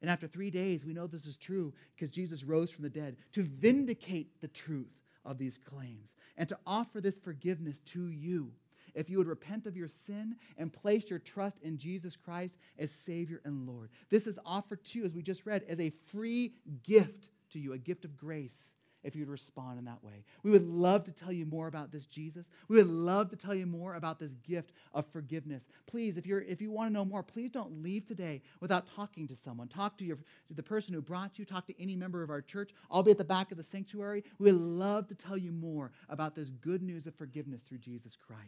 And 0.03 0.11
after 0.11 0.29
three 0.29 0.51
days, 0.51 0.85
we 0.85 0.93
know 0.93 1.07
this 1.07 1.27
is 1.27 1.37
true 1.37 1.73
because 1.95 2.15
Jesus 2.15 2.45
rose 2.45 2.71
from 2.71 2.85
the 2.85 2.91
dead 2.91 3.17
to 3.33 3.43
vindicate 3.43 4.41
the 4.41 4.49
truth 4.49 4.93
of 5.25 5.39
these 5.39 5.59
claims 5.59 6.11
and 6.37 6.49
to 6.49 6.59
offer 6.67 7.01
this 7.01 7.19
forgiveness 7.19 7.81
to 7.87 8.09
you 8.09 8.53
if 8.95 9.11
you 9.11 9.19
would 9.19 9.27
repent 9.27 9.67
of 9.67 9.77
your 9.77 9.89
sin 10.07 10.37
and 10.57 10.73
place 10.73 11.11
your 11.11 11.19
trust 11.19 11.57
in 11.63 11.79
Jesus 11.79 12.17
Christ 12.17 12.59
as 12.79 12.91
Savior 12.91 13.41
and 13.45 13.67
Lord. 13.67 13.91
This 14.11 14.27
is 14.27 14.39
offered 14.45 14.85
to 14.85 14.99
you, 14.99 15.05
as 15.05 15.15
we 15.15 15.23
just 15.23 15.47
read, 15.47 15.65
as 15.69 15.81
a 15.81 15.93
free 16.13 16.53
gift 16.85 17.29
to 17.53 17.59
you, 17.59 17.73
a 17.73 17.79
gift 17.79 18.05
of 18.05 18.17
grace 18.17 18.69
if 19.05 19.15
you'd 19.15 19.29
respond 19.29 19.79
in 19.79 19.85
that 19.85 20.03
way. 20.03 20.25
We 20.43 20.51
would 20.51 20.67
love 20.67 21.05
to 21.05 21.13
tell 21.13 21.33
you 21.33 21.47
more 21.47 21.69
about 21.69 21.93
this 21.93 22.07
Jesus. 22.07 22.47
We 22.69 22.77
would 22.77 22.89
love 22.89 23.31
to 23.31 23.37
tell 23.37 23.55
you 23.55 23.67
more 23.67 23.95
about 23.95 24.19
this 24.19 24.33
gift 24.47 24.73
of 24.93 25.07
forgiveness. 25.13 25.63
Please, 25.87 26.17
if 26.17 26.27
you're 26.27 26.43
if 26.43 26.61
you 26.61 26.71
want 26.71 26.89
to 26.89 26.93
know 26.93 27.05
more, 27.05 27.23
please 27.23 27.51
don't 27.51 27.83
leave 27.83 28.07
today 28.07 28.43
without 28.61 28.87
talking 28.95 29.29
to 29.29 29.37
someone. 29.37 29.69
Talk 29.69 29.97
to 29.99 30.05
your 30.05 30.17
to 30.17 30.55
the 30.55 30.63
person 30.63 30.95
who 30.95 31.01
brought 31.01 31.39
you, 31.39 31.45
talk 31.45 31.67
to 31.67 31.81
any 31.81 31.97
member 31.97 32.23
of 32.23 32.31
our 32.31 32.43
church. 32.43 32.71
I'll 32.91 33.03
be 33.03 33.13
at 33.13 33.19
the 33.19 33.25
back 33.25 33.51
of 33.51 33.59
the 33.59 33.65
sanctuary. 33.65 34.25
We 34.39 34.53
would 34.53 34.61
love 34.61 35.09
to 35.09 35.15
tell 35.15 35.37
you 35.37 35.53
more 35.53 35.93
about 36.09 36.35
this 36.35 36.49
good 36.49 36.83
news 36.83 37.07
of 37.07 37.15
forgiveness 37.15 37.61
through 37.69 37.79
Jesus 37.79 38.17
Christ. 38.17 38.43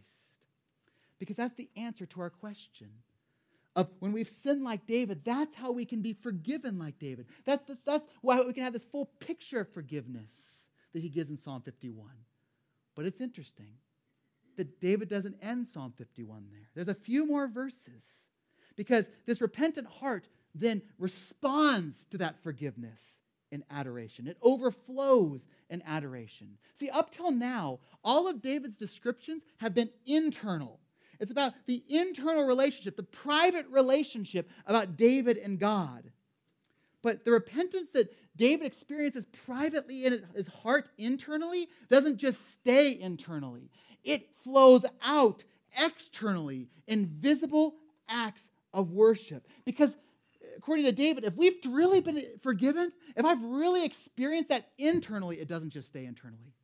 Because 1.18 1.36
that's 1.36 1.57
the 1.57 1.68
answer 1.76 2.07
to 2.07 2.20
our 2.22 2.30
question 2.30 2.88
of 3.76 3.88
when 4.00 4.12
we've 4.12 4.28
sinned 4.28 4.64
like 4.64 4.86
David, 4.86 5.22
that's 5.24 5.54
how 5.54 5.70
we 5.70 5.84
can 5.84 6.02
be 6.02 6.12
forgiven 6.12 6.78
like 6.78 6.98
David. 6.98 7.26
That's, 7.44 7.66
that's, 7.66 7.80
that's 7.84 8.04
why 8.20 8.40
we 8.40 8.52
can 8.52 8.64
have 8.64 8.72
this 8.72 8.84
full 8.84 9.06
picture 9.20 9.60
of 9.60 9.72
forgiveness 9.72 10.30
that 10.92 11.02
he 11.02 11.08
gives 11.08 11.30
in 11.30 11.38
Psalm 11.38 11.62
51. 11.62 12.08
But 12.96 13.06
it's 13.06 13.20
interesting 13.20 13.74
that 14.56 14.80
David 14.80 15.08
doesn't 15.08 15.36
end 15.40 15.68
Psalm 15.68 15.94
51 15.96 16.46
there. 16.50 16.68
There's 16.74 16.88
a 16.88 16.94
few 16.94 17.24
more 17.26 17.46
verses 17.46 18.02
because 18.76 19.04
this 19.26 19.40
repentant 19.40 19.86
heart 19.86 20.26
then 20.54 20.82
responds 20.98 22.04
to 22.10 22.18
that 22.18 22.42
forgiveness 22.42 23.00
in 23.52 23.64
adoration. 23.70 24.26
It 24.26 24.36
overflows 24.42 25.40
in 25.68 25.82
adoration. 25.86 26.58
See, 26.74 26.90
up 26.90 27.10
till 27.10 27.30
now, 27.30 27.78
all 28.02 28.28
of 28.28 28.42
David's 28.42 28.76
descriptions 28.76 29.44
have 29.58 29.74
been 29.74 29.90
internal. 30.06 30.79
It's 31.20 31.30
about 31.30 31.52
the 31.66 31.82
internal 31.88 32.44
relationship, 32.44 32.96
the 32.96 33.02
private 33.02 33.66
relationship 33.68 34.48
about 34.66 34.96
David 34.96 35.36
and 35.36 35.58
God. 35.58 36.10
But 37.02 37.24
the 37.24 37.30
repentance 37.30 37.90
that 37.92 38.14
David 38.36 38.66
experiences 38.66 39.26
privately 39.44 40.06
in 40.06 40.24
his 40.34 40.48
heart 40.48 40.88
internally 40.98 41.68
doesn't 41.90 42.16
just 42.16 42.52
stay 42.52 42.98
internally, 42.98 43.70
it 44.02 44.28
flows 44.42 44.84
out 45.02 45.44
externally 45.78 46.68
in 46.86 47.06
visible 47.06 47.76
acts 48.08 48.50
of 48.72 48.90
worship. 48.90 49.46
Because 49.64 49.94
according 50.56 50.86
to 50.86 50.92
David, 50.92 51.24
if 51.24 51.36
we've 51.36 51.58
really 51.66 52.00
been 52.00 52.24
forgiven, 52.42 52.92
if 53.16 53.24
I've 53.24 53.42
really 53.42 53.84
experienced 53.84 54.48
that 54.48 54.68
internally, 54.78 55.38
it 55.38 55.48
doesn't 55.48 55.70
just 55.70 55.88
stay 55.88 56.06
internally. 56.06 56.54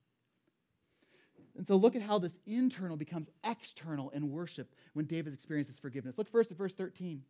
And 1.56 1.66
so 1.66 1.76
look 1.76 1.96
at 1.96 2.02
how 2.02 2.18
this 2.18 2.36
internal 2.46 2.96
becomes 2.96 3.28
external 3.44 4.10
in 4.10 4.30
worship 4.30 4.74
when 4.92 5.06
David 5.06 5.32
experiences 5.32 5.78
forgiveness. 5.78 6.18
Look 6.18 6.28
first 6.28 6.50
at 6.50 6.58
verse 6.58 6.72
13. 6.72 7.22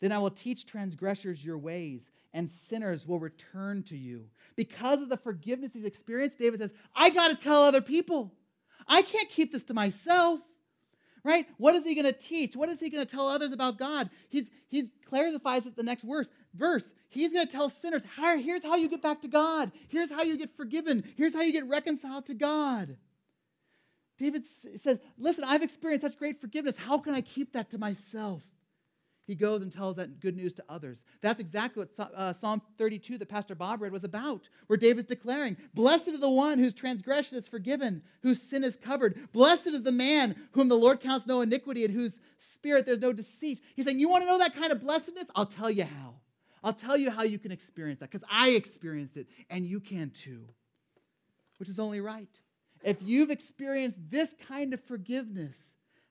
Then 0.00 0.12
I 0.12 0.18
will 0.18 0.30
teach 0.30 0.64
transgressors 0.66 1.44
your 1.44 1.58
ways, 1.58 2.00
and 2.32 2.50
sinners 2.50 3.06
will 3.06 3.18
return 3.18 3.82
to 3.84 3.96
you. 3.96 4.24
Because 4.56 5.02
of 5.02 5.10
the 5.10 5.18
forgiveness 5.18 5.72
he's 5.74 5.84
experienced, 5.84 6.38
David 6.38 6.60
says, 6.60 6.70
I 6.94 7.10
got 7.10 7.28
to 7.28 7.36
tell 7.36 7.62
other 7.64 7.82
people. 7.82 8.32
I 8.88 9.02
can't 9.02 9.28
keep 9.28 9.52
this 9.52 9.64
to 9.64 9.74
myself. 9.74 10.40
Right? 11.22 11.46
What 11.58 11.74
is 11.74 11.84
he 11.84 11.94
going 11.94 12.06
to 12.06 12.14
teach? 12.14 12.56
What 12.56 12.70
is 12.70 12.80
he 12.80 12.88
going 12.88 13.04
to 13.04 13.10
tell 13.10 13.28
others 13.28 13.52
about 13.52 13.76
God? 13.76 14.08
He's, 14.30 14.48
he 14.68 14.90
clarifies 15.04 15.66
it 15.66 15.76
the 15.76 15.82
next 15.82 16.02
verse. 16.02 16.28
Verse. 16.54 16.88
He's 17.10 17.32
going 17.32 17.46
to 17.46 17.52
tell 17.52 17.68
sinners, 17.68 18.02
here's 18.16 18.62
how 18.62 18.76
you 18.76 18.88
get 18.88 19.02
back 19.02 19.20
to 19.22 19.28
God. 19.28 19.70
Here's 19.88 20.10
how 20.10 20.22
you 20.22 20.38
get 20.38 20.56
forgiven. 20.56 21.04
Here's 21.16 21.34
how 21.34 21.42
you 21.42 21.52
get 21.52 21.68
reconciled 21.68 22.26
to 22.28 22.34
God. 22.34 22.96
David 24.20 24.44
says, 24.82 24.98
Listen, 25.18 25.44
I've 25.44 25.62
experienced 25.62 26.02
such 26.02 26.18
great 26.18 26.40
forgiveness. 26.40 26.76
How 26.76 26.98
can 26.98 27.14
I 27.14 27.22
keep 27.22 27.54
that 27.54 27.70
to 27.70 27.78
myself? 27.78 28.42
He 29.26 29.34
goes 29.34 29.62
and 29.62 29.72
tells 29.72 29.96
that 29.96 30.20
good 30.20 30.36
news 30.36 30.52
to 30.54 30.64
others. 30.68 30.98
That's 31.22 31.40
exactly 31.40 31.84
what 31.84 32.12
uh, 32.14 32.32
Psalm 32.34 32.60
32 32.76 33.16
that 33.16 33.28
Pastor 33.28 33.54
Bob 33.54 33.80
read 33.80 33.92
was 33.92 34.04
about, 34.04 34.48
where 34.66 34.76
David's 34.76 35.08
declaring, 35.08 35.56
Blessed 35.72 36.08
is 36.08 36.20
the 36.20 36.28
one 36.28 36.58
whose 36.58 36.74
transgression 36.74 37.38
is 37.38 37.48
forgiven, 37.48 38.02
whose 38.22 38.42
sin 38.42 38.62
is 38.62 38.76
covered. 38.76 39.32
Blessed 39.32 39.68
is 39.68 39.82
the 39.82 39.92
man 39.92 40.36
whom 40.52 40.68
the 40.68 40.76
Lord 40.76 41.00
counts 41.00 41.26
no 41.26 41.40
iniquity, 41.40 41.84
and 41.84 41.94
whose 41.94 42.18
spirit 42.54 42.84
there's 42.84 42.98
no 42.98 43.14
deceit. 43.14 43.60
He's 43.74 43.86
saying, 43.86 44.00
You 44.00 44.10
want 44.10 44.24
to 44.24 44.28
know 44.28 44.38
that 44.38 44.54
kind 44.54 44.70
of 44.70 44.82
blessedness? 44.82 45.28
I'll 45.34 45.46
tell 45.46 45.70
you 45.70 45.84
how. 45.84 46.16
I'll 46.62 46.74
tell 46.74 46.98
you 46.98 47.10
how 47.10 47.22
you 47.22 47.38
can 47.38 47.52
experience 47.52 48.00
that, 48.00 48.10
because 48.10 48.26
I 48.30 48.50
experienced 48.50 49.16
it, 49.16 49.28
and 49.48 49.64
you 49.64 49.80
can 49.80 50.10
too, 50.10 50.44
which 51.58 51.70
is 51.70 51.78
only 51.78 52.02
right. 52.02 52.28
If 52.82 52.96
you've 53.00 53.30
experienced 53.30 53.98
this 54.10 54.34
kind 54.48 54.72
of 54.72 54.82
forgiveness, 54.82 55.56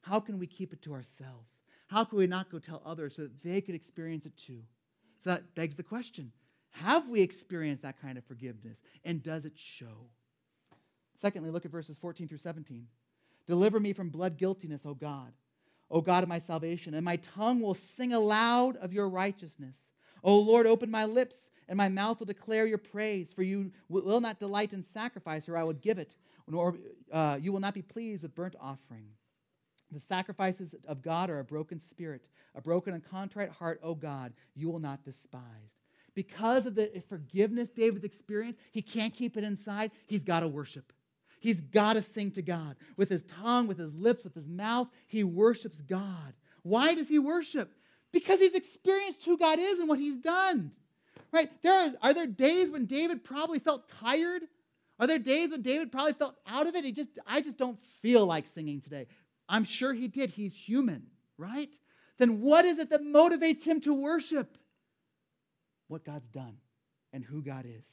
how 0.02 0.20
can 0.20 0.40
we 0.40 0.48
keep 0.48 0.74
it 0.74 0.82
to 0.84 0.94
ourselves? 0.94 1.50
How 1.88 2.04
can 2.04 2.20
we 2.20 2.28
not 2.28 2.52
go 2.52 2.60
tell 2.60 2.82
others 2.86 3.16
so 3.16 3.24
that 3.24 3.44
they 3.44 3.62
could 3.62 3.76
experience 3.76 4.26
it 4.26 4.38
too? 4.38 4.62
So 5.24 5.32
that 5.32 5.56
begs 5.56 5.76
the 5.76 5.84
question 5.84 6.32
have 6.72 7.10
we 7.10 7.22
experienced 7.22 7.82
that 7.84 8.00
kind 8.02 8.18
of 8.18 8.24
forgiveness? 8.26 8.78
And 9.04 9.24
does 9.24 9.46
it 9.46 9.54
show? 9.56 10.08
Secondly, 11.20 11.50
look 11.50 11.66
at 11.66 11.72
verses 11.72 11.98
14 11.98 12.28
through 12.28 12.38
17. 12.38 12.86
Deliver 13.48 13.80
me 13.80 13.92
from 13.92 14.10
blood 14.10 14.38
guiltiness, 14.38 14.82
O 14.86 14.94
God, 14.94 15.34
O 15.90 16.00
God 16.00 16.24
of 16.24 16.30
my 16.30 16.40
salvation, 16.40 16.94
and 16.94 17.04
my 17.04 17.18
tongue 17.36 17.60
will 17.60 17.74
sing 17.74 18.14
aloud 18.14 18.78
of 18.78 18.94
your 18.94 19.10
righteousness. 19.10 19.76
O 20.24 20.38
Lord, 20.38 20.68
open 20.68 20.92
my 20.92 21.06
lips, 21.06 21.36
and 21.68 21.76
my 21.76 21.90
mouth 21.90 22.20
will 22.20 22.28
declare 22.28 22.68
your 22.68 22.78
praise, 22.78 23.34
for 23.34 23.44
you 23.44 23.72
will 23.90 24.22
not 24.22 24.40
delight 24.40 24.72
in 24.72 24.84
sacrifice, 24.84 25.50
or 25.50 25.58
I 25.58 25.64
would 25.64 25.82
give 25.82 25.98
it 25.98 26.16
nor 26.50 26.76
uh, 27.12 27.38
you 27.40 27.54
will 27.54 27.60
not 27.60 27.74
be 27.74 27.82
pleased 27.82 28.24
with 28.24 28.36
burnt 28.36 28.56
offering. 28.60 29.06
The 29.92 30.00
sacrifices 30.00 30.76
of 30.88 31.02
God 31.02 31.30
are 31.30 31.40
a 31.40 31.44
broken 31.44 31.80
spirit, 31.80 32.22
a 32.56 32.62
broken 32.62 32.94
and 32.94 33.04
contrite 33.04 33.50
heart, 33.50 33.80
O 33.84 33.96
God, 33.96 34.34
you 34.56 34.70
will 34.70 34.80
not 34.80 35.04
despise. 35.04 35.42
Because 36.14 36.66
of 36.66 36.76
the 36.76 37.02
forgiveness 37.08 37.70
David's 37.70 38.04
experienced, 38.04 38.60
he 38.72 38.82
can't 38.82 39.14
keep 39.14 39.38
it 39.38 39.44
inside. 39.44 39.92
He's 40.06 40.24
got 40.24 40.42
to 40.42 40.48
worship. 40.48 40.92
He's 41.40 41.62
got 41.62 41.94
to 41.94 42.04
sing 42.04 42.32
to 42.32 42.42
God. 42.42 42.76
With 42.98 43.10
his 43.10 43.24
tongue, 43.24 43.68
with 43.68 43.78
his 43.78 43.94
lips, 43.94 44.24
with 44.24 44.36
his 44.36 44.48
mouth, 44.48 44.90
he 45.08 45.24
worships 45.24 45.80
God. 45.88 46.34
Why 46.64 46.94
does 46.94 47.08
he 47.08 47.20
worship? 47.20 47.72
Because 48.12 48.40
he's 48.40 48.56
experienced 48.56 49.24
who 49.24 49.38
God 49.38 49.60
is 49.60 49.80
and 49.80 49.88
what 49.88 50.00
he's 50.00 50.18
done. 50.18 50.72
Right? 51.32 51.50
There 51.62 51.74
are, 51.74 51.94
are 52.02 52.14
there 52.14 52.28
days 52.28 52.70
when 52.70 52.86
David 52.86 53.24
probably 53.24 53.60
felt 53.60 53.90
tired 54.02 54.44
are 55.00 55.08
there 55.08 55.20
days 55.20 55.52
when 55.52 55.62
David 55.62 55.92
probably 55.92 56.14
felt 56.14 56.36
out 56.46 56.68
of 56.68 56.76
it? 56.76 56.84
He 56.84 56.92
just, 56.92 57.18
I 57.26 57.42
just 57.42 57.58
don't 57.58 57.80
feel 58.02 58.26
like 58.26 58.46
singing 58.54 58.82
today. 58.82 59.08
I'm 59.48 59.64
sure 59.64 59.94
he 59.94 60.08
did. 60.08 60.30
He's 60.30 60.56
human, 60.56 61.08
right? 61.38 61.70
Then 62.18 62.42
what 62.42 62.66
is 62.66 62.78
it 62.80 62.90
that 62.90 63.02
motivates 63.02 63.64
him 63.64 63.80
to 63.82 63.94
worship? 63.94 64.58
What 65.88 66.04
God's 66.04 66.28
done 66.28 66.58
and 67.14 67.24
who 67.24 67.42
God 67.42 67.66
is. 67.66 67.86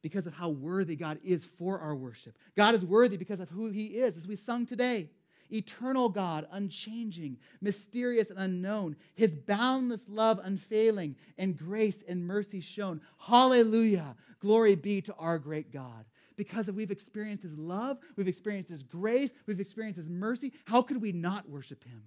Because 0.00 0.26
of 0.26 0.32
how 0.32 0.48
worthy 0.48 0.96
God 0.96 1.18
is 1.22 1.44
for 1.58 1.78
our 1.78 1.94
worship. 1.94 2.36
God 2.56 2.74
is 2.74 2.84
worthy 2.84 3.16
because 3.16 3.40
of 3.40 3.48
who 3.50 3.68
he 3.68 3.86
is, 3.86 4.16
as 4.16 4.26
we 4.26 4.36
sung 4.36 4.66
today. 4.66 5.10
Eternal 5.52 6.08
God, 6.08 6.48
unchanging, 6.50 7.36
mysterious 7.60 8.30
and 8.30 8.38
unknown, 8.38 8.96
his 9.14 9.34
boundless 9.34 10.00
love 10.08 10.40
unfailing, 10.42 11.14
and 11.36 11.58
grace 11.58 12.02
and 12.08 12.26
mercy 12.26 12.60
shown. 12.60 13.00
Hallelujah. 13.18 14.16
Glory 14.40 14.74
be 14.74 15.02
to 15.02 15.14
our 15.16 15.38
great 15.38 15.70
God. 15.70 16.06
Because 16.36 16.70
we've 16.70 16.90
experienced 16.90 17.44
his 17.44 17.56
love, 17.56 17.98
we've 18.16 18.28
experienced 18.28 18.70
his 18.70 18.82
grace, 18.82 19.32
we've 19.46 19.60
experienced 19.60 19.98
his 19.98 20.08
mercy. 20.08 20.52
How 20.64 20.82
could 20.82 21.00
we 21.00 21.12
not 21.12 21.48
worship 21.48 21.84
him? 21.84 22.02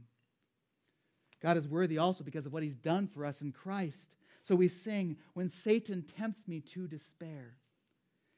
God 1.41 1.57
is 1.57 1.67
worthy 1.67 1.97
also 1.97 2.23
because 2.23 2.45
of 2.45 2.53
what 2.53 2.63
he's 2.63 2.77
done 2.77 3.07
for 3.07 3.25
us 3.25 3.41
in 3.41 3.51
Christ. 3.51 4.15
So 4.43 4.55
we 4.55 4.67
sing, 4.67 5.17
When 5.33 5.49
Satan 5.49 6.05
tempts 6.17 6.47
me 6.47 6.61
to 6.73 6.87
despair 6.87 7.57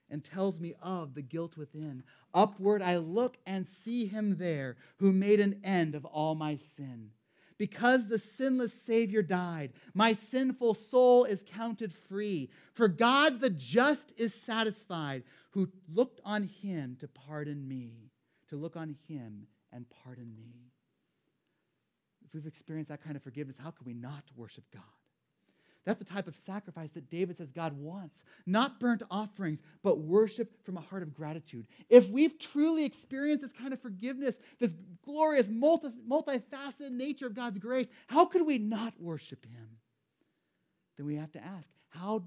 and 0.09 0.23
tells 0.23 0.59
me 0.59 0.73
of 0.81 1.13
the 1.13 1.21
guilt 1.21 1.57
within, 1.57 2.03
upward 2.33 2.81
I 2.81 2.97
look 2.97 3.37
and 3.45 3.67
see 3.67 4.07
him 4.07 4.37
there 4.37 4.77
who 4.97 5.11
made 5.11 5.39
an 5.39 5.59
end 5.63 5.95
of 5.95 6.05
all 6.05 6.35
my 6.35 6.59
sin. 6.75 7.11
Because 7.57 8.07
the 8.07 8.19
sinless 8.19 8.73
Savior 8.85 9.23
died, 9.23 9.73
my 9.93 10.13
sinful 10.13 10.75
soul 10.75 11.25
is 11.25 11.43
counted 11.43 11.91
free. 11.91 12.51
For 12.73 12.87
God 12.87 13.41
the 13.41 13.49
just 13.49 14.13
is 14.15 14.33
satisfied, 14.45 15.23
who 15.57 15.67
looked 15.91 16.21
on 16.23 16.43
him 16.43 16.95
to 16.99 17.07
pardon 17.07 17.67
me, 17.67 18.11
to 18.47 18.55
look 18.55 18.75
on 18.75 18.95
him 19.07 19.47
and 19.73 19.87
pardon 20.03 20.31
me. 20.35 20.53
If 22.23 22.35
we've 22.35 22.45
experienced 22.45 22.89
that 22.89 23.03
kind 23.03 23.15
of 23.15 23.23
forgiveness, 23.23 23.55
how 23.57 23.71
can 23.71 23.83
we 23.83 23.95
not 23.95 24.23
worship 24.35 24.65
God? 24.71 24.83
That's 25.83 25.97
the 25.97 26.05
type 26.05 26.27
of 26.27 26.35
sacrifice 26.45 26.91
that 26.91 27.09
David 27.09 27.37
says 27.37 27.49
God 27.49 27.73
wants. 27.73 28.21
Not 28.45 28.79
burnt 28.79 29.01
offerings, 29.09 29.63
but 29.81 29.97
worship 29.97 30.63
from 30.63 30.77
a 30.77 30.81
heart 30.81 31.01
of 31.01 31.15
gratitude. 31.15 31.65
If 31.89 32.07
we've 32.07 32.37
truly 32.37 32.85
experienced 32.85 33.41
this 33.41 33.53
kind 33.53 33.73
of 33.73 33.81
forgiveness, 33.81 34.35
this 34.59 34.75
glorious, 35.03 35.47
multi, 35.49 35.87
multifaceted 36.07 36.91
nature 36.91 37.25
of 37.25 37.33
God's 37.33 37.57
grace, 37.57 37.87
how 38.05 38.25
could 38.25 38.45
we 38.45 38.59
not 38.59 38.93
worship 38.99 39.43
Him? 39.43 39.69
Then 40.97 41.07
we 41.07 41.15
have 41.15 41.31
to 41.31 41.43
ask, 41.43 41.67
how, 41.89 42.25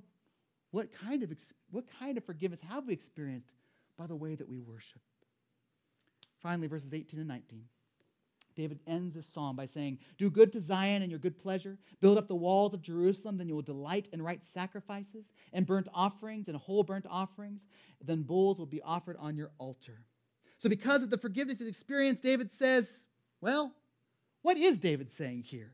what, 0.70 0.88
kind 0.92 1.22
of, 1.22 1.30
what 1.70 1.84
kind 1.98 2.16
of 2.16 2.24
forgiveness 2.24 2.60
have 2.68 2.86
we 2.86 2.92
experienced 2.92 3.50
by 3.98 4.06
the 4.06 4.16
way 4.16 4.34
that 4.34 4.48
we 4.48 4.60
worship? 4.60 5.00
Finally, 6.40 6.68
verses 6.68 6.92
18 6.92 7.18
and 7.18 7.28
19. 7.28 7.64
David 8.56 8.80
ends 8.86 9.14
this 9.14 9.26
psalm 9.26 9.56
by 9.56 9.66
saying, 9.66 9.98
Do 10.18 10.28
good 10.28 10.52
to 10.52 10.60
Zion 10.60 11.02
in 11.02 11.10
your 11.10 11.18
good 11.18 11.38
pleasure. 11.38 11.78
Build 12.00 12.18
up 12.18 12.28
the 12.28 12.34
walls 12.34 12.74
of 12.74 12.82
Jerusalem, 12.82 13.38
then 13.38 13.48
you 13.48 13.54
will 13.54 13.62
delight 13.62 14.08
in 14.12 14.20
right 14.20 14.40
sacrifices 14.52 15.26
and 15.52 15.66
burnt 15.66 15.88
offerings 15.94 16.48
and 16.48 16.56
whole 16.56 16.82
burnt 16.82 17.06
offerings. 17.08 17.62
Then 18.04 18.22
bulls 18.22 18.58
will 18.58 18.66
be 18.66 18.82
offered 18.82 19.16
on 19.18 19.36
your 19.36 19.50
altar. 19.58 20.04
So, 20.58 20.68
because 20.68 21.02
of 21.02 21.10
the 21.10 21.18
forgiveness 21.18 21.58
he's 21.58 21.68
experienced, 21.68 22.22
David 22.22 22.50
says, 22.50 22.86
Well, 23.40 23.72
what 24.42 24.56
is 24.56 24.78
David 24.78 25.12
saying 25.12 25.44
here? 25.44 25.72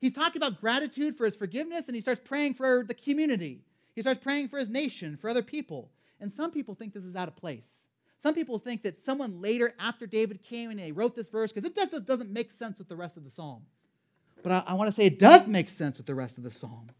He's 0.00 0.12
talking 0.12 0.42
about 0.42 0.60
gratitude 0.60 1.16
for 1.16 1.24
his 1.24 1.36
forgiveness, 1.36 1.84
and 1.86 1.94
he 1.94 2.00
starts 2.00 2.20
praying 2.24 2.54
for 2.54 2.84
the 2.86 2.94
community. 2.94 3.60
He 3.94 4.00
starts 4.00 4.22
praying 4.22 4.48
for 4.48 4.58
his 4.58 4.70
nation, 4.70 5.16
for 5.20 5.28
other 5.28 5.42
people. 5.42 5.90
And 6.20 6.32
some 6.32 6.50
people 6.50 6.74
think 6.74 6.94
this 6.94 7.04
is 7.04 7.16
out 7.16 7.28
of 7.28 7.36
place. 7.36 7.64
Some 8.22 8.34
people 8.34 8.58
think 8.58 8.84
that 8.84 9.04
someone 9.04 9.42
later 9.42 9.74
after 9.80 10.06
David 10.06 10.42
came 10.42 10.70
and 10.70 10.78
they 10.78 10.92
wrote 10.92 11.16
this 11.16 11.28
verse 11.28 11.52
because 11.52 11.68
it 11.68 11.74
just 11.74 12.06
doesn't 12.06 12.30
make 12.30 12.52
sense 12.52 12.78
with 12.78 12.88
the 12.88 12.96
rest 12.96 13.16
of 13.16 13.24
the 13.24 13.30
psalm. 13.30 13.62
But 14.42 14.52
I, 14.52 14.62
I 14.68 14.74
want 14.74 14.88
to 14.88 14.94
say 14.94 15.06
it 15.06 15.18
does 15.18 15.46
make 15.46 15.68
sense 15.68 15.98
with 15.98 16.06
the 16.06 16.14
rest 16.14 16.38
of 16.38 16.44
the 16.44 16.50
psalm. 16.50 16.90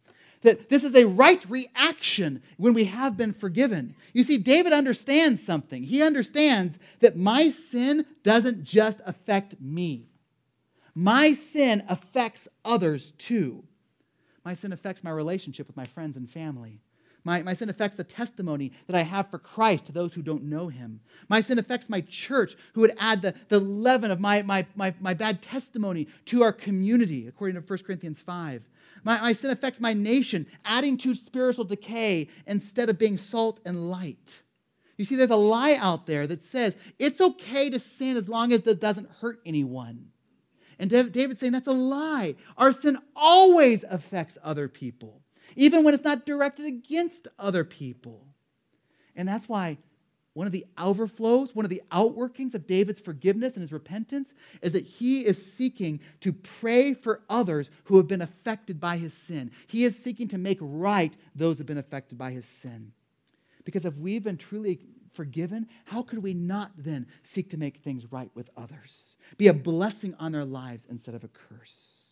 That 0.43 0.69
this 0.69 0.83
is 0.83 0.97
a 0.97 1.05
right 1.05 1.45
reaction 1.49 2.43
when 2.57 2.75
we 2.75 2.87
have 2.87 3.17
been 3.17 3.33
forgiven. 3.33 3.95
You 4.13 4.25
see, 4.25 4.39
David 4.39 4.73
understands 4.73 5.41
something. 5.41 5.85
He 5.85 6.03
understands 6.03 6.77
that 6.99 7.17
my 7.17 7.51
sin 7.51 8.05
doesn't 8.25 8.65
just 8.65 9.01
affect 9.07 9.61
me, 9.61 10.09
my 10.95 11.33
sin 11.33 11.85
affects 11.89 12.49
others 12.65 13.13
too. 13.13 13.65
My 14.45 14.55
sin 14.55 14.73
affects 14.73 15.05
my 15.05 15.11
relationship 15.11 15.67
with 15.67 15.77
my 15.77 15.85
friends 15.85 16.17
and 16.17 16.31
family. 16.31 16.81
My, 17.25 17.43
my 17.43 17.55
sin 17.55 17.71
affects 17.71 17.97
the 17.97 18.05
testimony 18.05 18.73
that 18.89 18.97
I 18.97 19.03
have 19.03 19.31
for 19.31 19.39
Christ 19.39 19.87
to 19.87 19.93
those 19.93 20.13
who 20.13 20.23
don't 20.23 20.45
know 20.45 20.69
him. 20.69 21.01
My 21.29 21.41
sin 21.41 21.59
affects 21.59 21.89
my 21.89 22.01
church, 22.01 22.57
who 22.75 22.81
would 22.81 22.97
add 22.99 23.23
the, 23.23 23.35
the 23.49 23.61
leaven 23.61 24.11
of 24.11 24.19
my, 24.19 24.43
my, 24.43 24.67
my, 24.75 24.93
my 25.01 25.15
bad 25.15 25.41
testimony 25.41 26.09
to 26.27 26.43
our 26.43 26.53
community, 26.53 27.29
according 27.29 27.61
to 27.61 27.67
1 27.67 27.79
Corinthians 27.85 28.19
5. 28.19 28.63
My, 29.05 29.21
my 29.21 29.33
sin 29.33 29.51
affects 29.51 29.81
my 29.81 29.93
nation, 29.93 30.47
adding 30.65 30.97
to 30.99 31.15
spiritual 31.15 31.65
decay 31.65 32.29
instead 32.47 32.89
of 32.89 32.99
being 32.99 33.17
salt 33.17 33.61
and 33.65 33.91
light. 33.91 34.41
You 34.97 35.05
see, 35.05 35.17
there's 35.17 35.31
a 35.31 35.37
lie 35.37 35.75
out 35.75 36.07
there 36.07 36.27
that 36.27 36.43
says 36.43 36.75
it's 36.99 37.21
okay 37.21 37.71
to 37.71 37.79
sin 37.79 38.17
as 38.17 38.29
long 38.29 38.53
as 38.53 38.67
it 38.67 38.81
doesn't 38.81 39.11
hurt 39.21 39.41
anyone. 39.47 40.07
And 40.83 40.91
David's 40.91 41.41
saying 41.41 41.53
that's 41.53 41.67
a 41.67 41.73
lie. 41.73 42.35
Our 42.59 42.75
sin 42.75 42.99
always 43.17 43.85
affects 43.89 44.37
other 44.43 44.69
people 44.69 45.23
even 45.57 45.85
when 45.85 45.95
it's 45.95 46.05
not 46.05 46.27
directed 46.27 46.67
against 46.67 47.29
other 47.39 47.65
people. 47.65 48.27
And 49.17 49.29
that's 49.29 49.49
why 49.49 49.79
one 50.35 50.47
of 50.47 50.53
the 50.53 50.65
overflows, 50.79 51.55
one 51.55 51.67
of 51.67 51.71
the 51.71 51.83
outworkings 51.91 52.55
of 52.55 52.67
David's 52.67 53.01
forgiveness 53.01 53.55
and 53.55 53.61
his 53.61 53.73
repentance 53.73 54.29
is 54.63 54.73
that 54.73 54.87
he 54.87 55.27
is 55.27 55.53
seeking 55.53 56.01
to 56.21 56.33
pray 56.33 56.95
for 56.95 57.21
others 57.29 57.71
who 57.85 57.99
have 57.99 58.09
been 58.09 58.23
affected 58.23 58.81
by 58.81 58.97
his 58.97 59.13
sin. 59.13 59.51
He 59.67 59.85
is 59.85 59.99
seeking 59.99 60.29
to 60.29 60.39
make 60.39 60.59
right 60.61 61.13
those 61.35 61.57
who 61.57 61.61
have 61.61 61.67
been 61.67 61.79
affected 61.79 62.17
by 62.17 62.31
his 62.31 62.47
sin. 62.47 62.93
Because 63.65 63.85
if 63.85 63.95
we've 63.97 64.25
been 64.25 64.39
truly 64.39 64.81
forgiven, 65.13 65.67
how 65.85 66.03
could 66.03 66.19
we 66.19 66.35
not 66.35 66.73
then 66.77 67.07
seek 67.23 67.51
to 67.51 67.57
make 67.57 67.79
things 67.79 68.11
right 68.11 68.31
with 68.35 68.51
others? 68.57 69.17
Be 69.37 69.49
a 69.49 69.55
blessing 69.55 70.15
on 70.19 70.33
their 70.33 70.45
lives 70.45 70.87
instead 70.91 71.15
of 71.15 71.25
a 71.25 71.29
curse. 71.29 72.03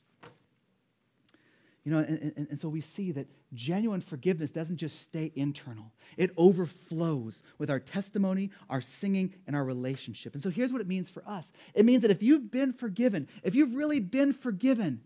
You 1.85 1.93
know, 1.93 1.99
and, 1.99 2.33
and, 2.37 2.47
and, 2.51 2.61
so 2.61 2.69
we 2.69 2.83
see 2.83 3.11
that 3.13 3.27
genuine 3.55 4.03
forgiveness 4.03 4.51
doesn't 4.51 4.77
just 4.77 5.01
stay 5.01 5.33
internal, 5.35 5.93
it 6.19 6.31
overflows 6.37 7.43
with 7.59 7.71
our 7.71 7.81
testimony, 7.81 8.51
our 8.69 8.83
singing, 8.83 9.35
and 9.47 9.57
our 9.57 9.65
relationship. 9.65 10.35
And 10.35 10.43
so 10.43 10.51
here's 10.51 10.73
what 10.73 10.83
it 10.83 10.87
means 10.87 11.09
for 11.09 11.27
us 11.27 11.47
it 11.75 11.87
means 11.87 12.03
that 12.03 12.11
if 12.11 12.23
you've 12.23 12.51
been 12.51 12.73
forgiven, 12.73 13.29
if 13.43 13.55
you've 13.55 13.75
really 13.75 14.01
been 14.01 14.35
forgiven, 14.35 15.01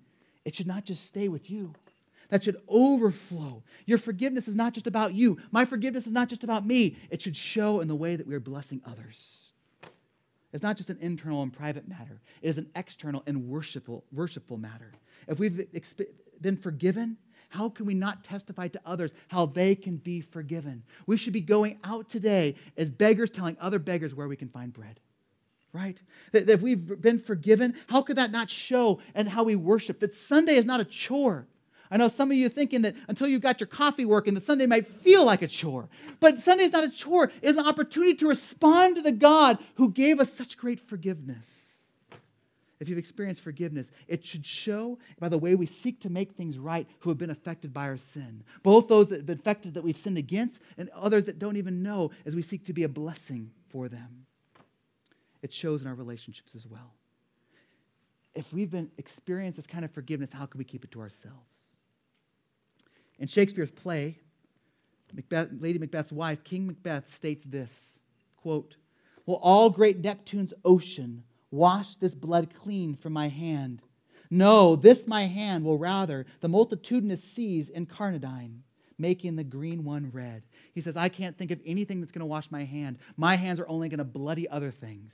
it 0.44 0.56
should 0.56 0.66
not 0.66 0.84
just 0.84 1.06
stay 1.06 1.28
with 1.28 1.48
you. 1.48 1.72
That 2.30 2.42
should 2.42 2.56
overflow. 2.68 3.62
Your 3.86 3.98
forgiveness 3.98 4.48
is 4.48 4.54
not 4.54 4.74
just 4.74 4.86
about 4.86 5.14
you. 5.14 5.38
My 5.50 5.64
forgiveness 5.64 6.06
is 6.06 6.12
not 6.12 6.28
just 6.28 6.44
about 6.44 6.66
me. 6.66 6.96
It 7.10 7.22
should 7.22 7.36
show 7.36 7.80
in 7.80 7.88
the 7.88 7.94
way 7.94 8.16
that 8.16 8.26
we 8.26 8.34
are 8.34 8.40
blessing 8.40 8.80
others. 8.86 9.52
It's 10.52 10.62
not 10.62 10.76
just 10.76 10.88
an 10.88 10.98
internal 11.00 11.42
and 11.42 11.52
private 11.52 11.88
matter, 11.88 12.20
it 12.40 12.48
is 12.48 12.58
an 12.58 12.70
external 12.76 13.24
and 13.26 13.48
worshipful, 13.48 14.04
worshipful 14.12 14.56
matter. 14.56 14.92
If 15.26 15.40
we've 15.40 15.66
been 16.40 16.56
forgiven, 16.56 17.16
how 17.48 17.68
can 17.68 17.86
we 17.86 17.94
not 17.94 18.24
testify 18.24 18.68
to 18.68 18.80
others 18.86 19.12
how 19.28 19.46
they 19.46 19.74
can 19.74 19.96
be 19.96 20.20
forgiven? 20.20 20.84
We 21.06 21.16
should 21.16 21.32
be 21.32 21.40
going 21.40 21.78
out 21.84 22.08
today 22.08 22.54
as 22.76 22.90
beggars 22.90 23.30
telling 23.30 23.56
other 23.60 23.78
beggars 23.78 24.14
where 24.14 24.28
we 24.28 24.36
can 24.36 24.48
find 24.48 24.72
bread. 24.72 25.00
Right? 25.72 25.98
That 26.30 26.48
if 26.48 26.62
we've 26.62 27.00
been 27.00 27.18
forgiven, 27.18 27.74
how 27.88 28.02
could 28.02 28.16
that 28.16 28.30
not 28.30 28.48
show 28.48 29.00
and 29.14 29.28
how 29.28 29.42
we 29.42 29.56
worship? 29.56 29.98
That 29.98 30.14
Sunday 30.14 30.54
is 30.54 30.64
not 30.64 30.80
a 30.80 30.84
chore. 30.84 31.48
I 31.90 31.96
know 31.96 32.08
some 32.08 32.30
of 32.30 32.36
you 32.36 32.48
thinking 32.48 32.82
that 32.82 32.96
until 33.08 33.28
you 33.28 33.38
got 33.38 33.60
your 33.60 33.66
coffee 33.66 34.04
working, 34.04 34.34
that 34.34 34.44
Sunday 34.44 34.66
might 34.66 34.88
feel 35.02 35.24
like 35.24 35.42
a 35.42 35.48
chore. 35.48 35.88
But 36.20 36.42
Sunday 36.42 36.64
is 36.64 36.72
not 36.72 36.84
a 36.84 36.90
chore, 36.90 37.30
it's 37.42 37.58
an 37.58 37.66
opportunity 37.66 38.14
to 38.14 38.28
respond 38.28 38.96
to 38.96 39.02
the 39.02 39.12
God 39.12 39.58
who 39.76 39.90
gave 39.90 40.20
us 40.20 40.32
such 40.32 40.56
great 40.56 40.80
forgiveness 40.80 41.46
if 42.84 42.88
you've 42.90 42.98
experienced 42.98 43.40
forgiveness, 43.42 43.90
it 44.08 44.24
should 44.24 44.44
show 44.44 44.98
by 45.18 45.30
the 45.30 45.38
way 45.38 45.54
we 45.54 45.64
seek 45.64 46.00
to 46.00 46.10
make 46.10 46.32
things 46.32 46.58
right 46.58 46.86
who 47.00 47.08
have 47.08 47.18
been 47.18 47.30
affected 47.30 47.72
by 47.72 47.88
our 47.88 47.96
sin. 47.96 48.42
Both 48.62 48.88
those 48.88 49.08
that 49.08 49.16
have 49.16 49.26
been 49.26 49.38
affected 49.38 49.74
that 49.74 49.82
we've 49.82 49.96
sinned 49.96 50.18
against 50.18 50.60
and 50.76 50.90
others 50.90 51.24
that 51.24 51.38
don't 51.38 51.56
even 51.56 51.82
know 51.82 52.10
as 52.26 52.36
we 52.36 52.42
seek 52.42 52.66
to 52.66 52.74
be 52.74 52.82
a 52.82 52.88
blessing 52.88 53.50
for 53.70 53.88
them. 53.88 54.26
It 55.42 55.50
shows 55.50 55.80
in 55.80 55.88
our 55.88 55.94
relationships 55.94 56.54
as 56.54 56.66
well. 56.66 56.92
If 58.34 58.52
we've 58.52 58.70
been 58.70 58.90
experienced 58.98 59.56
this 59.56 59.66
kind 59.66 59.84
of 59.84 59.90
forgiveness, 59.92 60.30
how 60.30 60.44
can 60.44 60.58
we 60.58 60.64
keep 60.64 60.84
it 60.84 60.90
to 60.92 61.00
ourselves? 61.00 61.53
In 63.18 63.28
Shakespeare's 63.28 63.70
play, 63.70 64.18
Macbeth, 65.12 65.48
Lady 65.60 65.78
Macbeth's 65.78 66.12
wife, 66.12 66.42
King 66.44 66.66
Macbeth, 66.66 67.14
states 67.14 67.44
this 67.46 67.70
quote, 68.36 68.76
Will 69.26 69.36
all 69.36 69.70
great 69.70 70.00
Neptune's 70.00 70.52
ocean 70.64 71.24
Wash 71.54 71.94
this 71.94 72.16
blood 72.16 72.52
clean 72.52 72.96
from 72.96 73.12
my 73.12 73.28
hand. 73.28 73.80
No, 74.28 74.74
this 74.74 75.06
my 75.06 75.26
hand 75.26 75.64
will 75.64 75.78
rather 75.78 76.26
the 76.40 76.48
multitudinous 76.48 77.22
seas 77.22 77.70
incarnadine, 77.70 78.62
making 78.98 79.36
the 79.36 79.44
green 79.44 79.84
one 79.84 80.10
red. 80.12 80.42
He 80.72 80.80
says, 80.80 80.96
I 80.96 81.08
can't 81.08 81.38
think 81.38 81.52
of 81.52 81.60
anything 81.64 82.00
that's 82.00 82.10
going 82.10 82.22
to 82.22 82.26
wash 82.26 82.50
my 82.50 82.64
hand. 82.64 82.98
My 83.16 83.36
hands 83.36 83.60
are 83.60 83.68
only 83.68 83.88
going 83.88 83.98
to 83.98 84.04
bloody 84.04 84.48
other 84.48 84.72
things. 84.72 85.12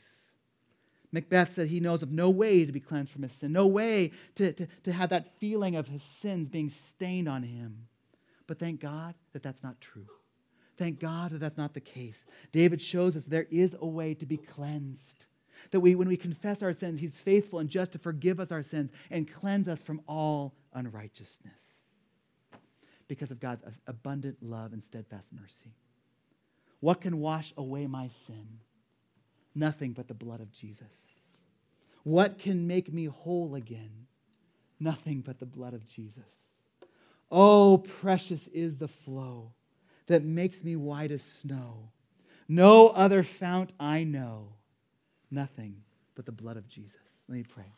Macbeth 1.12 1.52
said 1.52 1.68
he 1.68 1.78
knows 1.78 2.02
of 2.02 2.10
no 2.10 2.30
way 2.30 2.64
to 2.64 2.72
be 2.72 2.80
cleansed 2.80 3.12
from 3.12 3.24
his 3.24 3.32
sin, 3.32 3.52
no 3.52 3.66
way 3.66 4.12
to, 4.36 4.54
to, 4.54 4.66
to 4.84 4.92
have 4.92 5.10
that 5.10 5.38
feeling 5.40 5.76
of 5.76 5.88
his 5.88 6.02
sins 6.02 6.48
being 6.48 6.70
stained 6.70 7.28
on 7.28 7.42
him. 7.42 7.86
But 8.50 8.58
thank 8.58 8.80
God 8.80 9.14
that 9.32 9.44
that's 9.44 9.62
not 9.62 9.80
true. 9.80 10.08
Thank 10.76 10.98
God 10.98 11.30
that 11.30 11.38
that's 11.38 11.56
not 11.56 11.72
the 11.72 11.80
case. 11.80 12.24
David 12.50 12.82
shows 12.82 13.16
us 13.16 13.22
there 13.22 13.46
is 13.48 13.76
a 13.80 13.86
way 13.86 14.12
to 14.14 14.26
be 14.26 14.38
cleansed 14.38 15.26
that 15.70 15.78
we, 15.78 15.94
when 15.94 16.08
we 16.08 16.16
confess 16.16 16.60
our 16.60 16.72
sins, 16.72 16.98
He's 16.98 17.14
faithful 17.14 17.60
and 17.60 17.70
just 17.70 17.92
to 17.92 18.00
forgive 18.00 18.40
us 18.40 18.50
our 18.50 18.64
sins 18.64 18.90
and 19.08 19.32
cleanse 19.32 19.68
us 19.68 19.80
from 19.80 20.02
all 20.08 20.56
unrighteousness 20.72 21.62
because 23.06 23.30
of 23.30 23.38
God's 23.38 23.62
abundant 23.86 24.38
love 24.42 24.72
and 24.72 24.82
steadfast 24.82 25.28
mercy. 25.32 25.76
What 26.80 27.00
can 27.00 27.20
wash 27.20 27.54
away 27.56 27.86
my 27.86 28.08
sin? 28.26 28.48
Nothing 29.54 29.92
but 29.92 30.08
the 30.08 30.14
blood 30.14 30.40
of 30.40 30.50
Jesus. 30.50 30.90
What 32.02 32.40
can 32.40 32.66
make 32.66 32.92
me 32.92 33.04
whole 33.04 33.54
again? 33.54 34.08
Nothing 34.80 35.20
but 35.20 35.38
the 35.38 35.46
blood 35.46 35.72
of 35.72 35.86
Jesus. 35.86 36.39
Oh, 37.30 37.78
precious 38.00 38.48
is 38.48 38.76
the 38.76 38.88
flow 38.88 39.52
that 40.06 40.24
makes 40.24 40.64
me 40.64 40.76
white 40.76 41.12
as 41.12 41.22
snow. 41.22 41.90
No 42.48 42.88
other 42.88 43.22
fount 43.22 43.72
I 43.78 44.02
know. 44.02 44.48
Nothing 45.30 45.76
but 46.16 46.26
the 46.26 46.32
blood 46.32 46.56
of 46.56 46.68
Jesus. 46.68 46.98
Let 47.28 47.36
me 47.36 47.44
pray. 47.44 47.72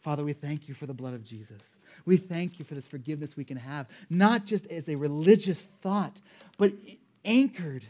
Father, 0.00 0.24
we 0.24 0.32
thank 0.32 0.68
you 0.68 0.74
for 0.74 0.86
the 0.86 0.94
blood 0.94 1.14
of 1.14 1.24
Jesus. 1.24 1.60
We 2.06 2.16
thank 2.16 2.58
you 2.58 2.64
for 2.64 2.74
this 2.74 2.86
forgiveness 2.86 3.36
we 3.36 3.44
can 3.44 3.56
have, 3.56 3.86
not 4.08 4.46
just 4.46 4.66
as 4.66 4.88
a 4.88 4.96
religious 4.96 5.60
thought, 5.82 6.16
but 6.56 6.72
anchored 7.24 7.84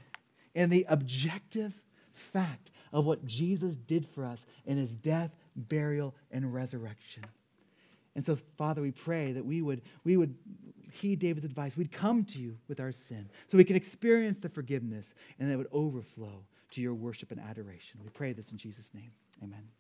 in 0.55 0.71
the 0.71 0.87
objective 0.89 1.73
fact 2.13 2.71
of 2.93 3.05
what 3.05 3.25
Jesus 3.27 3.77
did 3.77 4.07
for 4.15 4.25
us 4.25 4.39
in 4.67 4.77
his 4.77 4.91
death, 4.97 5.31
burial, 5.57 6.15
and 6.31 6.53
resurrection. 6.53 7.25
And 8.17 8.25
so, 8.25 8.39
Father, 8.57 8.81
we 8.81 8.93
pray 8.93 9.33
that 9.33 9.45
we 9.45 9.63
would, 9.63 9.83
we 10.05 10.17
would 10.17 10.35
heed 10.93 11.19
David's 11.19 11.45
advice. 11.45 11.77
We'd 11.77 11.93
come 11.93 12.25
to 12.27 12.39
you 12.39 12.57
with 12.69 12.81
our 12.81 12.93
sin 12.93 13.29
so 13.49 13.59
we 13.59 13.65
can 13.65 13.77
experience 13.77 14.39
the 14.39 14.49
forgiveness 14.49 15.15
and 15.39 15.51
that 15.51 15.59
would 15.59 15.69
overflow 15.73 16.45
to 16.71 16.81
your 16.81 16.95
worship 16.95 17.31
and 17.31 17.41
adoration. 17.41 18.01
We 18.03 18.11
pray 18.11 18.33
this 18.33 18.53
in 18.53 18.59
Jesus' 18.59 18.91
name. 18.95 19.11
Amen. 19.43 19.75